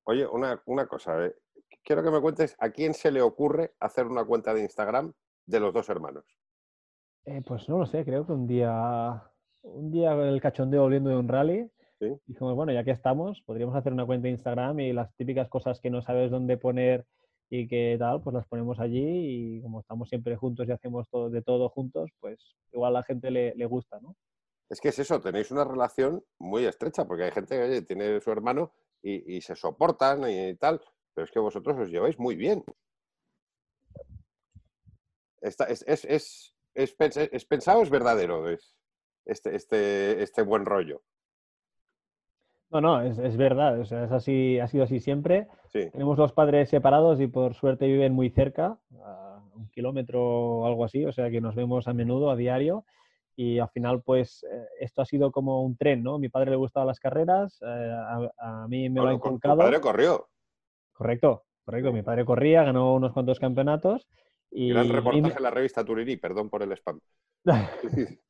Oye, 0.04 0.26
una, 0.26 0.62
una 0.66 0.86
cosa, 0.86 1.26
eh. 1.26 1.34
quiero 1.82 2.04
que 2.04 2.10
me 2.12 2.20
cuentes 2.20 2.56
a 2.60 2.70
quién 2.70 2.94
se 2.94 3.10
le 3.10 3.20
ocurre 3.20 3.72
hacer 3.80 4.06
una 4.06 4.24
cuenta 4.24 4.54
de 4.54 4.62
Instagram 4.62 5.12
de 5.44 5.60
los 5.60 5.74
dos 5.74 5.88
hermanos. 5.88 6.24
Eh, 7.24 7.42
pues 7.44 7.68
no 7.68 7.78
lo 7.78 7.86
sé, 7.86 8.04
creo 8.04 8.24
que 8.24 8.32
un 8.32 8.46
día, 8.46 9.24
un 9.62 9.90
día 9.90 10.12
el 10.12 10.40
cachondeo 10.40 10.82
volviendo 10.82 11.10
de 11.10 11.16
un 11.16 11.26
rally, 11.26 11.68
dijimos, 11.98 12.54
bueno, 12.54 12.72
ya 12.72 12.84
que 12.84 12.92
estamos, 12.92 13.42
podríamos 13.42 13.74
hacer 13.74 13.92
una 13.92 14.06
cuenta 14.06 14.26
de 14.26 14.30
Instagram 14.30 14.78
y 14.78 14.92
las 14.92 15.12
típicas 15.16 15.48
cosas 15.48 15.80
que 15.80 15.90
no 15.90 16.02
sabes 16.02 16.30
dónde 16.30 16.56
poner 16.56 17.04
y 17.48 17.68
que 17.68 17.96
tal, 17.98 18.20
pues 18.22 18.34
las 18.34 18.46
ponemos 18.46 18.78
allí 18.80 19.58
y 19.58 19.62
como 19.62 19.80
estamos 19.80 20.08
siempre 20.08 20.36
juntos 20.36 20.66
y 20.68 20.72
hacemos 20.72 21.08
todo, 21.08 21.30
de 21.30 21.42
todo 21.42 21.68
juntos, 21.68 22.10
pues 22.20 22.38
igual 22.72 22.96
a 22.96 23.00
la 23.00 23.04
gente 23.04 23.30
le, 23.30 23.54
le 23.54 23.66
gusta, 23.66 24.00
¿no? 24.00 24.16
Es 24.68 24.80
que 24.80 24.88
es 24.88 24.98
eso, 24.98 25.20
tenéis 25.20 25.50
una 25.52 25.64
relación 25.64 26.24
muy 26.38 26.64
estrecha, 26.64 27.04
porque 27.04 27.24
hay 27.24 27.30
gente 27.30 27.56
que 27.56 27.62
oye, 27.62 27.82
tiene 27.82 28.20
su 28.20 28.32
hermano 28.32 28.72
y, 29.00 29.36
y, 29.36 29.40
se 29.40 29.54
soportan 29.54 30.28
y 30.28 30.56
tal, 30.56 30.80
pero 31.14 31.24
es 31.24 31.30
que 31.30 31.38
vosotros 31.38 31.78
os 31.78 31.88
lleváis 31.88 32.18
muy 32.18 32.34
bien. 32.34 32.64
Es, 35.40 35.56
es, 35.60 36.04
es, 36.04 36.54
es, 36.74 37.44
pensado, 37.44 37.82
es 37.82 37.90
verdadero 37.90 38.48
es 38.48 38.76
este, 39.24 39.54
este, 39.54 40.22
este 40.22 40.42
buen 40.42 40.64
rollo. 40.64 41.02
No, 42.76 42.98
no, 42.98 43.00
es, 43.00 43.18
es 43.18 43.38
verdad, 43.38 43.80
o 43.80 43.86
sea, 43.86 44.04
es 44.04 44.12
así, 44.12 44.58
ha 44.58 44.68
sido 44.68 44.84
así 44.84 45.00
siempre. 45.00 45.48
Tenemos 45.72 46.18
los 46.18 46.32
padres 46.32 46.68
separados 46.68 47.20
y 47.20 47.26
por 47.26 47.54
suerte 47.54 47.86
viven 47.86 48.12
muy 48.12 48.28
cerca, 48.28 48.78
a 49.02 49.42
un 49.54 49.68
kilómetro 49.70 50.22
o 50.22 50.66
algo 50.66 50.84
así, 50.84 51.04
o 51.06 51.12
sea 51.12 51.30
que 51.30 51.40
nos 51.40 51.54
vemos 51.54 51.88
a 51.88 51.94
menudo, 51.94 52.30
a 52.30 52.36
diario. 52.36 52.84
Y 53.34 53.58
al 53.58 53.68
final, 53.70 54.02
pues, 54.02 54.44
eh, 54.44 54.66
esto 54.80 55.00
ha 55.00 55.04
sido 55.06 55.30
como 55.30 55.62
un 55.62 55.76
tren, 55.76 56.02
¿no? 56.02 56.18
Mi 56.18 56.28
padre 56.28 56.50
le 56.50 56.56
gustaban 56.56 56.86
las 56.86 57.00
carreras, 57.00 57.58
eh, 57.62 58.30
a, 58.38 58.66
mí 58.68 58.90
me 58.90 59.00
lo 59.00 59.08
ha 59.08 59.14
inculcado. 59.14 59.56
Mi 59.56 59.62
padre 59.62 59.80
corrió. 59.80 60.28
Correcto, 60.92 61.44
correcto. 61.64 61.92
Mi 61.92 62.02
padre 62.02 62.24
corría, 62.24 62.62
ganó 62.64 62.94
unos 62.94 63.12
cuantos 63.12 63.38
campeonatos. 63.38 64.06
Y, 64.50 64.70
Gran 64.70 64.88
reportaje 64.90 65.36
en 65.36 65.42
la 65.42 65.50
revista 65.50 65.84
Turirí, 65.84 66.16
perdón 66.16 66.50
por 66.50 66.62
el 66.62 66.72
spam. 66.72 67.00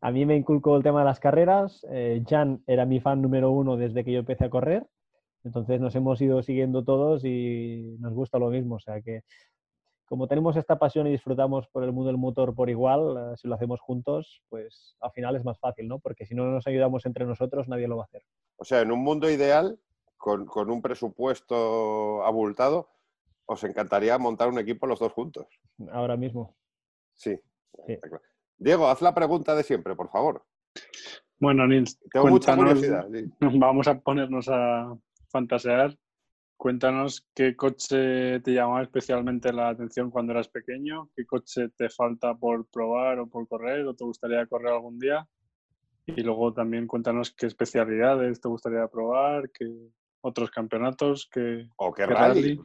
A 0.00 0.10
mí 0.10 0.24
me 0.26 0.36
inculcó 0.36 0.76
el 0.76 0.82
tema 0.82 1.00
de 1.00 1.06
las 1.06 1.20
carreras. 1.20 1.86
Eh, 1.90 2.22
Jan 2.26 2.62
era 2.66 2.86
mi 2.86 3.00
fan 3.00 3.20
número 3.22 3.50
uno 3.50 3.76
desde 3.76 4.04
que 4.04 4.12
yo 4.12 4.20
empecé 4.20 4.44
a 4.44 4.50
correr. 4.50 4.86
Entonces 5.44 5.80
nos 5.80 5.94
hemos 5.94 6.20
ido 6.20 6.42
siguiendo 6.42 6.84
todos 6.84 7.24
y 7.24 7.96
nos 8.00 8.12
gusta 8.12 8.38
lo 8.38 8.50
mismo. 8.50 8.76
O 8.76 8.80
sea 8.80 9.00
que 9.00 9.22
como 10.08 10.26
tenemos 10.26 10.56
esta 10.56 10.78
pasión 10.78 11.06
y 11.06 11.10
disfrutamos 11.10 11.68
por 11.68 11.84
el 11.84 11.92
mundo 11.92 12.08
del 12.08 12.16
motor 12.16 12.54
por 12.54 12.70
igual, 12.70 13.16
eh, 13.16 13.36
si 13.36 13.46
lo 13.46 13.54
hacemos 13.54 13.80
juntos, 13.80 14.42
pues 14.48 14.96
al 15.00 15.12
final 15.12 15.36
es 15.36 15.44
más 15.44 15.58
fácil, 15.58 15.86
¿no? 15.86 15.98
Porque 15.98 16.24
si 16.24 16.34
no 16.34 16.44
nos 16.46 16.66
ayudamos 16.66 17.04
entre 17.04 17.26
nosotros, 17.26 17.68
nadie 17.68 17.88
lo 17.88 17.98
va 17.98 18.04
a 18.04 18.06
hacer. 18.06 18.22
O 18.56 18.64
sea, 18.64 18.80
en 18.80 18.90
un 18.90 19.00
mundo 19.00 19.30
ideal, 19.30 19.78
con, 20.16 20.46
con 20.46 20.70
un 20.70 20.80
presupuesto 20.80 22.24
abultado, 22.24 22.88
os 23.44 23.62
encantaría 23.64 24.16
montar 24.18 24.48
un 24.48 24.58
equipo 24.58 24.86
los 24.86 24.98
dos 24.98 25.12
juntos. 25.12 25.46
Ahora 25.92 26.16
mismo. 26.16 26.56
Sí. 27.14 27.38
sí. 27.86 27.98
Diego, 28.58 28.88
haz 28.88 29.00
la 29.02 29.14
pregunta 29.14 29.54
de 29.54 29.62
siempre, 29.62 29.94
por 29.94 30.10
favor. 30.10 30.44
Bueno, 31.38 31.66
Nils, 31.66 31.98
tengo 32.12 32.26
mucha 32.26 32.56
curiosidad. 32.56 33.06
Vamos 33.40 33.86
a 33.88 34.00
ponernos 34.00 34.48
a 34.48 34.96
fantasear. 35.30 35.96
Cuéntanos 36.56 37.24
qué 37.34 37.54
coche 37.54 38.40
te 38.40 38.52
llamaba 38.52 38.82
especialmente 38.82 39.52
la 39.52 39.68
atención 39.68 40.10
cuando 40.10 40.32
eras 40.32 40.48
pequeño, 40.48 41.08
qué 41.14 41.24
coche 41.24 41.68
te 41.76 41.88
falta 41.88 42.34
por 42.34 42.66
probar 42.66 43.20
o 43.20 43.28
por 43.28 43.46
correr 43.46 43.86
o 43.86 43.94
te 43.94 44.04
gustaría 44.04 44.44
correr 44.46 44.72
algún 44.72 44.98
día. 44.98 45.28
Y 46.06 46.22
luego 46.22 46.52
también 46.52 46.88
cuéntanos 46.88 47.32
qué 47.32 47.46
especialidades 47.46 48.40
te 48.40 48.48
gustaría 48.48 48.88
probar, 48.88 49.50
qué 49.52 49.66
otros 50.20 50.50
campeonatos, 50.50 51.28
qué, 51.30 51.68
o 51.76 51.92
qué, 51.92 52.06
rally. 52.06 52.60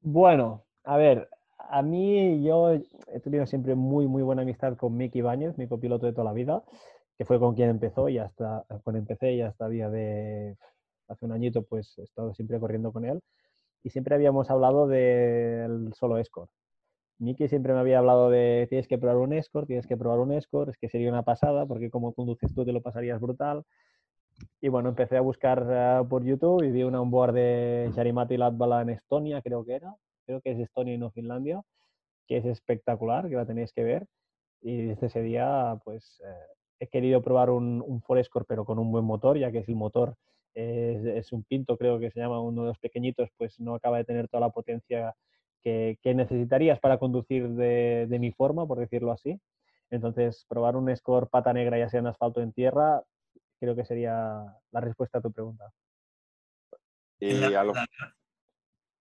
Bueno, 0.00 0.66
a 0.84 0.98
ver, 0.98 1.30
a 1.70 1.82
mí 1.82 2.42
yo 2.42 2.70
he 2.72 3.20
tenido 3.20 3.46
siempre 3.46 3.74
muy, 3.74 4.06
muy 4.06 4.22
buena 4.22 4.42
amistad 4.42 4.76
con 4.76 4.96
Mickey 4.96 5.20
Ibáñez, 5.20 5.58
mi 5.58 5.68
copiloto 5.68 6.06
de 6.06 6.12
toda 6.12 6.24
la 6.24 6.32
vida, 6.32 6.62
que 7.16 7.24
fue 7.24 7.38
con 7.38 7.54
quien 7.54 7.70
empezó 7.70 8.08
y 8.08 8.18
hasta 8.18 8.64
cuando 8.84 8.98
empecé 8.98 9.32
y 9.32 9.42
hasta 9.42 9.68
día 9.68 9.90
de 9.90 10.56
hace 11.08 11.24
un 11.26 11.32
añito 11.32 11.62
pues 11.62 11.98
he 11.98 12.02
estado 12.02 12.34
siempre 12.34 12.60
corriendo 12.60 12.92
con 12.92 13.04
él 13.04 13.20
y 13.82 13.90
siempre 13.90 14.14
habíamos 14.14 14.50
hablado 14.50 14.86
del 14.86 15.92
solo 15.94 16.18
escort. 16.18 16.50
Mickey 17.18 17.48
siempre 17.48 17.72
me 17.72 17.80
había 17.80 17.98
hablado 17.98 18.30
de 18.30 18.66
tienes 18.68 18.86
que 18.86 18.98
probar 18.98 19.16
un 19.16 19.32
escort, 19.32 19.66
tienes 19.66 19.86
que 19.86 19.96
probar 19.96 20.20
un 20.20 20.32
escort, 20.32 20.70
es 20.70 20.78
que 20.78 20.88
sería 20.88 21.10
una 21.10 21.24
pasada 21.24 21.66
porque 21.66 21.90
como 21.90 22.12
conduces 22.14 22.54
tú 22.54 22.64
te 22.64 22.72
lo 22.72 22.82
pasarías 22.82 23.20
brutal. 23.20 23.64
Y 24.60 24.68
bueno, 24.68 24.90
empecé 24.90 25.16
a 25.16 25.20
buscar 25.20 26.02
uh, 26.02 26.08
por 26.08 26.24
YouTube 26.24 26.62
y 26.62 26.70
vi 26.70 26.84
una 26.84 27.00
onboard 27.00 27.34
de 27.34 27.90
Jarimati 27.94 28.36
Latvala 28.36 28.82
en 28.82 28.90
Estonia, 28.90 29.42
creo 29.42 29.64
que 29.64 29.74
era, 29.74 29.96
creo 30.28 30.42
que 30.42 30.50
es 30.52 30.58
Estonia 30.58 30.92
y 30.92 30.98
no 30.98 31.10
Finlandia, 31.10 31.62
que 32.26 32.36
es 32.36 32.44
espectacular, 32.44 33.28
que 33.30 33.36
la 33.36 33.46
tenéis 33.46 33.72
que 33.72 33.82
ver. 33.82 34.06
Y 34.60 34.82
desde 34.82 35.06
ese 35.06 35.22
día, 35.22 35.80
pues 35.84 36.20
eh, 36.22 36.54
he 36.80 36.88
querido 36.88 37.22
probar 37.22 37.48
un, 37.48 37.82
un 37.86 38.02
Forescore, 38.02 38.44
pero 38.46 38.66
con 38.66 38.78
un 38.78 38.92
buen 38.92 39.06
motor, 39.06 39.38
ya 39.38 39.50
que 39.50 39.58
es 39.60 39.68
el 39.68 39.76
motor 39.76 40.16
es, 40.54 41.04
es, 41.06 41.32
un 41.32 41.44
Pinto, 41.44 41.78
creo 41.78 41.98
que 41.98 42.10
se 42.10 42.20
llama 42.20 42.40
uno 42.40 42.62
de 42.62 42.68
los 42.68 42.78
pequeñitos, 42.78 43.30
pues 43.38 43.58
no 43.58 43.74
acaba 43.74 43.96
de 43.96 44.04
tener 44.04 44.28
toda 44.28 44.42
la 44.42 44.50
potencia 44.50 45.14
que, 45.62 45.98
que 46.02 46.14
necesitarías 46.14 46.78
para 46.78 46.98
conducir 46.98 47.48
de, 47.48 48.06
de, 48.08 48.18
mi 48.18 48.32
forma, 48.32 48.66
por 48.66 48.78
decirlo 48.78 49.12
así. 49.12 49.40
Entonces, 49.90 50.44
probar 50.46 50.76
un 50.76 50.94
Score 50.94 51.28
pata 51.28 51.54
negra, 51.54 51.78
ya 51.78 51.88
sea 51.88 52.00
en 52.00 52.08
asfalto 52.08 52.40
o 52.40 52.42
en 52.42 52.52
tierra, 52.52 53.02
creo 53.60 53.74
que 53.74 53.86
sería 53.86 54.44
la 54.72 54.80
respuesta 54.80 55.18
a 55.18 55.22
tu 55.22 55.32
pregunta. 55.32 55.70
Y 57.18 57.32
La- 57.32 57.60
algo- 57.60 57.74
la- 57.74 57.86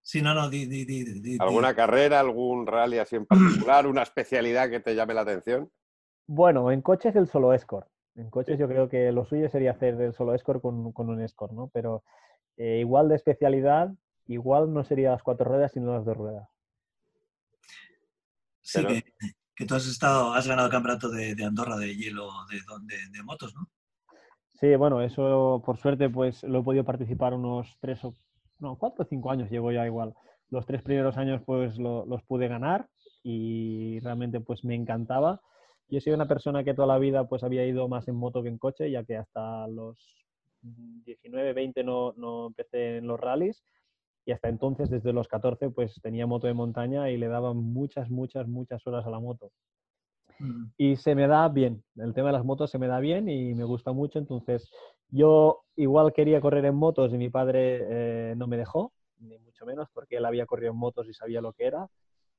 Sí, 0.07 0.21
no, 0.21 0.33
no, 0.33 0.49
di, 0.49 0.65
di, 0.67 0.85
di, 0.85 1.03
di- 1.03 1.19
di. 1.19 1.37
¿Alguna 1.37 1.75
carrera, 1.75 2.21
algún 2.21 2.65
rally 2.65 2.97
así 2.97 3.17
en 3.17 3.25
particular, 3.25 3.85
una 3.85 4.03
especialidad 4.03 4.69
que 4.69 4.79
te 4.79 4.95
llame 4.95 5.13
la 5.13 5.19
atención? 5.21 5.69
Bueno, 6.27 6.71
en 6.71 6.81
coches 6.81 7.13
el 7.17 7.27
solo 7.27 7.51
escort. 7.53 7.89
En 8.15 8.29
coches 8.29 8.57
yo 8.57 8.69
creo 8.69 8.87
que 8.87 9.11
lo 9.11 9.25
suyo 9.25 9.49
sería 9.49 9.71
hacer 9.71 9.99
el 9.99 10.13
solo 10.13 10.33
escort 10.33 10.61
con, 10.61 10.93
con 10.93 11.09
un 11.09 11.21
escort, 11.21 11.51
¿no? 11.51 11.69
Pero 11.73 12.05
eh, 12.55 12.77
igual 12.79 13.09
de 13.09 13.15
especialidad, 13.17 13.91
igual 14.27 14.71
no 14.73 14.85
sería 14.85 15.11
las 15.11 15.23
cuatro 15.23 15.43
ruedas, 15.49 15.73
sino 15.73 15.91
las 15.93 16.05
dos 16.05 16.15
ruedas. 16.15 16.47
Sí, 18.61 18.79
pero- 18.81 18.87
que, 18.87 19.03
que 19.55 19.65
tú 19.65 19.75
has 19.75 19.87
estado, 19.87 20.33
has 20.33 20.47
ganado 20.47 20.67
el 20.67 20.71
campeonato 20.71 21.09
de, 21.09 21.35
de 21.35 21.43
Andorra 21.43 21.75
de 21.75 21.93
hielo 21.97 22.29
de, 22.49 22.59
de- 22.95 23.09
de 23.11 23.23
motos, 23.23 23.53
¿no? 23.55 23.67
Sí, 24.53 24.73
bueno, 24.77 25.01
eso 25.01 25.61
por 25.65 25.75
suerte 25.77 26.09
pues 26.09 26.43
lo 26.43 26.59
he 26.59 26.63
podido 26.63 26.85
participar 26.85 27.33
unos 27.33 27.77
tres 27.81 28.01
o 28.05 28.13
no, 28.59 28.75
cuatro 28.77 29.03
o 29.03 29.07
cinco 29.07 29.31
años 29.31 29.49
llevo 29.49 29.71
ya 29.71 29.85
igual. 29.85 30.13
Los 30.49 30.65
tres 30.65 30.81
primeros 30.81 31.17
años 31.17 31.41
pues 31.45 31.77
lo- 31.77 32.05
los 32.05 32.23
pude 32.23 32.47
ganar 32.47 32.87
y 33.23 33.99
realmente 33.99 34.39
pues 34.39 34.63
me 34.63 34.75
encantaba. 34.75 35.41
Yo 35.89 35.99
soy 36.01 36.13
una 36.13 36.27
persona 36.27 36.63
que 36.63 36.73
toda 36.73 36.87
la 36.87 36.97
vida 36.99 37.27
pues 37.27 37.43
había 37.43 37.65
ido 37.65 37.87
más 37.87 38.07
en 38.07 38.15
moto 38.15 38.43
que 38.43 38.49
en 38.49 38.57
coche, 38.57 38.89
ya 38.91 39.03
que 39.03 39.17
hasta 39.17 39.67
los 39.67 39.97
19, 40.61 41.53
20 41.53 41.83
no, 41.83 42.13
no 42.17 42.47
empecé 42.47 42.97
en 42.97 43.07
los 43.07 43.19
rallies 43.19 43.63
y 44.25 44.31
hasta 44.31 44.49
entonces 44.49 44.89
desde 44.89 45.13
los 45.13 45.27
14 45.27 45.69
pues 45.69 45.93
tenía 46.01 46.27
moto 46.27 46.47
de 46.47 46.53
montaña 46.53 47.09
y 47.09 47.17
le 47.17 47.27
daba 47.27 47.53
muchas, 47.53 48.09
muchas, 48.09 48.47
muchas 48.47 48.85
horas 48.87 49.05
a 49.05 49.09
la 49.09 49.19
moto 49.19 49.51
Mm. 50.39 50.65
y 50.77 50.95
se 50.97 51.15
me 51.15 51.25
da 51.27 51.49
bien. 51.49 51.83
El 51.95 52.13
tema 52.13 52.27
de 52.27 52.33
las 52.33 52.45
motos 52.45 52.69
se 52.69 52.77
me 52.77 52.85
da 52.87 52.99
bien 52.99 53.27
y 53.27 53.55
me 53.55 53.63
gusta 53.63 53.91
mucho. 53.91 54.19
Entonces, 54.19 54.69
yo 55.09 55.63
igual 55.75 56.13
quería 56.13 56.41
correr 56.41 56.65
en 56.65 56.75
motos 56.75 57.13
y 57.13 57.17
mi 57.17 57.29
padre 57.29 58.31
eh, 58.31 58.35
no 58.37 58.47
me 58.47 58.57
dejó, 58.57 58.93
ni 59.19 59.37
mucho 59.39 59.65
menos, 59.65 59.87
porque 59.93 60.17
él 60.17 60.25
había 60.25 60.45
corrido 60.45 60.71
en 60.73 60.77
motos 60.79 61.07
y 61.07 61.13
sabía 61.13 61.41
lo 61.41 61.53
que 61.53 61.65
era. 61.65 61.87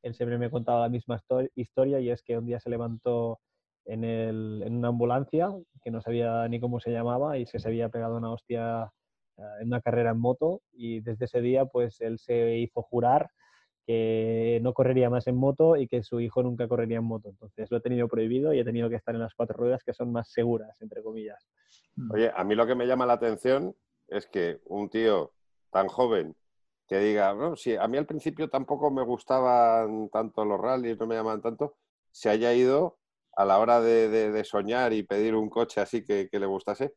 Él 0.03 0.15
siempre 0.15 0.39
me 0.39 0.51
contaba 0.51 0.81
la 0.83 0.89
misma 0.89 1.17
histo- 1.19 1.51
historia 1.55 2.01
y 2.01 2.11
es 2.11 2.23
que 2.23 2.39
un 2.39 2.47
día 2.47 2.61
se 2.61 2.71
levantó 2.71 3.41
en, 3.85 4.05
el- 4.05 4.63
en 4.65 4.77
una 4.77 4.89
ambulancia 4.89 5.51
que 5.83 5.91
no 5.91 6.01
sabía 6.01 6.47
ni 6.49 6.61
cómo 6.61 6.81
se 6.81 6.91
llamaba 6.93 7.39
y 7.39 7.47
se 7.47 7.59
había 7.67 7.89
pegado 7.89 8.17
una 8.17 8.33
hostia 8.33 8.93
eh, 9.39 9.43
en 9.61 9.69
una 9.69 9.81
carrera 9.81 10.11
en 10.11 10.21
moto 10.21 10.63
y 10.73 11.01
desde 11.01 11.25
ese 11.27 11.41
día 11.41 11.65
pues 11.67 12.01
él 12.01 12.19
se 12.19 12.59
hizo 12.59 12.83
jurar 12.83 13.31
que 13.93 14.61
no 14.63 14.75
correría 14.75 15.09
más 15.09 15.27
en 15.29 15.37
moto 15.37 15.75
y 15.77 15.89
que 15.89 16.03
su 16.03 16.21
hijo 16.21 16.43
nunca 16.43 16.69
correría 16.69 16.99
en 16.99 17.05
moto. 17.05 17.31
Entonces 17.31 17.71
lo 17.71 17.79
he 17.79 17.81
tenido 17.81 18.07
prohibido 18.07 18.53
y 18.53 18.59
he 18.59 18.65
tenido 18.65 18.91
que 18.91 18.97
estar 18.97 19.15
en 19.15 19.23
las 19.23 19.35
cuatro 19.35 19.57
ruedas 19.57 19.83
que 19.83 19.95
son 19.95 20.13
más 20.13 20.31
seguras, 20.31 20.79
entre 20.83 21.03
comillas. 21.03 21.49
Mm. 21.97 22.13
Oye, 22.13 22.31
a 22.37 22.45
mí 22.45 22.55
lo 22.55 22.67
que 22.67 22.75
me 22.75 22.87
llama 22.87 23.07
la 23.07 23.15
atención 23.15 23.75
es 24.09 24.27
que 24.27 24.61
un 24.67 24.91
tío 24.91 25.33
tan 25.71 25.89
joven 25.89 26.37
que 26.87 26.99
diga, 26.99 27.33
no, 27.35 27.57
sí, 27.57 27.77
a 27.77 27.89
mí 27.89 27.97
al 27.97 28.05
principio 28.05 28.51
tampoco 28.51 28.91
me 28.91 29.03
gustaban 29.03 30.11
tanto 30.11 30.45
los 30.45 30.61
rallies, 30.61 30.99
no 30.99 31.07
me 31.07 31.15
llamaban 31.15 31.41
tanto, 31.41 31.77
se 32.11 32.29
haya 32.29 32.53
ido 32.53 32.99
a 33.37 33.47
la 33.47 33.59
hora 33.59 33.81
de, 33.81 34.11
de- 34.11 34.31
de 34.33 34.45
soñar 34.45 34.93
y 34.93 35.03
pedir 35.03 35.35
un 35.35 35.49
coche 35.49 35.81
así 35.81 36.05
que, 36.05 36.29
que 36.31 36.39
le 36.39 36.45
gustase 36.47 36.95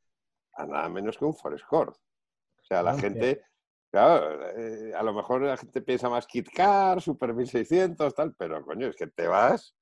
a 0.56 0.66
nada 0.66 0.90
menos 0.90 1.18
que 1.18 1.24
un 1.24 1.34
Forest 1.36 1.66
Cord. 1.68 1.94
O 1.94 2.64
sea, 2.66 2.84
la 2.84 2.92
Ah, 2.92 2.98
gente, 3.00 3.44
claro, 3.92 4.50
eh, 4.58 4.94
a 4.96 5.04
lo 5.04 5.14
mejor 5.14 5.42
la 5.42 5.58
gente 5.58 5.82
piensa 5.82 6.10
más 6.10 6.26
Kit 6.26 6.50
Car, 6.50 7.02
Super 7.02 7.34
1600, 7.34 8.14
tal, 8.16 8.34
pero 8.36 8.64
coño, 8.66 8.88
es 8.88 8.96
que 8.96 9.08
te 9.08 9.28
vas 9.28 9.76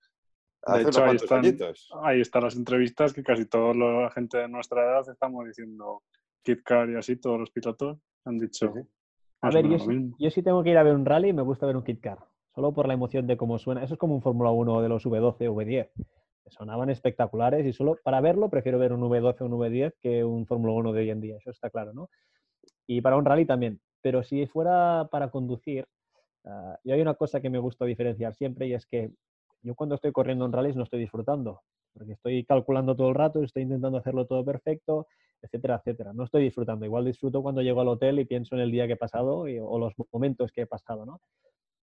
hace 0.64 0.80
De 0.80 0.84
unos 0.84 0.96
hecho, 0.96 1.02
ahí 1.02 1.06
cuantos 1.08 1.24
están, 1.24 1.40
añitos. 1.40 1.90
ahí 2.04 2.22
están 2.22 2.44
las 2.44 2.56
entrevistas 2.56 3.14
que 3.14 3.24
casi 3.24 3.46
toda 3.46 3.74
la 3.74 4.10
gente 4.12 4.38
de 4.38 4.48
nuestra 4.50 4.84
edad 4.84 5.10
estamos 5.10 5.46
diciendo 5.46 6.04
Kit 6.44 6.64
Car 6.64 6.90
y 6.90 6.96
así, 6.96 7.16
todos 7.16 7.40
los 7.40 7.52
pilotos 7.52 7.98
han 8.26 8.38
dicho. 8.38 8.74
Sí, 8.74 8.82
sí. 8.82 8.90
A 9.42 9.52
ver, 9.52 9.68
yo 9.68 9.78
yo 10.18 10.30
sí 10.30 10.44
tengo 10.44 10.64
que 10.64 10.72
ir 10.72 10.78
a 10.78 10.84
ver 10.84 10.96
un 10.96 11.06
rally, 11.06 11.32
me 11.32 11.42
gusta 11.44 11.66
ver 11.66 11.78
un 11.78 11.84
Kit 11.84 12.02
Car, 12.02 12.20
solo 12.54 12.74
por 12.74 12.88
la 12.88 12.94
emoción 12.94 13.26
de 13.26 13.38
cómo 13.38 13.58
suena. 13.58 13.84
Eso 13.84 13.94
es 13.94 14.00
como 14.00 14.16
un 14.16 14.22
Fórmula 14.22 14.52
1 14.52 14.82
de 14.82 14.90
los 14.90 15.06
V12 15.06 15.48
o 15.48 15.56
V10. 15.56 15.90
que 15.96 16.52
Sonaban 16.52 16.90
espectaculares 16.90 17.66
y 17.66 17.72
solo 17.72 17.98
para 18.04 18.20
verlo 18.20 18.50
prefiero 18.50 18.80
ver 18.80 18.92
un 18.92 19.02
V12 19.02 19.42
o 19.42 19.46
un 19.46 19.52
V10 19.54 19.94
que 20.02 20.26
un 20.26 20.46
Fórmula 20.46 20.74
1 20.74 20.92
de 20.92 21.00
hoy 21.00 21.10
en 21.10 21.22
día, 21.22 21.38
eso 21.38 21.52
está 21.52 21.70
claro, 21.70 21.94
¿no? 21.94 22.10
Y 22.86 23.02
para 23.02 23.16
un 23.16 23.24
rally 23.24 23.46
también. 23.46 23.80
Pero 24.02 24.24
si 24.24 24.46
fuera 24.48 25.08
para 25.12 25.30
conducir, 25.30 25.86
ah, 26.46 26.78
y 26.84 26.92
hay 26.92 27.02
una 27.02 27.16
cosa 27.16 27.42
que 27.42 27.50
me 27.50 27.60
gusta 27.60 27.86
diferenciar 27.86 28.36
siempre 28.36 28.68
y 28.68 28.74
es 28.74 28.86
que 28.86 29.12
yo 29.62 29.76
cuando 29.76 29.96
estoy 29.96 30.12
corriendo 30.12 30.46
en 30.46 30.54
rallies 30.54 30.76
no 30.76 30.84
estoy 30.84 31.00
disfrutando, 31.02 31.62
porque 31.94 32.14
estoy 32.14 32.46
calculando 32.46 32.96
todo 32.96 33.10
el 33.10 33.16
rato, 33.16 33.44
estoy 33.44 33.64
intentando 33.64 33.98
hacerlo 33.98 34.26
todo 34.26 34.46
perfecto, 34.46 35.08
etcétera, 35.42 35.76
etcétera. 35.76 36.14
No 36.14 36.24
estoy 36.24 36.44
disfrutando. 36.44 36.86
Igual 36.86 37.06
disfruto 37.06 37.42
cuando 37.42 37.62
llego 37.62 37.82
al 37.82 37.88
hotel 37.88 38.20
y 38.20 38.26
pienso 38.26 38.56
en 38.56 38.62
el 38.62 38.72
día 38.72 38.88
que 38.88 38.94
he 38.94 38.98
pasado 38.98 39.40
o 39.40 39.80
los 39.80 39.94
momentos 40.12 40.52
que 40.52 40.62
he 40.62 40.68
pasado, 40.68 41.06
¿no? 41.06 41.22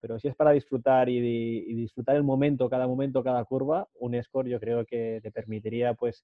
Pero 0.02 0.20
si 0.20 0.28
es 0.28 0.36
para 0.36 0.52
disfrutar 0.52 1.10
y, 1.10 1.18
y 1.18 1.74
disfrutar 1.74 2.16
el 2.16 2.24
momento, 2.24 2.70
cada 2.70 2.88
momento, 2.88 3.24
cada 3.24 3.44
curva, 3.46 3.88
un 4.00 4.14
Escort 4.14 4.48
yo 4.48 4.60
creo 4.60 4.86
que 4.86 5.20
te 5.24 5.32
permitiría 5.32 5.94
pues 5.96 6.24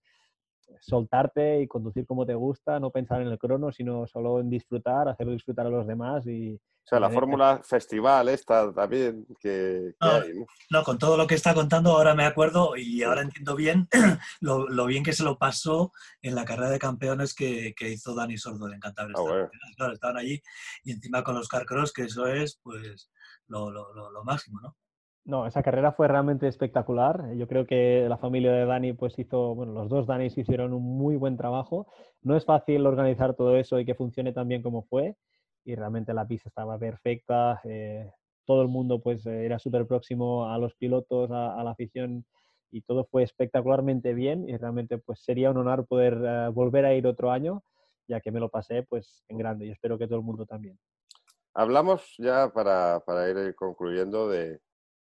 soltarte 0.80 1.62
y 1.62 1.68
conducir 1.68 2.06
como 2.06 2.26
te 2.26 2.34
gusta, 2.36 2.80
no 2.80 2.90
pensar 2.92 3.22
en 3.22 3.28
el 3.28 3.38
crono, 3.38 3.72
sino 3.72 4.08
solo 4.08 4.40
en 4.40 4.50
disfrutar, 4.50 5.08
hacerlo 5.10 5.34
disfrutar 5.34 5.66
a 5.68 5.70
los 5.70 5.86
demás 5.88 6.26
y 6.28 6.56
O 6.56 6.60
sea, 6.88 7.00
la 7.00 7.10
fórmula 7.10 7.62
festival 7.64 8.30
esta 8.30 8.74
también 8.74 9.26
que, 9.40 9.94
que 10.00 10.08
Ah. 10.08 10.22
hay, 10.24 10.34
¿no? 10.34 10.46
No, 10.72 10.84
con 10.84 10.98
todo 10.98 11.16
lo 11.18 11.28
que 11.28 11.36
está 11.36 11.54
contando 11.54 11.92
ahora 11.92 12.16
me 12.16 12.26
acuerdo 12.26 12.76
y 12.76 13.04
ahora 13.04 13.22
entiendo 13.22 13.56
bien 13.56 13.88
lo, 14.42 14.68
lo 14.68 14.86
bien 14.88 15.04
que 15.04 15.14
se 15.14 15.24
lo 15.24 15.38
pasó 15.38 15.92
en 16.22 16.34
la 16.36 16.46
carrera 16.46 16.70
de 16.72 16.80
campeones 16.80 17.34
que, 17.36 17.74
que 17.76 17.90
hizo 17.90 18.16
Dani 18.16 18.38
Sordo 18.38 18.72
en 18.72 18.80
Cantabria. 18.80 19.16
Ah, 19.18 19.22
bueno. 19.22 19.50
Claro, 19.78 19.94
estaban 19.94 20.18
allí 20.18 20.42
y 20.84 20.92
encima 20.94 21.24
con 21.24 21.36
los 21.36 21.48
Carcross, 21.48 21.94
que 21.94 22.04
eso 22.04 22.26
es 22.28 22.60
pues 22.64 23.10
lo, 23.48 23.70
lo- 23.70 23.94
lo- 23.94 24.10
lo 24.12 24.24
máximo, 24.24 24.60
¿no? 24.62 24.76
No, 25.24 25.46
esa 25.46 25.62
carrera 25.62 25.92
fue 25.92 26.08
realmente 26.08 26.48
espectacular. 26.48 27.34
Yo 27.36 27.48
creo 27.48 27.66
que 27.68 28.08
la 28.10 28.18
familia 28.18 28.52
de 28.54 28.66
Dani 28.66 28.94
pues 28.94 29.18
hizo, 29.20 29.54
bueno, 29.54 29.74
los 29.74 29.90
dos 29.90 30.08
Danis 30.08 30.38
hicieron 30.38 30.74
un 30.74 30.84
muy 30.84 31.16
buen 31.16 31.38
trabajo. 31.38 31.88
No 32.22 32.36
es 32.36 32.46
fácil 32.46 32.86
organizar 32.88 33.36
todo 33.36 33.56
eso 33.56 33.80
y 33.80 33.86
que 33.86 33.96
funcione 33.96 34.34
tan 34.34 34.48
bien 34.48 34.64
como 34.64 34.84
fue. 34.84 35.16
Y 35.64 35.76
realmente 35.76 36.14
la 36.14 36.28
pista 36.28 36.50
estaba 36.50 36.78
perfecta. 36.80 37.62
eh, 37.66 38.12
todo 38.46 38.64
el 38.64 38.68
mundo 38.68 39.00
pues 39.00 39.26
era 39.26 39.60
súper 39.60 39.86
próximo 39.86 40.50
a 40.50 40.58
los 40.58 40.74
pilotos, 40.76 41.30
a, 41.32 41.60
a 41.60 41.64
la 41.64 41.72
afición 41.72 42.26
y 42.72 42.82
todo 42.82 43.06
fue 43.06 43.24
espectacularmente 43.24 44.14
bien 44.14 44.50
y 44.50 44.58
realmente 44.58 44.98
pues 44.98 45.24
sería 45.24 45.52
un 45.52 45.58
honor 45.58 45.86
poder 45.86 46.18
eh, 46.26 46.48
volver 46.50 46.86
a 46.86 46.94
ir 46.94 47.06
otro 47.06 47.32
año 47.32 47.64
ya 48.08 48.20
que 48.20 48.32
me 48.32 48.40
lo 48.40 48.50
pasé 48.50 48.84
pues 48.84 49.24
en 49.28 49.38
grande 49.38 49.68
y 49.68 49.72
espero 49.72 49.98
que 49.98 50.08
todo 50.08 50.18
el 50.18 50.26
mundo 50.26 50.46
también. 50.46 50.78
Hablamos 51.54 52.16
ya 52.18 52.52
para, 52.52 53.02
para 53.06 53.30
ir 53.30 53.56
concluyendo 53.56 54.30
de, 54.30 54.60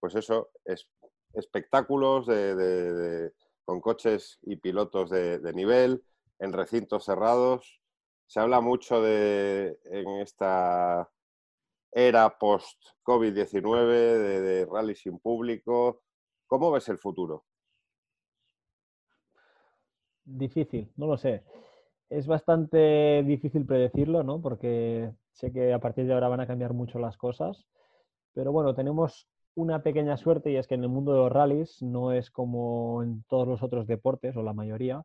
pues 0.00 0.14
eso, 0.14 0.50
es- 0.64 0.88
espectáculos 1.35 2.26
de, 2.26 3.32
con 3.64 3.80
coches 3.80 4.38
y 4.42 4.56
pilotos 4.56 5.11
de, 5.11 5.52
nivel, 5.54 6.02
en 6.38 6.52
recintos 6.52 7.04
cerrados. 7.04 7.80
Se 8.26 8.40
habla 8.40 8.61
mucho 8.61 9.00
de, 9.02 9.78
en 9.85 10.09
esta 10.20 11.09
era 11.92 12.38
post-COVID-19, 12.38 13.87
de, 14.18 14.40
de 14.40 14.66
rally 14.66 14.94
sin 14.94 15.18
público. 15.18 16.02
¿Cómo 16.46 16.70
ves 16.70 16.88
el 16.88 16.98
futuro? 16.98 17.44
Difícil, 20.24 20.90
no 20.96 21.06
lo 21.06 21.16
sé. 21.16 21.42
Es 22.11 22.26
bastante 22.26 23.22
difícil 23.24 23.66
predecirlo, 23.66 24.22
¿no? 24.22 24.40
Porque 24.42 25.12
sé 25.32 25.53
que 25.53 25.72
a 25.72 25.80
partir 25.80 26.07
de 26.07 26.14
ahora 26.14 26.28
van 26.28 26.40
a 26.40 26.47
cambiar 26.47 26.72
mucho 26.74 26.99
las 26.99 27.16
cosas. 27.16 27.66
Pero 28.34 28.53
bueno, 28.53 28.74
tenemos 28.74 29.28
una 29.57 29.82
pequeña 29.82 30.16
suerte 30.18 30.50
y 30.52 30.57
es 30.57 30.66
que 30.66 30.74
en 30.74 30.82
el 30.82 30.90
mundo 30.90 31.12
de 31.12 31.18
los 31.18 31.32
rallies 31.32 31.82
no 31.82 32.12
es 32.12 32.30
como 32.30 33.02
en 33.02 33.24
todos 33.24 33.48
los 33.48 33.62
otros 33.62 33.86
deportes, 33.86 34.36
o 34.36 34.42
la 34.42 34.52
mayoría, 34.52 35.02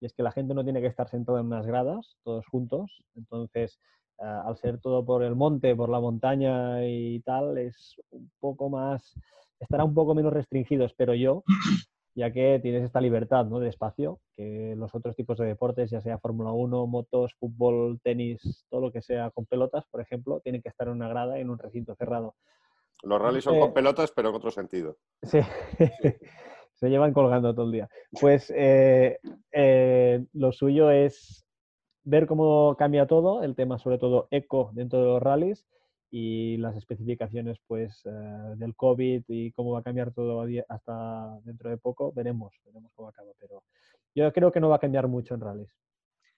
y 0.00 0.06
es 0.06 0.12
que 0.12 0.24
la 0.24 0.32
gente 0.32 0.54
no 0.54 0.64
tiene 0.64 0.80
que 0.80 0.88
estar 0.88 1.08
sentada 1.08 1.40
en 1.40 1.46
unas 1.46 1.66
gradas, 1.66 2.16
todos 2.24 2.46
juntos. 2.48 3.04
Entonces, 3.14 3.78
ah, 4.18 4.42
al 4.46 4.56
ser 4.56 4.80
todo 4.80 5.04
por 5.04 5.22
el 5.22 5.36
monte, 5.36 5.76
por 5.76 5.88
la 5.88 6.00
montaña 6.00 6.84
y 6.84 7.20
tal, 7.20 7.56
es 7.58 7.94
un 8.10 8.30
poco 8.40 8.68
más, 8.68 9.14
estará 9.60 9.84
un 9.84 9.94
poco 9.94 10.16
menos 10.16 10.32
restringido, 10.32 10.84
espero 10.84 11.14
yo, 11.14 11.44
ya 12.16 12.32
que 12.32 12.58
tienes 12.60 12.82
esta 12.82 13.00
libertad 13.00 13.46
¿no? 13.46 13.60
de 13.60 13.68
espacio 13.68 14.18
que 14.34 14.74
los 14.76 14.92
otros 14.96 15.14
tipos 15.14 15.38
de 15.38 15.46
deportes, 15.46 15.90
ya 15.90 16.00
sea 16.00 16.18
Fórmula 16.18 16.50
1, 16.50 16.86
motos, 16.88 17.34
fútbol, 17.38 18.00
tenis, 18.02 18.66
todo 18.68 18.80
lo 18.80 18.90
que 18.90 19.02
sea 19.02 19.30
con 19.30 19.46
pelotas, 19.46 19.84
por 19.92 20.00
ejemplo, 20.00 20.40
tienen 20.40 20.60
que 20.60 20.70
estar 20.70 20.88
en 20.88 20.94
una 20.94 21.08
grada 21.08 21.38
en 21.38 21.50
un 21.50 21.58
recinto 21.58 21.94
cerrado. 21.94 22.34
Los 23.02 23.20
rallies 23.20 23.44
son 23.44 23.58
con 23.58 23.70
Eh, 23.70 23.72
pelotas, 23.72 24.12
pero 24.12 24.30
en 24.30 24.34
otro 24.36 24.50
sentido. 24.50 24.96
Sí. 25.22 25.40
Se 26.74 26.88
llevan 26.88 27.12
colgando 27.12 27.54
todo 27.54 27.66
el 27.66 27.72
día. 27.72 27.88
Pues 28.20 28.52
eh, 28.54 29.18
eh, 29.52 30.24
lo 30.32 30.52
suyo 30.52 30.90
es 30.90 31.44
ver 32.04 32.26
cómo 32.26 32.76
cambia 32.76 33.06
todo, 33.06 33.42
el 33.42 33.54
tema 33.54 33.78
sobre 33.78 33.98
todo 33.98 34.26
eco 34.30 34.70
dentro 34.74 34.98
de 34.98 35.04
los 35.06 35.22
rallies 35.22 35.64
y 36.10 36.56
las 36.56 36.76
especificaciones 36.76 37.58
pues 37.68 38.02
del 38.56 38.74
COVID 38.74 39.22
y 39.28 39.52
cómo 39.52 39.72
va 39.72 39.78
a 39.78 39.84
cambiar 39.84 40.12
todo 40.12 40.44
hasta 40.68 41.38
dentro 41.44 41.70
de 41.70 41.78
poco, 41.78 42.12
veremos, 42.12 42.52
veremos 42.64 42.92
cómo 42.94 43.08
acaba. 43.08 43.30
Pero 43.38 43.62
yo 44.14 44.32
creo 44.32 44.50
que 44.50 44.60
no 44.60 44.68
va 44.68 44.76
a 44.76 44.80
cambiar 44.80 45.06
mucho 45.06 45.34
en 45.34 45.40
rallies. 45.40 45.72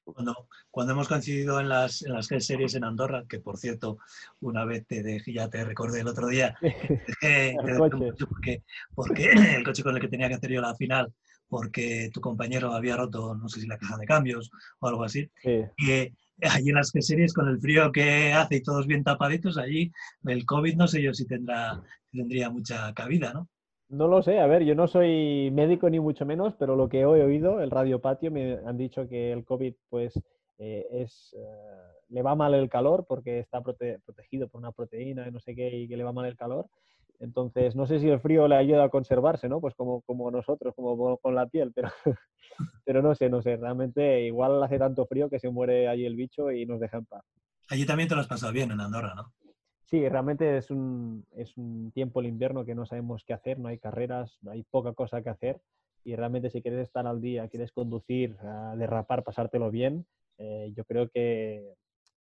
Cuando, 0.05 0.49
cuando 0.71 0.93
hemos 0.93 1.09
coincidido 1.09 1.61
en 1.61 1.69
las, 1.69 2.03
en 2.03 2.13
las 2.13 2.27
series 2.27 2.75
en 2.75 2.85
Andorra, 2.85 3.25
que 3.29 3.41
por 3.41 3.57
cierto, 3.57 3.99
una 4.41 4.65
vez 4.65 4.87
te 4.87 5.03
dejé, 5.03 5.33
ya 5.33 5.49
te 5.49 5.65
recordé 5.65 6.01
el 6.01 6.09
otro 6.09 6.29
día, 6.29 6.57
dejé, 7.21 7.51
El 7.51 7.79
coche. 7.79 8.27
porque, 8.29 8.63
porque 8.95 9.31
el 9.57 9.65
coche 9.65 9.83
con 9.83 9.95
el 9.95 10.01
que 10.01 10.09
tenía 10.09 10.29
que 10.29 10.35
hacer 10.35 10.51
yo 10.51 10.61
la 10.61 10.75
final, 10.75 11.13
porque 11.49 12.11
tu 12.13 12.21
compañero 12.21 12.73
había 12.73 12.97
roto, 12.97 13.35
no 13.35 13.49
sé 13.49 13.61
si 13.61 13.67
la 13.67 13.79
caja 13.79 13.97
de 13.97 14.07
cambios 14.07 14.51
o 14.81 14.89
algo 14.89 15.05
así. 15.05 15.31
Sí. 15.43 15.63
Y 15.79 15.91
eh, 15.91 16.15
allí 16.43 16.69
en 16.69 16.75
las 16.75 16.91
que 16.91 17.01
series, 17.01 17.33
con 17.33 17.49
el 17.49 17.61
frío 17.61 17.93
que 17.93 18.33
hace 18.33 18.57
y 18.57 18.63
todos 18.63 18.87
bien 18.87 19.05
tapaditos, 19.05 19.57
allí 19.57 19.93
el 20.25 20.45
COVID 20.45 20.77
no 20.77 20.89
sé 20.89 21.03
yo 21.03 21.15
si 21.15 21.27
tendrá, 21.27 21.81
tendría 22.13 22.51
mucha 22.51 22.93
cabida, 22.93 23.33
¿no? 23.33 23.49
No 23.89 24.09
lo 24.09 24.23
sé, 24.23 24.41
a 24.41 24.47
ver, 24.47 24.65
yo 24.65 24.75
no 24.75 24.89
soy 24.89 25.51
médico 25.53 25.89
ni 25.91 26.01
mucho 26.01 26.25
menos, 26.27 26.55
pero 26.59 26.75
lo 26.75 26.89
que 26.89 27.01
he 27.01 27.07
oído, 27.07 27.61
el 27.61 27.71
radiopatio, 27.71 28.31
me 28.31 28.59
han 28.67 28.77
dicho 28.77 29.07
que 29.09 29.31
el 29.33 29.45
COVID, 29.45 29.75
pues, 29.89 30.21
eh, 30.59 30.87
es, 30.91 31.35
eh, 31.39 31.47
le 32.09 32.23
va 32.23 32.35
mal 32.35 32.55
el 32.55 32.69
calor 32.69 33.05
porque 33.07 33.39
está 33.41 33.61
prote- 33.63 34.01
protegido 34.05 34.49
por 34.49 34.61
una 34.61 34.73
proteína 34.73 35.29
y 35.29 35.31
no 35.31 35.39
sé 35.41 35.55
qué, 35.55 35.69
y 35.77 35.89
que 35.89 35.97
le 35.97 36.05
va 36.05 36.13
mal 36.13 36.27
el 36.27 36.37
calor. 36.37 36.67
Entonces, 37.21 37.77
no 37.77 37.87
sé 37.87 38.01
si 38.01 38.09
el 38.09 38.21
frío 38.21 38.49
le 38.49 38.57
ayuda 38.57 38.85
a 38.85 38.89
conservarse, 38.89 39.49
¿no? 39.49 39.61
Pues 39.61 39.75
como, 39.75 40.01
como 40.03 40.31
nosotros, 40.31 40.75
como 40.75 40.97
con- 40.97 41.17
con 41.19 41.35
la 41.35 41.47
piel, 41.47 41.73
pero, 41.75 41.89
pero 42.85 43.03
no 43.03 43.15
sé, 43.15 43.29
no 43.31 43.43
sé, 43.43 43.57
realmente 43.57 44.23
igual 44.23 44.63
hace 44.63 44.79
tanto 44.79 45.07
frío 45.07 45.31
que 45.31 45.39
se 45.41 45.51
muere 45.51 45.89
allí 45.89 46.07
el 46.07 46.17
bicho 46.17 46.51
y 46.51 46.67
nos 46.67 46.81
deja 46.81 46.99
en 46.99 47.07
paz. 47.07 47.25
Allí 47.69 47.87
también 47.87 48.09
te 48.09 48.15
lo 48.15 48.21
has 48.23 48.29
pasado 48.29 48.53
bien 48.53 48.71
en 48.73 48.81
Andorra, 48.81 49.15
¿no? 49.15 49.33
Sí, 49.95 50.09
realmente 50.09 50.57
es 50.57 50.73
un, 50.73 51.25
es 51.37 51.57
un 51.57 51.93
tiempo 51.93 52.19
el 52.19 52.27
invierno 52.27 52.65
que 52.65 52.75
no 52.75 52.85
sabemos 52.85 53.23
qué 53.25 53.33
hacer, 53.33 53.61
no 53.61 53.69
hay 53.69 53.79
carreras, 53.79 54.41
hay 54.51 54.65
poca 54.65 54.93
cosa 54.93 55.23
que 55.23 55.31
hacer 55.31 55.61
y 56.03 56.17
realmente 56.17 56.51
si 56.51 56.61
quieres 56.63 56.81
estar 56.81 57.07
al 57.07 57.21
día, 57.21 57.47
quieres 57.47 57.71
conducir, 57.71 58.37
a 58.41 58.75
derrapar, 58.75 59.23
pasártelo 59.23 59.71
bien, 59.71 60.05
eh, 60.39 60.73
yo 60.77 60.85
creo 60.85 61.09
que 61.11 61.75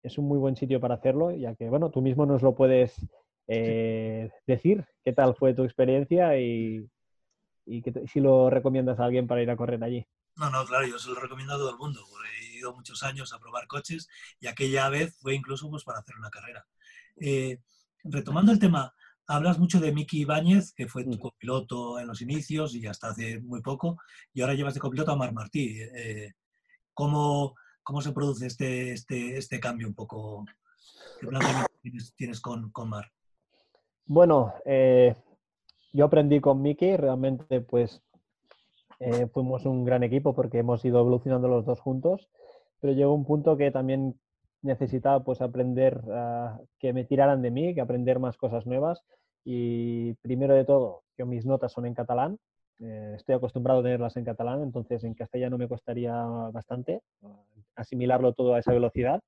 es 0.02 0.18
un 0.18 0.26
muy 0.26 0.36
buen 0.36 0.54
sitio 0.54 0.80
para 0.80 0.96
hacerlo, 0.96 1.30
ya 1.30 1.54
que, 1.54 1.70
bueno, 1.70 1.88
tú 1.88 2.02
mismo 2.02 2.26
nos 2.26 2.42
lo 2.42 2.54
puedes 2.54 2.94
eh, 3.48 4.30
decir 4.46 4.84
qué 5.02 5.14
tal 5.14 5.34
fue 5.34 5.54
tu 5.54 5.64
experiencia 5.64 6.38
y, 6.38 6.86
y 7.64 7.80
que 7.80 8.06
si 8.06 8.20
lo 8.20 8.50
recomiendas 8.50 9.00
a 9.00 9.06
alguien 9.06 9.26
para 9.26 9.42
ir 9.42 9.48
a 9.48 9.56
correr 9.56 9.82
allí. 9.82 10.06
No, 10.36 10.50
no, 10.50 10.66
claro, 10.66 10.86
yo 10.86 10.98
se 10.98 11.08
lo 11.08 11.14
recomiendo 11.14 11.54
a 11.54 11.56
todo 11.56 11.70
el 11.70 11.78
mundo, 11.78 12.00
porque 12.10 12.28
he 12.38 12.58
ido 12.58 12.74
muchos 12.74 13.02
años 13.02 13.32
a 13.32 13.38
probar 13.38 13.66
coches 13.66 14.10
y 14.40 14.46
aquella 14.46 14.90
vez 14.90 15.16
fue 15.22 15.34
incluso 15.34 15.70
pues, 15.70 15.84
para 15.84 16.00
hacer 16.00 16.16
una 16.16 16.28
carrera. 16.28 16.66
Eh, 17.20 17.58
retomando 18.04 18.52
el 18.52 18.58
tema, 18.58 18.92
hablas 19.26 19.58
mucho 19.58 19.80
de 19.80 19.92
Miki 19.92 20.20
Ibáñez, 20.22 20.72
que 20.74 20.88
fue 20.88 21.04
tu 21.04 21.16
Mm. 21.16 21.20
copiloto 21.20 21.98
en 21.98 22.06
los 22.06 22.20
inicios 22.22 22.74
y 22.74 22.86
hasta 22.86 23.08
hace 23.08 23.40
muy 23.40 23.62
poco, 23.62 23.98
y 24.32 24.40
ahora 24.40 24.54
llevas 24.54 24.74
de 24.74 24.80
copiloto 24.80 25.12
a 25.12 25.16
Mar 25.16 25.32
Martí. 25.32 25.78
Eh, 25.80 26.32
¿cómo, 26.94 27.54
¿Cómo 27.82 28.00
se 28.00 28.12
produce 28.12 28.46
este, 28.46 28.92
este, 28.92 29.36
este 29.38 29.58
cambio 29.60 29.88
un 29.88 29.94
poco? 29.94 30.44
¿Qué 31.20 31.26
planteamiento 31.26 31.72
tienes, 31.82 32.14
tienes 32.14 32.40
con, 32.40 32.70
con 32.70 32.88
Mar? 32.88 33.10
Bueno, 34.04 34.52
eh, 34.64 35.14
yo 35.92 36.04
aprendí 36.04 36.40
con 36.40 36.60
Miki, 36.60 36.96
realmente 36.96 37.60
pues 37.60 38.02
eh, 38.98 39.26
fuimos 39.32 39.64
un 39.64 39.84
gran 39.84 40.02
equipo 40.02 40.34
porque 40.34 40.58
hemos 40.58 40.84
ido 40.84 41.00
evolucionando 41.00 41.48
los 41.48 41.64
dos 41.64 41.80
juntos, 41.80 42.28
pero 42.80 42.92
llegó 42.92 43.14
un 43.14 43.24
punto 43.24 43.56
que 43.56 43.70
también 43.70 44.20
necesitaba 44.62 45.22
pues 45.24 45.40
aprender 45.40 46.00
a 46.10 46.60
que 46.78 46.92
me 46.92 47.04
tiraran 47.04 47.42
de 47.42 47.50
mí, 47.50 47.74
que 47.74 47.80
aprender 47.80 48.18
más 48.18 48.36
cosas 48.36 48.66
nuevas 48.66 49.02
y 49.44 50.14
primero 50.14 50.54
de 50.54 50.64
todo, 50.64 51.02
yo 51.18 51.26
mis 51.26 51.44
notas 51.44 51.72
son 51.72 51.86
en 51.86 51.94
catalán, 51.94 52.38
eh, 52.80 53.14
estoy 53.16 53.34
acostumbrado 53.34 53.80
a 53.80 53.82
tenerlas 53.82 54.16
en 54.16 54.24
catalán, 54.24 54.62
entonces 54.62 55.04
en 55.04 55.14
castellano 55.14 55.58
me 55.58 55.68
costaría 55.68 56.14
bastante 56.52 57.02
eh, 57.22 57.26
asimilarlo 57.76 58.32
todo 58.32 58.54
a 58.54 58.58
esa 58.58 58.72
velocidad. 58.72 59.20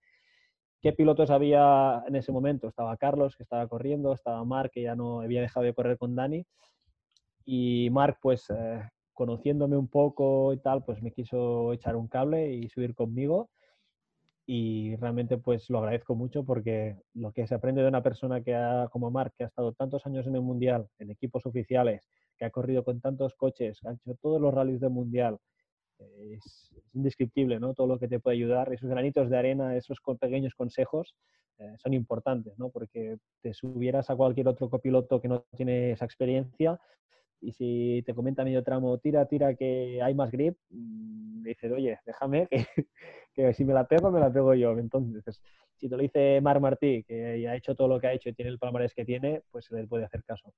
¿Qué 0.81 0.93
pilotos 0.93 1.31
había 1.31 2.05
en 2.07 2.17
ese 2.17 2.31
momento? 2.31 2.69
Estaba 2.69 2.97
Carlos, 2.97 3.37
que 3.37 3.43
estaba 3.43 3.67
corriendo, 3.69 4.13
estaba 4.13 4.45
Marc, 4.45 4.73
que 4.73 4.83
ya 4.83 4.95
no 4.95 5.21
había 5.21 5.41
dejado 5.41 5.65
de 5.65 5.73
correr 5.73 5.97
con 5.97 6.15
Dani. 6.15 6.45
Y 7.47 7.89
Marc, 7.91 8.19
pues 8.21 8.51
eh, 8.51 8.83
conociéndome 9.15 9.77
un 9.77 9.89
poco 9.89 10.53
y 10.53 10.59
tal, 10.59 10.85
pues 10.85 11.03
me 11.03 11.13
quiso 11.13 11.73
echar 11.73 11.97
un 11.97 12.09
cable 12.09 12.53
y 12.53 12.69
subir 12.69 12.95
conmigo. 12.95 13.49
Y 14.47 14.97
realmente 14.97 15.39
pues 15.39 15.71
lo 15.71 15.79
agradezco 15.79 16.15
mucho 16.15 16.45
porque 16.45 16.97
lo 17.15 17.33
que 17.33 17.47
se 17.47 17.55
aprende 17.55 17.83
de 17.83 17.89
una 17.89 18.03
persona 18.03 18.43
que 18.43 18.55
ha, 18.55 18.89
como 18.91 19.11
Marc, 19.11 19.35
que 19.37 19.45
ha 19.45 19.47
estado 19.47 19.73
tantos 19.73 20.05
años 20.07 20.27
en 20.27 20.35
el 20.35 20.43
Mundial, 20.43 20.87
en 20.99 21.11
equipos 21.11 21.47
oficiales, 21.47 22.09
que 22.37 22.45
ha 22.45 22.51
corrido 22.51 22.85
con 22.85 23.01
tantos 23.01 23.35
coches, 23.35 23.81
ha 23.85 23.93
hecho 23.93 24.19
todos 24.21 24.41
los 24.41 24.53
rallies 24.53 24.81
del 24.81 24.91
Mundial, 24.91 25.39
es, 25.99 26.71
es 26.77 26.85
indescriptible, 26.93 27.59
¿no? 27.61 27.75
Todo 27.75 27.87
lo 27.87 27.99
que 27.99 28.09
te 28.09 28.21
puede 28.21 28.37
ayudar, 28.37 28.73
esos 28.73 28.91
granitos 28.91 29.31
de 29.31 29.39
arena, 29.39 29.77
esos 29.77 29.99
pequeños 30.21 30.55
consejos 30.55 31.15
eh, 31.59 31.75
son 31.79 31.95
importantes, 31.95 32.59
¿no? 32.59 32.71
Porque 32.71 33.19
te 33.41 33.55
subieras 33.55 34.11
a 34.11 34.17
cualquier 34.17 34.49
otro 34.49 34.69
copiloto 34.69 35.21
que 35.21 35.29
no 35.29 35.47
tiene 35.57 35.93
esa 35.93 36.05
experiencia 36.05 36.81
y 37.41 37.53
si 37.53 38.03
te 38.07 38.15
comenta 38.15 38.45
medio 38.45 38.63
tramo, 38.63 38.99
tira, 38.99 39.27
tira, 39.27 39.55
que 39.55 40.01
hay 40.03 40.15
más 40.15 40.31
grip, 40.31 40.57
mm, 40.71 41.43
dices, 41.43 41.73
oye, 41.73 41.99
déjame, 42.07 42.49
que, 42.51 42.67
que 43.35 43.55
si 43.55 43.65
me 43.65 43.75
la 43.75 43.87
pego, 43.87 44.11
me 44.11 44.21
la 44.21 44.33
pego 44.33 44.55
yo. 44.55 44.79
Entonces, 44.79 45.43
si 45.77 45.89
te 45.89 45.97
lo 45.97 46.03
dice 46.03 46.41
Mar 46.41 46.61
Martí, 46.61 47.05
que 47.05 47.49
ha 47.49 47.57
hecho 47.57 47.75
todo 47.75 47.89
lo 47.89 48.01
que 48.01 48.07
ha 48.07 48.13
hecho 48.13 48.29
y 48.29 48.33
tiene 48.33 48.51
el 48.51 48.59
palmarés 48.59 48.95
que 48.95 49.05
tiene, 49.05 49.43
pues 49.51 49.67
se 49.67 49.75
le 49.75 49.87
puede 49.87 50.05
hacer 50.05 50.25
caso. 50.25 50.53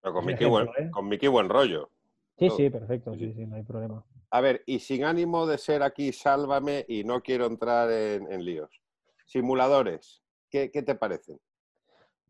Pero 0.00 0.14
con 0.14 0.24
buen, 0.24 0.36
ejemplo, 0.36 0.72
¿eh? 0.78 0.90
con 0.90 1.10
buen 1.32 1.48
rollo. 1.48 1.90
Sí, 2.38 2.48
Todo. 2.48 2.56
sí, 2.56 2.70
perfecto, 2.70 3.12
Sí, 3.12 3.18
sí, 3.18 3.32
sí, 3.34 3.46
no 3.46 3.56
hay 3.56 3.62
problema. 3.62 4.04
A 4.30 4.40
ver, 4.40 4.62
y 4.64 4.78
sin 4.78 5.04
ánimo 5.04 5.46
de 5.46 5.58
ser 5.58 5.82
aquí, 5.82 6.12
sálvame 6.12 6.86
y 6.88 7.04
no 7.04 7.20
quiero 7.20 7.46
entrar 7.46 7.90
en, 7.90 8.32
en 8.32 8.44
líos. 8.44 8.80
Simuladores, 9.26 10.22
¿qué, 10.48 10.70
qué 10.70 10.82
te 10.82 10.94
parecen? 10.94 11.38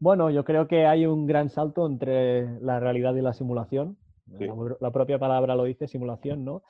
Bueno, 0.01 0.31
yo 0.31 0.45
creo 0.45 0.67
que 0.67 0.87
hay 0.87 1.07
un 1.07 1.27
gran 1.27 1.51
salto 1.51 1.87
entre 1.87 2.59
la 2.61 2.81
realidad 2.81 3.15
y 3.15 3.21
la 3.21 3.33
simulación. 3.35 3.97
Sí. 4.39 4.47
La, 4.47 4.55
la 4.81 4.91
propia 4.91 5.19
palabra 5.19 5.55
lo 5.55 5.65
dice, 5.65 5.87
simulación, 5.87 6.45
¿no? 6.45 6.63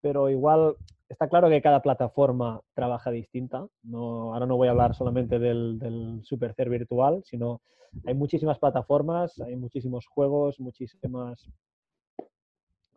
Pero 0.00 0.28
igual 0.28 0.76
está 1.08 1.28
claro 1.28 1.48
que 1.48 1.62
cada 1.62 1.80
plataforma 1.80 2.60
trabaja 2.74 3.10
distinta. 3.10 3.66
No, 3.82 4.34
ahora 4.34 4.46
no 4.46 4.56
voy 4.56 4.68
a 4.68 4.72
hablar 4.72 4.94
solamente 4.94 5.38
del, 5.38 5.78
del 5.78 6.20
supercer 6.24 6.68
virtual, 6.68 7.22
sino 7.24 7.62
hay 8.04 8.14
muchísimas 8.14 8.58
plataformas, 8.58 9.40
hay 9.40 9.56
muchísimos 9.56 10.06
juegos, 10.06 10.60
muchísimas, 10.60 11.50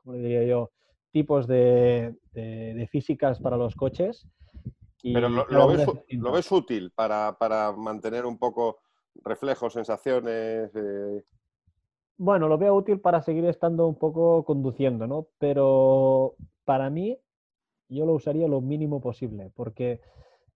¿cómo 0.04 0.16
le 0.16 0.22
diría 0.22 0.44
yo? 0.44 0.70
tipos 1.12 1.46
de, 1.46 2.16
de- 2.34 2.74
de 2.74 2.88
físicas 2.88 3.40
para 3.40 3.58
los 3.58 3.76
coches. 3.76 4.28
y 5.04 5.14
Pero 5.14 5.28
lo, 5.28 5.68
ves, 5.68 5.86
lo 6.10 6.58
útil 6.58 6.92
para, 6.96 7.36
para 7.38 7.72
mantener 7.74 8.26
un 8.26 8.38
poco 8.38 8.78
reflejos, 9.24 9.74
sensaciones. 9.74 10.72
eh, 10.76 11.24
Bueno, 12.18 12.48
lo 12.48 12.58
veo 12.58 12.76
útil 12.76 13.00
para 13.00 13.22
seguir 13.22 13.46
estando 13.46 13.88
un 13.88 13.96
poco 13.96 14.44
conduciendo, 14.46 15.08
¿no? 15.08 15.28
Pero 15.40 16.36
para 16.66 16.90
mí, 16.90 17.18
yo 17.90 18.06
lo 18.06 18.14
usaría 18.14 18.48
lo 18.48 18.62
mínimo 18.62 19.02
posible, 19.02 19.52
porque 19.56 20.02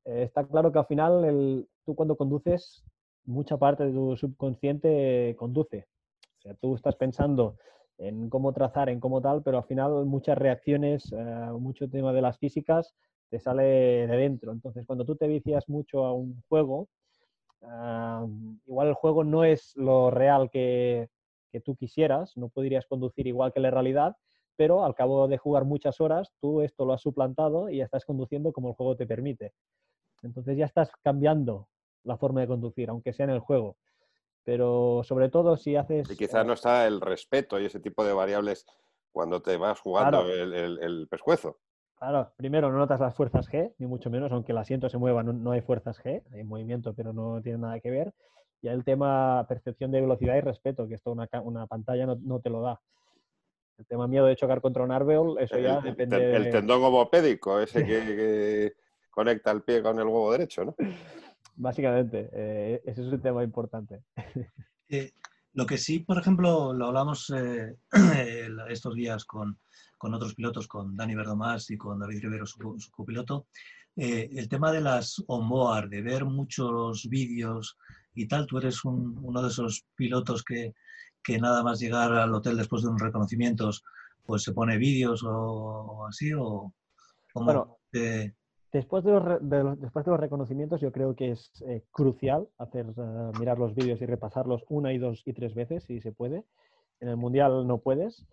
eh, 0.06 0.24
está 0.24 0.46
claro 0.48 0.72
que 0.72 0.80
al 0.80 0.86
final 0.86 1.68
tú 1.86 1.96
cuando 1.96 2.16
conduces, 2.16 2.84
mucha 3.26 3.58
parte 3.58 3.86
de 3.86 3.92
tu 3.92 4.16
subconsciente 4.16 5.36
conduce. 5.38 5.88
O 6.40 6.42
sea, 6.42 6.54
tú 6.56 6.76
estás 6.76 6.96
pensando 6.96 7.58
en 7.98 8.30
cómo 8.30 8.54
trazar, 8.54 8.90
en 8.90 9.00
cómo 9.00 9.22
tal, 9.22 9.42
pero 9.44 9.58
al 9.58 9.64
final 9.66 10.06
muchas 10.06 10.38
reacciones, 10.38 11.12
eh, 11.12 11.50
mucho 11.60 11.90
tema 11.90 12.14
de 12.14 12.22
las 12.22 12.38
físicas 12.38 12.96
te 13.30 13.40
sale 13.40 13.64
de 14.08 14.18
dentro. 14.18 14.52
Entonces, 14.52 14.86
cuando 14.86 15.06
tú 15.06 15.16
te 15.16 15.28
vicias 15.28 15.68
mucho 15.70 16.06
a 16.06 16.14
un 16.14 16.44
juego, 16.48 16.90
ah, 17.64 18.26
igual 18.66 18.88
el 18.90 18.94
juego 18.94 19.24
no 19.24 19.44
es 19.44 19.76
lo 19.76 20.12
real 20.12 20.50
que, 20.50 21.10
que 21.52 21.62
tú 21.62 21.76
quisieras, 21.76 22.36
no 22.38 22.50
podrías 22.50 22.86
conducir 22.86 23.28
igual 23.28 23.54
que 23.54 23.60
la 23.60 23.72
realidad, 23.72 24.16
pero 24.56 24.86
al 24.86 24.96
cabo 24.96 25.28
de 25.28 25.38
jugar 25.38 25.66
muchas 25.66 26.00
horas, 26.00 26.32
tú 26.40 26.62
esto 26.62 26.86
lo 26.86 26.94
has 26.94 27.02
suplantado 27.02 27.70
y 27.70 27.78
ya 27.78 27.86
estás 27.86 28.06
conduciendo 28.06 28.54
como 28.54 28.70
el 28.70 28.76
juego 28.76 28.96
te 28.96 29.06
permite. 29.06 29.54
Entonces 30.24 30.58
ya 30.58 30.66
estás 30.66 30.90
cambiando 31.04 31.68
la 32.04 32.18
forma 32.18 32.42
de 32.42 32.48
conducir, 32.48 32.90
aunque 32.90 33.14
sea 33.14 33.26
en 33.26 33.32
el 33.32 33.40
juego. 33.40 33.78
Pero 34.44 35.02
sobre 35.04 35.30
todo 35.30 35.58
si 35.58 35.76
haces... 35.76 36.10
y 36.10 36.16
quizás 36.16 36.44
eh, 36.44 36.48
no 36.48 36.54
está 36.54 36.86
el 36.88 37.02
respeto 37.02 37.60
y 37.60 37.66
ese 37.66 37.80
tipo 37.80 38.06
de 38.06 38.14
variables 38.14 38.66
cuando 39.12 39.42
te 39.42 39.58
vas 39.58 39.80
jugando 39.80 40.24
Claro. 40.26 40.30
el, 40.34 40.54
el- 40.54 40.80
el 40.84 41.08
pescuezo. 41.08 41.58
Claro, 41.98 42.32
primero 42.36 42.72
no 42.72 42.78
notas 42.78 43.00
las 43.00 43.16
fuerzas 43.16 43.50
G, 43.50 43.74
ni 43.78 43.88
mucho 43.88 44.10
menos, 44.10 44.32
aunque 44.32 44.52
el 44.52 44.58
asiento 44.58 44.90
se 44.90 44.98
mueva, 44.98 45.24
no, 45.24 45.32
no 45.34 45.52
hay 45.52 45.62
fuerzas 45.62 45.98
G, 46.04 46.22
hay 46.34 46.44
movimiento, 46.44 46.94
pero 46.94 47.14
no 47.14 47.42
tiene 47.42 47.58
nada 47.60 47.80
que 47.80 47.90
ver. 47.90 48.14
Y 48.62 48.68
el 48.68 48.84
tema 48.84 49.46
percepción 49.48 49.92
de 49.92 50.02
velocidad 50.02 50.36
y 50.36 50.42
respeto, 50.42 50.88
que 50.88 50.96
esto 50.96 51.12
una, 51.12 51.30
una 51.44 51.68
pantalla 51.68 52.06
no, 52.06 52.16
no 52.22 52.40
te 52.40 52.50
lo 52.50 52.62
da. 52.62 52.80
El 53.78 53.86
tema 53.86 54.08
miedo 54.08 54.26
de 54.26 54.36
chocar 54.36 54.62
contra 54.62 54.84
un 54.84 54.92
árbol, 54.92 55.38
eso 55.40 55.58
ya 55.58 55.78
El, 55.78 55.84
depende. 55.84 56.18
ten- 56.20 56.36
el 56.36 56.44
de- 56.46 56.52
tendón 56.52 56.84
homopédico, 56.84 57.60
ese 57.60 57.86
que, 57.86 58.00
que 58.16 58.74
conecta 59.10 59.52
el 59.52 59.62
pie 59.64 59.82
con 59.82 59.98
el 60.00 60.06
huevo 60.06 60.32
derecho, 60.32 60.66
¿no? 60.66 60.76
Básicamente, 61.58 62.30
eh, 62.34 62.82
ese 62.86 63.02
es 63.02 63.08
un 63.08 63.22
tema 63.22 63.42
importante. 63.44 64.02
Eh, 64.90 65.12
lo 65.56 65.66
que 65.66 65.78
sí, 65.78 66.00
por 66.00 66.20
ejemplo, 66.20 66.74
lo 66.74 66.88
hablamos 66.88 67.30
eh, 67.30 67.78
estos 68.70 68.94
días 68.94 69.24
con, 69.24 69.58
con 69.98 70.14
otros 70.14 70.36
pilotos, 70.36 70.68
con 70.68 70.96
Dani 70.98 71.16
Verdomás 71.16 71.72
y 71.72 71.78
con 71.78 71.98
David 71.98 72.22
Rivero, 72.22 72.46
su, 72.46 72.76
su 72.78 72.92
copiloto, 72.92 73.48
eh, 73.96 74.30
el 74.34 74.50
tema 74.50 74.74
de 74.74 74.82
las 74.82 75.24
onboard, 75.28 75.90
de 75.90 76.02
ver 76.02 76.26
muchos 76.26 77.08
vídeos 77.10 77.78
y 78.14 78.28
tal, 78.28 78.46
tú 78.46 78.58
eres 78.58 78.84
uno 78.84 79.42
de 79.42 79.48
esos 79.48 79.86
pilotos 79.96 80.44
que, 80.44 80.74
que, 81.24 81.40
nada 81.40 81.64
más 81.64 81.80
llegar 81.80 82.12
al 82.14 82.34
hotel 82.34 82.58
después 82.58 82.84
de 82.84 82.90
unos 82.90 83.02
reconocimientos, 83.02 83.82
pues 84.26 84.44
se 84.44 84.52
pone 84.52 84.78
vídeos 84.78 85.24
o, 85.26 86.06
así, 86.06 86.34
o 86.34 86.74
bueno, 87.34 87.78
después, 88.72 89.04
de 89.04 89.12
los, 89.12 89.80
después 89.80 90.06
de 90.06 90.12
los 90.12 90.20
reconocimientos 90.20 90.82
yo 90.82 90.92
creo 90.92 91.16
que 91.16 91.32
es 91.32 91.52
eh, 91.68 91.84
crucial 91.92 92.48
hacer 92.58 92.86
eh, 92.98 93.32
mirar 93.40 93.60
los 93.60 93.76
vídeos 93.76 94.02
y 94.02 94.06
repasarlos 94.06 94.64
una 94.70 94.94
y 94.94 94.98
dos 94.98 95.22
y 95.26 95.34
tres 95.34 95.54
veces 95.54 95.84
si 95.84 96.02
se 96.02 96.12
puede. 96.12 96.44
En 97.00 97.10
el 97.10 97.18
mundial 97.18 97.68
no 97.68 97.80
puedes, 97.80 98.26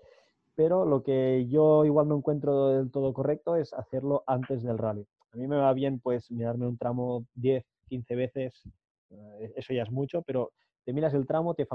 pero 0.55 0.85
lo 0.85 1.03
que 1.03 1.47
yo 1.49 1.85
igual 1.85 2.09
no 2.09 2.16
encuentro 2.16 2.68
del 2.68 2.91
todo 2.91 3.12
correcto 3.12 3.57
es 3.57 3.72
hacerlo 3.72 4.22
antes 4.26 4.62
del 4.62 4.78
rally. 4.78 5.07
A 5.33 5.37
mí 5.37 5.47
me 5.49 5.57
va 5.57 5.72
bien 5.72 5.99
pues 5.99 6.30
mirarme 6.30 6.66
un 6.66 6.78
tramo 6.78 7.26
10, 7.35 7.64
15 7.89 8.14
veces, 8.14 8.62
eh, 9.11 9.53
eso 9.57 9.72
ya 9.72 9.83
es 9.83 9.91
mucho, 9.91 10.22
pero 10.22 10.53
te 10.85 10.93
miras 10.93 11.14
el 11.14 11.26
tramo, 11.26 11.55
te 11.55 11.66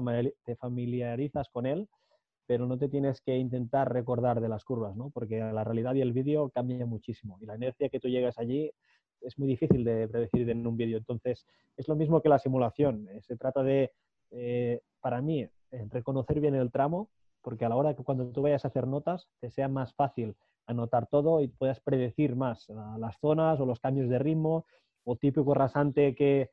familiarizas 0.56 1.50
con 1.50 1.66
él, 1.66 1.88
pero 2.48 2.66
no 2.66 2.78
te 2.78 2.90
tienes 2.90 3.22
que 3.22 3.38
intentar 3.38 3.92
recordar 3.92 4.42
de 4.42 4.50
las 4.50 4.64
curvas, 4.64 4.96
¿no? 4.96 5.10
Porque 5.12 5.40
la 5.40 5.64
realidad 5.64 5.94
y 5.96 6.02
el 6.02 6.14
vídeo 6.14 6.50
cambian 6.50 6.90
muchísimo 6.90 7.38
y 7.42 7.46
la 7.46 7.56
inercia 7.56 7.90
que 7.90 8.00
tú 8.00 8.08
llegas 8.08 8.40
allí 8.40 8.72
es 9.22 9.38
muy 9.38 9.48
difícil 9.48 9.84
de 9.84 10.08
predecir 10.08 10.50
en 10.50 10.66
un 10.66 10.78
vídeo. 10.78 10.98
Entonces, 10.98 11.46
es 11.76 11.88
lo 11.88 11.96
mismo 11.96 12.22
que 12.22 12.30
la 12.30 12.40
simulación. 12.40 13.08
Eh, 13.10 13.22
se 13.22 13.36
trata 13.36 13.62
de, 13.64 13.92
eh, 14.32 14.82
para 15.02 15.22
mí, 15.22 15.48
reconocer 15.90 16.40
bien 16.40 16.56
el 16.56 16.72
tramo, 16.72 17.10
porque 17.42 17.66
a 17.66 17.70
la 17.70 17.76
hora 17.76 17.94
que 17.94 18.04
cuando 18.04 18.32
tú 18.32 18.42
vayas 18.42 18.64
a 18.64 18.70
hacer 18.70 18.88
notas, 18.88 19.28
te 19.40 19.50
sea 19.52 19.68
más 19.68 19.94
fácil 19.94 20.36
anotar 20.66 21.08
todo 21.08 21.42
y 21.42 21.48
puedas 21.48 21.80
predecir 21.80 22.36
más 22.36 22.68
las 23.00 23.18
zonas 23.20 23.60
o 23.60 23.66
los 23.66 23.80
cambios 23.80 24.10
de 24.10 24.20
ritmo 24.20 24.66
o 25.04 25.16
típico 25.16 25.54
rasante 25.54 26.14
que 26.14 26.52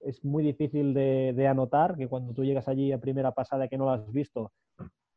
es 0.00 0.24
muy 0.24 0.44
difícil 0.44 0.94
de, 0.94 1.46
anotar, 1.48 1.96
que 1.96 2.06
cuando 2.06 2.32
tú 2.32 2.44
llegas 2.44 2.68
allí 2.68 2.92
a 2.92 3.00
primera 3.00 3.32
pasada 3.32 3.68
que 3.68 3.76
no 3.76 3.86
lo 3.86 3.90
has 3.90 4.12
visto, 4.12 4.52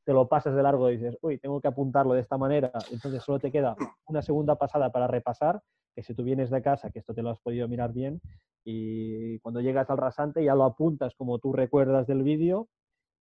te 0.06 0.14
lo 0.14 0.28
pasas 0.28 0.56
de 0.56 0.64
largo 0.64 0.90
y 0.90 0.98
dices, 0.98 1.18
uy, 1.22 1.38
tengo 1.38 1.62
que 1.62 1.68
apuntarlo 1.68 2.14
de 2.14 2.22
esta 2.22 2.38
manera, 2.38 2.72
entonces 2.92 3.24
solo 3.24 3.40
te 3.40 3.52
queda 3.52 3.76
una 4.08 4.22
segunda 4.22 4.56
pasada 4.56 4.92
para 4.92 5.08
repasar, 5.08 5.62
que 5.96 6.04
si 6.04 6.14
tú 6.14 6.24
vienes 6.24 6.50
de 6.50 6.62
casa, 6.62 6.90
que 6.90 7.00
esto 7.00 7.14
te 7.14 7.22
lo 7.22 7.30
has 7.30 7.40
podido 7.40 7.68
mirar 7.68 7.94
bien, 7.94 8.22
y 8.64 9.40
cuando 9.40 9.62
llegas 9.62 9.90
al 9.90 9.98
rasante 9.98 10.44
ya 10.44 10.56
lo 10.56 10.64
apuntas 10.64 11.14
como 11.16 11.40
tú 11.40 11.54
recuerdas 11.54 12.08
del 12.08 12.24
vídeo 12.24 12.68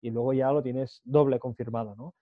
y 0.02 0.10
luego 0.12 0.34
ya 0.34 0.52
lo 0.52 0.62
tienes 0.62 1.02
doble 1.04 1.40
confirmado, 1.40 1.96
¿no? 1.96 2.14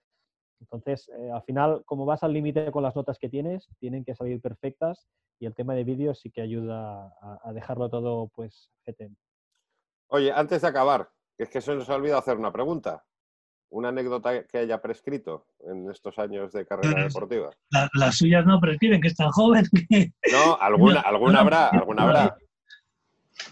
Entonces, 0.60 1.08
eh, 1.10 1.30
al 1.30 1.42
final, 1.42 1.82
como 1.84 2.06
vas 2.06 2.22
al 2.22 2.32
límite 2.32 2.70
con 2.70 2.82
las 2.82 2.96
notas 2.96 3.18
que 3.18 3.28
tienes, 3.28 3.68
tienen 3.78 4.04
que 4.04 4.14
salir 4.14 4.40
perfectas 4.40 5.06
y 5.38 5.46
el 5.46 5.54
tema 5.54 5.74
de 5.74 5.84
vídeo 5.84 6.14
sí 6.14 6.30
que 6.30 6.40
ayuda 6.40 7.14
a, 7.20 7.52
dejarlo 7.52 7.90
todo, 7.90 8.28
pues, 8.28 8.70
GTM. 8.86 9.14
Oye, 10.08 10.32
antes 10.32 10.62
de 10.62 10.68
acabar, 10.68 11.10
es 11.36 11.50
que 11.50 11.60
se 11.60 11.74
nos 11.74 11.90
ha 11.90 11.96
olvidado 11.96 12.20
hacer 12.20 12.38
una 12.38 12.52
pregunta. 12.52 13.04
Una 13.70 13.88
anécdota 13.88 14.44
que 14.44 14.58
haya 14.58 14.80
prescrito 14.80 15.46
en 15.60 15.90
estos 15.90 16.18
años 16.18 16.52
de 16.52 16.64
carrera 16.64 17.04
deportiva. 17.04 17.50
las 17.94 18.16
suyas 18.16 18.46
no 18.46 18.60
prescriben, 18.60 19.00
que 19.00 19.08
es 19.08 19.16
tan 19.16 19.30
joven 19.30 19.64
No, 20.32 20.56
alguna, 20.60 21.00
alguna 21.00 21.40
habrá, 21.40 21.68
alguna 21.68 22.02
habrá. 22.04 22.36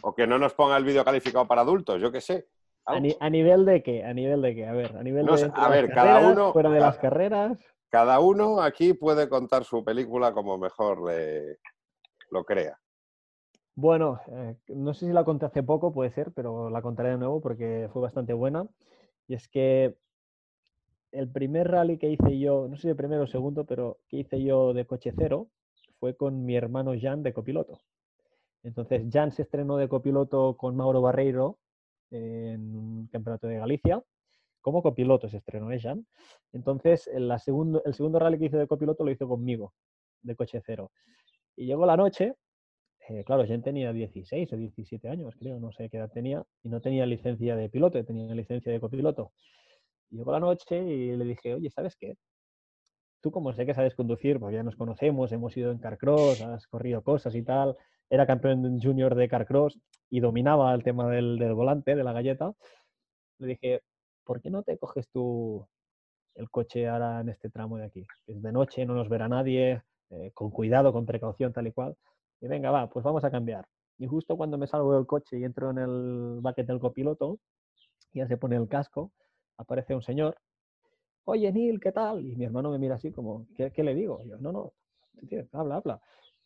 O 0.03 0.15
que 0.15 0.27
no 0.27 0.39
nos 0.39 0.55
ponga 0.55 0.77
el 0.77 0.85
vídeo 0.85 1.05
calificado 1.05 1.47
para 1.47 1.62
adultos, 1.62 2.01
yo 2.01 2.12
qué 2.12 2.21
sé. 2.21 2.47
A, 2.87 3.31
nivel 3.31 3.65
de 3.65 3.83
qué? 3.83 4.05
A 4.05 4.12
nivel 4.12 4.43
de 4.43 4.55
qué? 4.55 4.67
A 4.67 4.73
ver, 4.73 4.97
a 4.97 5.03
nivel 5.03 5.25
de, 5.25 5.53
a 5.55 5.69
ver, 5.69 5.91
cada 5.91 6.31
uno 6.31 6.53
fuera 6.53 6.71
de 6.71 6.81
las 6.81 6.99
carreras. 6.99 7.59
Cada 7.89 8.21
uno 8.21 8.61
aquí 8.61 8.93
puede 8.93 9.29
contar 9.29 9.65
su 9.65 9.85
película 9.85 10.33
como 10.33 10.59
mejor 10.59 11.07
le, 11.07 11.59
lo 12.31 12.45
crea. 12.45 12.79
Bueno, 13.77 14.21
eh, 14.29 14.57
no 14.69 14.95
sé 14.95 15.07
si 15.07 15.12
la 15.12 15.25
conté 15.25 15.47
hace 15.47 15.62
poco, 15.62 15.93
puede 15.93 16.11
ser, 16.11 16.33
pero 16.33 16.71
la 16.71 16.83
contaré 16.83 17.11
de 17.11 17.19
nuevo 17.19 17.41
porque 17.41 17.89
fue 17.93 18.03
bastante 18.03 18.33
buena. 18.33 18.67
Y 19.27 19.35
es 19.35 19.49
que 19.49 19.97
el 21.12 21.31
primer 21.31 21.70
rally 21.70 21.99
que 21.99 22.11
hice 22.11 22.39
yo, 22.39 22.66
no 22.68 22.77
sé 22.77 22.83
si 22.83 22.89
el 22.89 22.97
primero 22.97 23.22
o 23.22 23.27
segundo, 23.27 23.64
pero 23.64 23.99
que 24.09 24.18
hice 24.18 24.43
yo 24.43 24.75
de 24.75 24.85
coche 24.85 25.12
cero, 25.16 25.49
fue 26.01 26.16
con 26.16 26.45
mi 26.45 26.57
hermano 26.57 26.93
Jan 27.01 27.22
de 27.22 27.33
copiloto. 27.33 27.81
Entonces, 28.62 29.07
Jan 29.12 29.31
se 29.33 29.43
estrenó 29.43 29.77
de 29.77 29.89
copiloto 29.89 30.57
con 30.57 30.75
Mauro 30.77 31.01
Barreiro 31.01 31.59
en 32.11 32.75
un 32.75 33.07
campeonato 33.09 33.47
de 33.47 33.59
Galicia. 33.59 34.03
Como 34.61 34.83
copiloto 34.83 35.29
se 35.29 35.37
estrenó 35.37 35.70
ella. 35.70 35.97
Entonces, 36.53 37.07
el 37.07 37.31
segundo 37.39 38.18
rally 38.18 38.39
que 38.39 38.47
hice 38.47 38.57
de 38.57 38.66
copiloto 38.66 39.05
lo 39.05 39.11
hizo 39.11 39.29
conmigo, 39.29 39.75
de 40.22 40.35
coche 40.35 40.62
cero. 40.64 40.91
Y 41.55 41.66
llegó 41.66 41.87
la 41.87 41.97
noche, 41.97 42.35
eh, 43.09 43.25
claro, 43.25 43.45
Jan 43.47 43.63
tenía 43.63 43.93
16 43.93 44.53
o 44.53 44.57
17 44.57 45.09
años, 45.09 45.35
creo, 45.39 45.61
no 45.61 45.73
sé 45.73 45.91
qué 45.91 45.99
edad 45.99 46.11
tenía, 46.11 46.45
y 46.63 46.69
no 46.69 46.81
tenía 46.81 47.05
licencia 47.07 47.57
de 47.57 47.69
piloto, 47.69 48.03
tenía 48.05 48.35
licencia 48.35 48.73
de 48.73 48.81
copiloto. 48.81 49.33
llegó 50.11 50.33
la 50.33 50.41
noche 50.41 50.79
y 50.83 51.17
le 51.17 51.25
dije, 51.25 51.55
oye, 51.55 51.71
¿sabes 51.71 51.97
qué? 51.97 52.17
Tú 53.21 53.31
como 53.31 53.53
sé 53.53 53.67
que 53.67 53.75
sabes 53.75 53.95
conducir, 53.95 54.39
porque 54.39 54.57
ya 54.57 54.63
nos 54.63 54.77
conocemos, 54.77 55.33
hemos 55.33 55.57
ido 55.57 55.71
en 55.73 55.79
carcross, 55.79 56.41
has 56.43 56.67
corrido 56.67 57.03
cosas 57.03 57.35
y 57.35 57.43
tal, 57.43 57.77
era 58.11 58.27
campeón 58.27 58.81
junior 58.81 59.15
de 59.15 59.29
carcross 59.29 59.79
y 60.11 60.21
dominaba 60.21 60.75
el 60.75 60.83
tema 60.83 61.11
del, 61.11 61.39
volante, 61.55 61.97
de 61.97 62.05
la 62.05 62.13
galleta, 62.13 62.53
le 63.39 63.49
dije, 63.49 63.83
¿por 64.25 64.41
qué 64.41 64.51
no 64.51 64.63
te 64.63 64.79
coges 64.79 65.09
tú 65.11 65.67
el 66.35 66.51
coche 66.51 66.89
ahora 66.89 67.21
en 67.21 67.29
este 67.31 67.51
tramo 67.51 67.77
de 67.79 67.87
aquí? 67.87 68.07
Es 68.27 68.43
de 68.43 68.53
noche, 68.53 68.87
no 68.87 68.95
nos 68.95 69.09
verá 69.09 69.29
nadie, 69.29 69.83
eh, 70.11 70.31
con 70.33 70.51
cuidado, 70.51 70.93
con 70.93 71.07
precaución, 71.07 71.53
tal 71.53 71.67
y 71.67 71.73
cual. 71.73 71.97
Y 72.41 72.49
venga, 72.49 72.70
va, 72.70 72.89
pues 72.89 73.05
vamos 73.05 73.24
a 73.24 73.30
cambiar. 73.30 73.66
Y 73.99 74.07
justo 74.07 74.37
cuando 74.37 74.59
me 74.59 74.66
salgo 74.66 74.95
del 74.95 75.07
coche 75.07 75.39
y 75.39 75.45
entro 75.45 75.70
en 75.70 75.78
el 75.78 76.39
bucket 76.41 76.66
del 76.66 76.80
copiloto, 76.80 77.39
ya 78.12 78.26
se 78.26 78.37
pone 78.37 78.57
el 78.57 78.68
casco, 78.68 79.12
aparece 79.57 79.95
un 79.95 80.03
señor. 80.03 80.37
Oye, 81.24 81.51
Neil, 81.53 81.80
¿qué 81.80 81.93
tal? 81.93 82.24
Y 82.24 82.37
mi 82.37 82.45
hermano 82.45 82.70
me 82.70 82.78
mira 82.78 82.97
así 82.97 83.11
como, 83.11 83.47
¿qué, 83.57 83.82
le 83.82 83.95
digo? 83.95 84.22
yo, 84.24 84.37
no, 84.39 84.53
no, 84.53 84.72
habla, 85.53 85.76
habla 85.76 86.01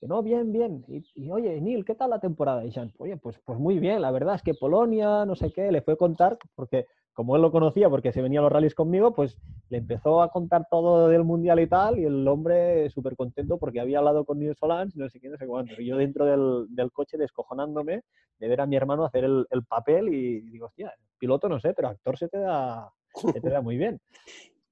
no, 0.07 0.23
bien, 0.23 0.53
bien. 0.53 0.85
Y, 0.89 1.31
oye, 1.31 1.61
Neil, 1.61 1.85
¿qué 1.85 1.95
tal 1.95 2.11
la 2.11 2.21
temporada? 2.21 2.65
Y 2.65 2.71
Jean, 2.71 2.93
oye, 2.99 3.17
pues, 3.17 3.39
pues 3.45 3.59
muy 3.59 3.79
bien, 3.79 4.01
la 4.01 4.11
verdad 4.11 4.37
es 4.37 4.43
que 4.43 4.55
Polonia, 4.55 5.25
no 5.25 5.35
sé 5.35 5.51
qué, 5.53 5.73
le 5.73 5.83
fue 5.83 5.95
a 5.95 5.97
contar, 5.97 6.39
porque 6.55 6.87
como 7.19 7.35
él 7.35 7.43
lo 7.43 7.51
conocía, 7.51 7.91
porque 7.91 8.13
se 8.13 8.23
venía 8.23 8.39
a 8.39 8.45
los 8.45 8.53
rallies 8.53 8.77
conmigo, 8.77 9.13
pues 9.13 9.37
le 9.71 9.79
empezó 9.79 10.23
a 10.23 10.31
contar 10.31 10.69
todo 10.71 11.09
del 11.09 11.25
mundial 11.25 11.59
y 11.59 11.67
tal, 11.67 11.99
y 11.99 12.05
el 12.05 12.29
hombre 12.29 12.89
súper 12.91 13.17
contento 13.17 13.59
porque 13.59 13.81
había 13.81 13.99
hablado 13.99 14.25
con 14.25 14.39
Neil 14.39 14.55
Solans, 14.55 14.95
no 14.95 15.09
sé 15.09 15.19
quién, 15.19 15.33
no 15.33 15.37
sé 15.37 15.49
cuánto. 15.49 15.83
Y 15.83 15.87
yo 15.87 15.97
dentro 15.97 16.25
del, 16.25 16.93
coche 16.93 17.19
descojonándome 17.19 18.03
de 18.39 18.49
ver 18.49 18.61
a 18.61 18.67
mi 18.67 18.77
hermano 18.77 19.05
hacer 19.05 19.25
el, 19.25 19.49
el 19.51 19.65
papel 19.65 20.15
y, 20.15 20.43
digo, 20.43 20.67
hostia, 20.67 20.95
piloto 21.19 21.49
no 21.49 21.59
sé, 21.59 21.75
pero 21.75 21.89
actor 21.89 22.17
se 22.17 22.29
te 22.29 22.39
da, 22.39 22.89
te 23.43 23.51
da 23.51 23.63
muy 23.63 23.77
bien. 23.79 24.01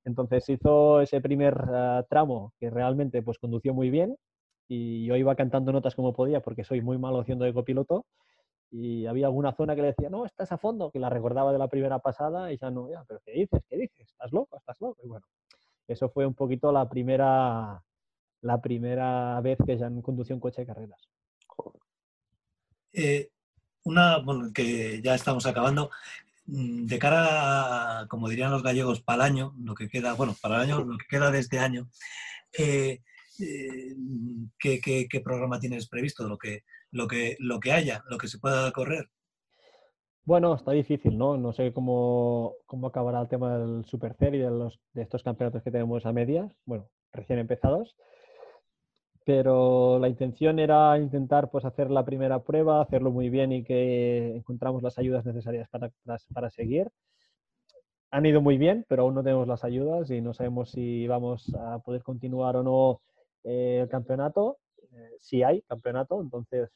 Entonces 0.05 0.49
hizo 0.49 1.01
ese 1.01 1.21
primer 1.21 1.61
eh, 1.75 2.05
tramo 2.09 2.53
que 2.61 2.71
realmente 2.71 3.23
pues 3.23 3.41
condució 3.41 3.75
muy 3.75 3.91
bien 3.91 4.15
y 4.69 5.05
yo 5.05 5.17
iba 5.17 5.35
cantando 5.35 5.73
notas 5.73 5.97
como 5.97 6.15
podía 6.15 6.39
porque 6.39 6.63
soy 6.63 6.81
muy 6.81 6.97
malo 6.97 7.19
haciendo 7.19 7.45
de 7.45 7.53
copiloto 7.53 8.07
y 8.71 9.07
había 9.07 9.27
alguna 9.27 9.53
zona 9.53 9.75
que 9.75 9.83
le 9.83 9.89
decía, 9.89 10.11
no, 10.11 10.27
estás 10.27 10.53
a 10.53 10.59
fondo, 10.59 10.91
que 10.91 10.99
la 10.99 11.09
recordaba 11.09 11.53
de 11.53 11.59
la 11.59 11.69
primera 11.69 11.99
pasada 11.99 12.53
y 12.53 12.59
ya 12.59 12.71
no, 12.71 12.91
ya, 12.91 13.05
pero 13.05 13.21
¿qué 13.25 13.33
dices? 13.33 13.63
¿Qué 13.69 13.77
dices? 13.77 14.09
¿Estás 14.09 14.33
loco? 14.33 14.57
¿Estás 14.57 14.81
loco? 14.81 15.01
Y 15.05 15.09
bueno, 15.09 15.27
eso 15.87 16.09
fue 16.09 16.27
un 16.27 16.35
poquito 16.35 16.73
la 16.73 16.89
primera, 16.89 17.83
la 18.43 18.61
primera 18.61 19.41
vez 19.41 19.59
que 19.65 19.79
ya 19.79 19.91
conducí 20.03 20.33
un 20.33 20.41
coche 20.41 20.63
de 20.63 20.67
carreras. 20.67 21.09
Eh, 22.93 23.31
una, 23.85 24.19
bueno, 24.19 24.53
que 24.53 25.01
ya 25.01 25.15
estamos 25.15 25.47
acabando, 25.47 25.91
mm, 26.47 26.87
de 26.87 26.99
cara 26.99 28.07
como 28.09 28.29
dirían 28.29 28.51
los 28.51 28.63
gallegos, 28.63 29.01
para 29.01 29.27
el 29.27 29.33
año, 29.33 29.55
lo 29.59 29.75
que 29.75 29.89
queda, 29.89 30.15
bueno, 30.15 30.35
para 30.41 30.57
el 30.57 30.63
año, 30.63 30.85
lo 30.85 30.99
que 30.99 31.07
queda 31.09 31.31
de 31.31 31.39
este 31.39 31.59
año, 31.59 31.89
eh, 32.59 33.01
eh, 33.41 33.95
¿qué, 34.59 35.21
programa 35.23 35.59
tienes 35.59 35.89
previsto? 35.89 36.27
Lo 36.29 36.39
que, 36.39 36.63
lo, 36.91 37.07
que, 37.07 37.37
lo 37.39 37.61
que 37.61 37.73
haya, 37.73 38.03
lo 38.09 38.19
que 38.19 38.29
se 38.29 38.39
pueda 38.39 38.71
correr. 38.73 39.09
Bueno, 40.25 40.55
está 40.55 40.73
difícil, 40.73 41.17
¿no? 41.17 41.37
No 41.37 41.53
sé 41.53 41.73
cómo, 41.73 42.55
cómo 42.67 42.89
acabará 42.89 43.21
el 43.21 43.29
tema 43.29 43.59
del 43.59 43.85
Super 43.85 44.17
y 44.35 44.39
de, 44.39 44.51
los, 44.51 44.81
de 44.93 45.03
estos 45.03 45.23
campeonatos 45.23 45.63
que 45.63 45.71
tenemos 45.71 46.05
a 46.05 46.13
medias, 46.13 46.53
bueno, 46.65 46.89
recién 47.13 47.39
empezados. 47.39 47.97
Pero 49.25 49.99
la 49.99 50.09
intención 50.09 50.59
era 50.59 50.99
intentar 50.99 51.51
pues, 51.51 51.65
hacer 51.65 51.91
la 51.91 52.05
primera 52.05 52.43
prueba, 52.43 52.81
hacerlo 52.81 53.11
muy 53.11 53.29
bien 53.29 53.53
y 53.53 53.65
que 53.65 54.37
encontramos 54.37 54.83
las 54.83 54.99
ayudas 54.99 55.25
necesarias 55.25 55.69
para, 55.69 55.91
para 56.33 56.51
seguir 56.51 56.91
han 58.11 58.27
ido 58.27 58.41
muy 58.41 58.57
bien, 58.57 58.85
pero 58.89 59.03
aún 59.03 59.15
no 59.15 59.23
tenemos 59.23 59.47
las 59.47 59.65
ayudas 59.65 60.11
y 60.11 60.21
no 60.21 60.33
sabemos 60.33 60.71
si 60.71 61.07
vamos 61.07 61.53
a 61.55 61.79
poder 61.81 62.03
continuar 62.03 62.57
o 62.57 62.63
no 62.63 63.01
eh, 63.47 63.79
el 63.83 63.89
campeonato, 63.89 64.59
eh, 64.93 65.17
si 65.21 65.45
hay 65.45 65.63
campeonato, 65.63 66.21
entonces 66.21 66.69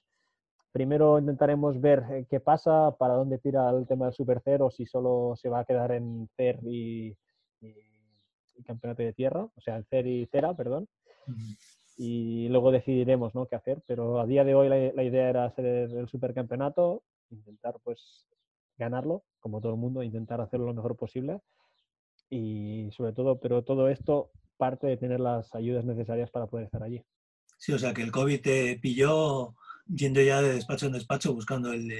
primero 0.70 1.18
intentaremos 1.18 1.80
ver 1.80 2.04
eh, 2.12 2.26
qué 2.30 2.38
pasa, 2.38 2.94
para 2.96 3.14
dónde 3.14 3.38
tira 3.38 3.68
el 3.70 3.88
tema 3.88 4.04
del 4.04 4.14
Super 4.14 4.40
Cero, 4.44 4.70
si 4.70 4.86
solo 4.86 5.34
se 5.34 5.48
va 5.48 5.60
a 5.60 5.64
quedar 5.64 5.90
en 5.90 6.28
CER 6.36 6.60
y, 6.62 7.16
campeonato 8.64 9.02
de 9.02 9.14
tierra, 9.14 9.48
o 9.56 9.60
sea, 9.60 9.76
en 9.76 9.84
CER 9.86 10.06
y 10.06 10.26
Cera, 10.26 10.54
perdón. 10.54 10.86
y 11.96 12.48
luego 12.50 12.70
decidiremos 12.70 13.34
¿no? 13.34 13.46
qué 13.46 13.56
hacer. 13.56 13.82
Pero 13.86 14.20
a 14.20 14.26
día 14.26 14.44
de 14.44 14.54
hoy 14.54 14.68
la, 14.68 15.02
idea 15.02 15.28
era 15.28 15.46
hacer 15.46 15.64
el 15.64 16.08
supercampeonato, 16.08 17.02
intentar 17.30 17.76
pues 17.82 18.28
ganarlo, 18.76 19.24
como 19.40 19.60
todo 19.60 19.72
el 19.72 19.78
mundo, 19.78 20.02
intentar 20.04 20.40
hacerlo 20.40 20.66
lo 20.66 20.74
mejor 20.74 20.96
posible. 20.96 21.40
Y 22.28 22.90
sobre 22.92 23.12
todo, 23.12 23.40
pero 23.40 23.64
todo 23.64 23.88
esto 23.88 24.30
parte 24.60 24.86
de 24.86 24.98
tener 24.98 25.20
las 25.20 25.54
ayudas 25.54 25.86
necesarias 25.86 26.30
para 26.30 26.46
poder 26.46 26.66
estar 26.66 26.82
allí. 26.82 27.02
Sí, 27.56 27.72
o 27.72 27.78
sea 27.78 27.94
que 27.94 28.02
el 28.02 28.12
COVID 28.12 28.40
te 28.42 28.78
pilló 28.80 29.54
yendo 29.86 30.20
ya 30.20 30.42
de 30.42 30.54
despacho 30.54 30.86
en 30.86 30.92
despacho 30.92 31.34
buscando 31.34 31.72
el, 31.72 31.90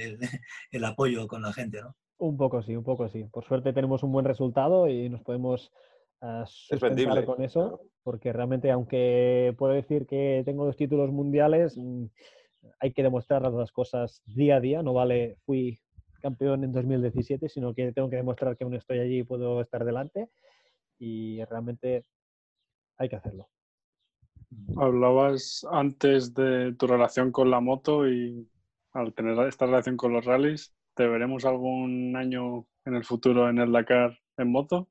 el, 0.71 0.83
apoyo 0.85 1.27
con 1.27 1.41
la 1.41 1.53
gente, 1.53 1.81
¿no? 1.81 1.95
Un 2.19 2.37
poco 2.37 2.61
sí, 2.61 2.75
un 2.75 2.83
poco 2.83 3.09
sí. 3.09 3.25
Por 3.25 3.45
suerte 3.45 3.73
tenemos 3.73 4.03
un 4.03 4.11
buen 4.11 4.25
resultado 4.25 4.87
y 4.87 5.09
nos 5.09 5.21
podemos 5.21 5.71
uh, 6.21 6.45
sustentar 6.45 7.25
con 7.25 7.41
eso, 7.41 7.81
porque 8.03 8.31
realmente, 8.31 8.69
aunque 8.69 9.55
puedo 9.57 9.73
decir 9.73 10.05
que 10.05 10.43
tengo 10.45 10.65
dos 10.65 10.77
títulos 10.77 11.11
mundiales, 11.11 11.75
mm, 11.77 12.05
hay 12.79 12.93
que 12.93 13.03
demostrar 13.03 13.41
las 13.51 13.71
cosas 13.71 14.21
día 14.25 14.57
a 14.57 14.59
día. 14.59 14.83
No 14.83 14.93
vale, 14.93 15.37
fui 15.45 15.79
campeón 16.21 16.63
en 16.63 16.71
2017, 16.71 17.49
sino 17.49 17.73
que 17.73 17.91
tengo 17.91 18.09
que 18.09 18.17
demostrar 18.17 18.55
que 18.55 18.63
aún 18.63 18.75
estoy 18.75 18.99
allí 18.99 19.19
y 19.19 19.23
puedo 19.23 19.61
estar 19.61 19.83
delante. 19.83 20.29
Y 20.99 21.43
realmente 21.45 22.05
hay 23.01 23.09
que 23.09 23.15
hacerlo. 23.15 23.49
Hablabas 24.77 25.65
antes 25.71 26.33
de 26.33 26.73
tu 26.73 26.87
relación 26.87 27.31
con 27.31 27.49
la 27.49 27.59
moto 27.59 28.07
y 28.07 28.47
al 28.93 29.13
tener 29.13 29.37
esta 29.47 29.65
relación 29.65 29.97
con 29.97 30.13
los 30.13 30.25
rallies, 30.25 30.73
¿te 30.93 31.07
veremos 31.07 31.45
algún 31.45 32.15
año 32.15 32.67
en 32.85 32.95
el 32.95 33.03
futuro 33.03 33.49
en 33.49 33.57
el 33.59 33.71
Dakar 33.71 34.17
en 34.37 34.51
moto 34.51 34.87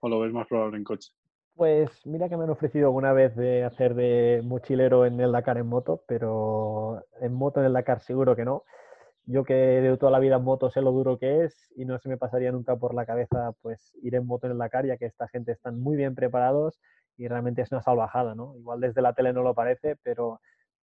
o 0.00 0.08
lo 0.08 0.20
ves 0.20 0.32
más 0.32 0.46
probable 0.46 0.76
en 0.76 0.84
coche? 0.84 1.10
Pues 1.54 2.04
mira 2.04 2.28
que 2.28 2.36
me 2.36 2.44
han 2.44 2.50
ofrecido 2.50 2.86
alguna 2.86 3.12
vez 3.12 3.34
de 3.36 3.64
hacer 3.64 3.94
de 3.94 4.42
mochilero 4.44 5.06
en 5.06 5.20
el 5.20 5.32
Dakar 5.32 5.58
en 5.58 5.68
moto, 5.68 6.02
pero 6.06 7.02
en 7.20 7.32
moto 7.32 7.60
en 7.60 7.66
el 7.66 7.72
Dakar 7.72 8.00
seguro 8.00 8.34
que 8.36 8.44
no. 8.44 8.64
Yo 9.26 9.44
que 9.44 9.54
de 9.54 9.96
toda 9.96 10.12
la 10.12 10.18
vida 10.18 10.36
en 10.36 10.44
moto 10.44 10.68
sé 10.68 10.82
lo 10.82 10.92
duro 10.92 11.18
que 11.18 11.44
es 11.44 11.72
y 11.76 11.86
no 11.86 11.98
se 11.98 12.10
me 12.10 12.18
pasaría 12.18 12.52
nunca 12.52 12.76
por 12.76 12.92
la 12.92 13.06
cabeza 13.06 13.52
pues 13.62 13.96
ir 14.02 14.16
en 14.16 14.26
moto 14.26 14.46
en 14.46 14.52
el 14.52 14.58
Dakar, 14.58 14.84
ya 14.84 14.98
que 14.98 15.06
esta 15.06 15.28
gente 15.28 15.52
están 15.52 15.80
muy 15.80 15.96
bien 15.96 16.14
preparados 16.14 16.78
y 17.16 17.28
realmente 17.28 17.62
es 17.62 17.72
una 17.72 17.82
salvajada, 17.82 18.34
¿no? 18.34 18.56
Igual 18.56 18.80
desde 18.80 19.02
la 19.02 19.12
tele 19.12 19.32
no 19.32 19.42
lo 19.42 19.54
parece, 19.54 19.96
pero 20.02 20.40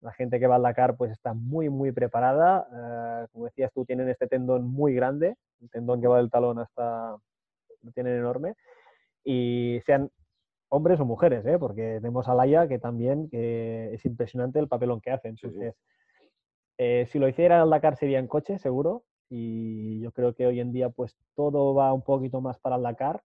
la 0.01 0.13
gente 0.13 0.39
que 0.39 0.47
va 0.47 0.57
al 0.57 0.63
Dakar 0.63 0.97
pues 0.97 1.13
está 1.13 1.35
muy, 1.35 1.69
muy 1.69 1.93
preparada. 1.93 2.67
Eh, 2.73 3.27
como 3.33 3.47
decías 3.47 3.73
tú, 3.73 3.85
tienen 3.85 4.09
este 4.09 4.27
tendón 4.27 4.67
muy 4.67 4.95
grande, 4.95 5.37
el 5.61 5.71
tendón 5.71 6.01
que 6.01 6.09
va 6.09 6.19
del 6.19 6.31
talón 6.31 6.59
hasta, 6.59 7.17
lo 7.83 7.93
tienen 7.93 8.17
enorme, 8.17 8.55
y 9.25 9.81
sean 9.85 10.11
hombres 10.69 11.01
o 11.01 11.05
mujeres, 11.05 11.45
¿eh? 11.47 11.59
porque 11.59 11.99
tenemos 12.01 12.29
a 12.29 12.35
Laia 12.35 12.69
que 12.69 12.79
también 12.79 13.29
que 13.29 13.95
es 13.95 14.05
impresionante 14.05 14.59
el 14.59 14.69
papelón 14.69 15.01
que 15.01 15.11
hacen. 15.11 15.33
Entonces, 15.33 15.75
eh, 16.79 17.07
si 17.11 17.19
lo 17.19 17.29
hiciera 17.29 17.63
al 17.63 17.71
Dakar 17.71 17.97
sería 17.97 18.19
en 18.19 18.27
coche, 18.29 18.59
seguro, 18.59 19.05
y 19.29 20.01
yo 20.01 20.13
creo 20.13 20.35
que 20.35 20.47
hoy 20.47 20.61
en 20.61 20.73
día 20.73 20.91
pues 20.91 21.17
todo 21.35 21.75
va 21.75 21.93
un 21.93 22.03
poquito 22.03 22.41
más 22.41 22.59
para 22.61 22.77
el 22.77 22.83
Dakar 22.83 23.23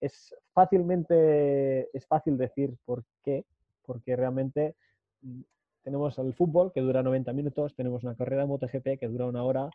es 0.00 0.34
fácilmente, 0.52 1.96
es 1.96 2.06
fácil 2.06 2.36
decir 2.36 2.76
por 2.84 3.04
qué, 3.24 3.44
porque 3.84 4.16
realmente 4.16 4.74
mm, 5.22 5.40
tenemos 5.82 6.18
el 6.18 6.34
fútbol 6.34 6.72
que 6.72 6.80
dura 6.80 7.02
90 7.02 7.32
minutos, 7.32 7.74
tenemos 7.74 8.02
una 8.04 8.16
carrera 8.16 8.42
de 8.42 8.48
MotoGP 8.48 8.98
que 8.98 9.08
dura 9.08 9.26
una 9.26 9.44
hora 9.44 9.70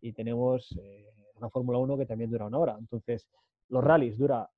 y 0.00 0.12
tenemos 0.12 0.76
eh, 0.80 1.06
una 1.36 1.50
Fórmula 1.50 1.78
1 1.78 1.98
que 1.98 2.06
también 2.06 2.30
dura 2.30 2.46
una 2.46 2.58
hora. 2.58 2.76
Entonces, 2.78 3.26
los 3.68 3.82
rallies 3.82 4.18
dura 4.18 4.48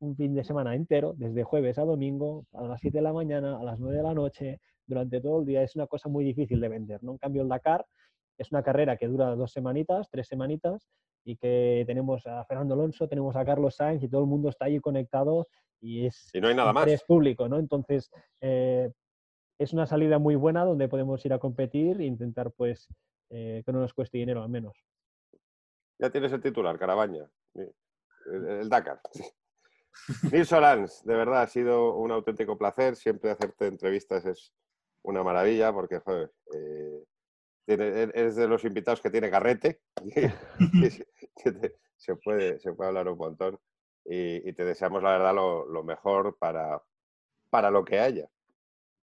un 0.00 0.16
fin 0.16 0.34
de 0.34 0.44
semana 0.44 0.74
entero, 0.74 1.14
desde 1.16 1.44
jueves 1.44 1.78
a 1.78 1.84
domingo, 1.84 2.44
a 2.52 2.62
las 2.64 2.80
7 2.80 2.98
de 2.98 3.02
la 3.02 3.12
mañana, 3.12 3.58
a 3.58 3.62
las 3.62 3.78
9 3.78 3.96
de 3.96 4.02
la 4.02 4.14
noche, 4.14 4.60
durante 4.86 5.20
todo 5.20 5.40
el 5.40 5.46
día. 5.46 5.62
Es 5.62 5.76
una 5.76 5.86
cosa 5.86 6.08
muy 6.08 6.24
difícil 6.24 6.60
de 6.60 6.68
vender. 6.68 7.02
¿no? 7.02 7.12
En 7.12 7.18
cambio, 7.18 7.42
el 7.42 7.48
Dakar 7.48 7.86
es 8.38 8.52
una 8.52 8.62
carrera 8.62 8.96
que 8.96 9.08
dura 9.08 9.34
dos 9.34 9.52
semanitas, 9.52 10.08
tres 10.10 10.28
semanitas, 10.28 10.88
y 11.26 11.36
que 11.36 11.82
tenemos 11.86 12.24
a 12.26 12.44
Fernando 12.44 12.74
Alonso, 12.74 13.08
tenemos 13.08 13.34
a 13.34 13.44
Carlos 13.44 13.74
Sainz 13.74 14.02
y 14.04 14.08
todo 14.08 14.20
el 14.20 14.28
mundo 14.28 14.48
está 14.48 14.66
ahí 14.66 14.78
conectado 14.78 15.48
y 15.80 16.06
es, 16.06 16.30
no 16.40 16.46
hay 16.48 16.54
nada 16.54 16.72
más. 16.72 16.86
es 16.86 17.02
público, 17.02 17.48
¿no? 17.48 17.58
Entonces, 17.58 18.10
eh, 18.40 18.92
es 19.58 19.72
una 19.72 19.86
salida 19.86 20.20
muy 20.20 20.36
buena 20.36 20.64
donde 20.64 20.88
podemos 20.88 21.24
ir 21.26 21.32
a 21.32 21.40
competir 21.40 22.00
e 22.00 22.04
intentar, 22.04 22.52
pues, 22.52 22.88
eh, 23.30 23.62
que 23.66 23.72
no 23.72 23.80
nos 23.80 23.92
cueste 23.92 24.18
dinero 24.18 24.40
al 24.40 24.48
menos. 24.48 24.78
Ya 25.98 26.10
tienes 26.10 26.32
el 26.32 26.40
titular, 26.40 26.78
Carabaña, 26.78 27.28
el, 27.54 28.68
Dakar. 28.68 29.00
Nils 30.32 30.48
Solans, 30.48 31.04
de 31.04 31.14
verdad 31.14 31.42
ha 31.42 31.46
sido 31.48 31.96
un 31.96 32.12
auténtico 32.12 32.56
placer. 32.56 32.94
Siempre 32.94 33.32
hacerte 33.32 33.66
entrevistas 33.66 34.26
es 34.26 34.52
una 35.02 35.24
maravilla 35.24 35.72
porque, 35.72 35.98
joder, 35.98 36.30
eh, 36.54 37.04
eres 37.66 38.36
de 38.36 38.48
los 38.48 38.64
invitados 38.64 39.00
que 39.00 39.10
tiene 39.10 39.30
carrete, 39.30 39.80
se, 41.96 42.16
puede, 42.16 42.58
se 42.60 42.72
puede 42.72 42.88
hablar 42.88 43.08
un 43.08 43.18
montón 43.18 43.58
y, 44.04 44.52
te 44.52 44.64
deseamos 44.64 45.02
la 45.02 45.12
verdad 45.12 45.34
lo, 45.34 45.82
mejor 45.82 46.36
para, 46.38 46.80
para 47.50 47.70
lo 47.70 47.84
que 47.84 47.98
haya. 47.98 48.28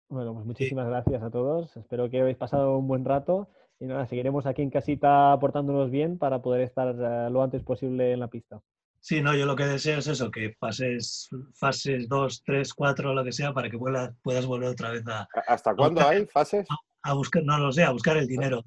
Bueno, 0.10 0.34
pues 0.34 0.46
muchísimas 0.46 0.88
gracias 0.88 1.24
a 1.24 1.32
todos. 1.32 1.76
Espero 1.76 2.10
que 2.10 2.22
hayáis 2.22 2.38
pasado 2.38 2.78
un 2.78 2.88
buen 2.88 3.04
rato 3.04 3.50
y 3.80 3.86
nada, 3.86 4.06
seguiremos 4.06 4.46
aquí 4.46 4.62
en 4.62 4.70
casita 4.70 5.34
aportándonos 5.34 5.90
bien 5.92 6.18
para 6.18 6.42
poder 6.42 6.62
estar 6.62 6.96
eh, 6.98 7.30
lo 7.30 7.44
antes 7.44 7.64
posible 7.64 8.14
en 8.14 8.20
la 8.20 8.28
pista. 8.28 8.62
Sí, 9.00 9.22
no, 9.22 9.36
yo 9.36 9.46
lo 9.46 9.58
que 9.58 9.66
deseo 9.66 10.00
es 10.00 10.08
eso, 10.08 10.32
que 10.32 10.56
pases 10.58 11.28
fases 11.56 12.08
2, 12.08 12.44
3, 12.46 12.74
4, 12.74 13.14
lo 13.14 13.24
que 13.26 13.34
sea, 13.34 13.52
para 13.52 13.70
que 13.70 13.78
puedas 13.78 14.46
volver 14.46 14.70
otra 14.70 14.92
vez 14.92 15.04
a... 15.08 15.28
¿Hasta 15.46 15.76
cuándo 15.76 16.08
hay 16.08 16.26
fases? 16.26 16.66
A 17.04 17.14
buscar, 17.14 17.44
no 17.44 17.58
lo 17.58 17.72
sé, 17.72 17.84
a 17.84 17.92
buscar 17.92 18.18
el 18.18 18.28
dinero 18.28 18.64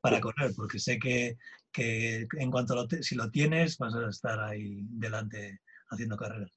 para 0.00 0.20
correr, 0.20 0.52
porque 0.56 0.78
sé 0.78 0.98
que, 0.98 1.36
en 1.76 2.50
cuanto 2.50 2.74
lo 2.74 2.86
si 2.88 3.14
lo 3.14 3.30
tienes 3.30 3.76
vas 3.78 3.94
a 3.94 4.08
estar 4.08 4.40
ahí 4.40 4.86
delante 4.90 5.60
haciendo 5.90 6.16
carreras. 6.16 6.50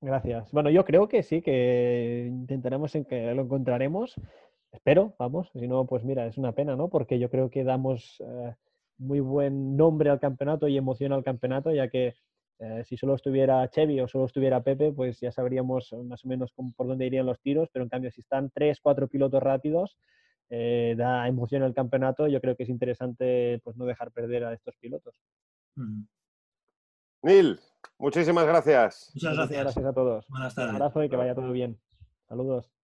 Gracias. 0.00 0.52
Bueno, 0.52 0.70
yo 0.70 0.84
creo 0.84 1.08
que 1.08 1.22
sí, 1.22 1.42
que 1.42 2.26
intentaremos 2.28 2.94
en 2.94 3.04
que 3.04 3.34
lo 3.34 3.42
encontraremos. 3.42 4.14
Espero, 4.70 5.16
vamos. 5.18 5.50
Si 5.54 5.66
no, 5.66 5.86
pues 5.86 6.04
mira, 6.04 6.26
es 6.26 6.38
una 6.38 6.52
pena, 6.52 6.76
¿no? 6.76 6.88
Porque 6.88 7.18
yo 7.18 7.30
creo 7.30 7.50
que 7.50 7.64
damos 7.64 8.20
eh, 8.20 8.54
muy 8.98 9.20
buen 9.20 9.76
nombre 9.76 10.10
al 10.10 10.20
campeonato 10.20 10.68
y 10.68 10.76
emoción 10.76 11.12
al 11.12 11.24
campeonato, 11.24 11.72
ya 11.72 11.88
que 11.88 12.14
eh, 12.60 12.82
si 12.84 12.96
solo 12.96 13.14
estuviera 13.14 13.68
Chevy 13.70 14.00
o 14.00 14.08
solo 14.08 14.26
estuviera 14.26 14.62
Pepe, 14.62 14.92
pues 14.92 15.18
ya 15.20 15.32
sabríamos 15.32 15.92
más 16.04 16.24
o 16.24 16.28
menos 16.28 16.52
por 16.76 16.86
dónde 16.86 17.06
irían 17.06 17.26
los 17.26 17.40
tiros, 17.40 17.68
pero 17.72 17.84
en 17.84 17.88
cambio 17.88 18.10
si 18.10 18.20
están 18.20 18.50
tres, 18.50 18.80
cuatro 18.80 19.08
pilotos 19.08 19.42
rápidos, 19.42 19.96
eh, 20.50 20.94
da 20.96 21.28
emoción 21.28 21.62
al 21.62 21.74
campeonato, 21.74 22.26
yo 22.26 22.40
creo 22.40 22.56
que 22.56 22.62
es 22.62 22.68
interesante 22.68 23.60
pues, 23.64 23.76
no 23.76 23.84
dejar 23.84 24.10
perder 24.12 24.44
a 24.44 24.54
estos 24.54 24.76
pilotos. 24.76 25.20
Neil, 27.22 27.58
muchísimas 27.98 28.46
gracias. 28.46 29.10
Muchas 29.14 29.34
gracias. 29.34 29.60
Gracias 29.60 29.84
a 29.84 29.92
todos. 29.92 30.26
Buenas 30.28 30.54
tardes. 30.54 30.70
Un 30.70 30.76
abrazo 30.76 31.04
y 31.04 31.08
que 31.08 31.16
vaya 31.16 31.34
todo 31.34 31.52
bien. 31.52 31.78
Saludos. 32.28 32.77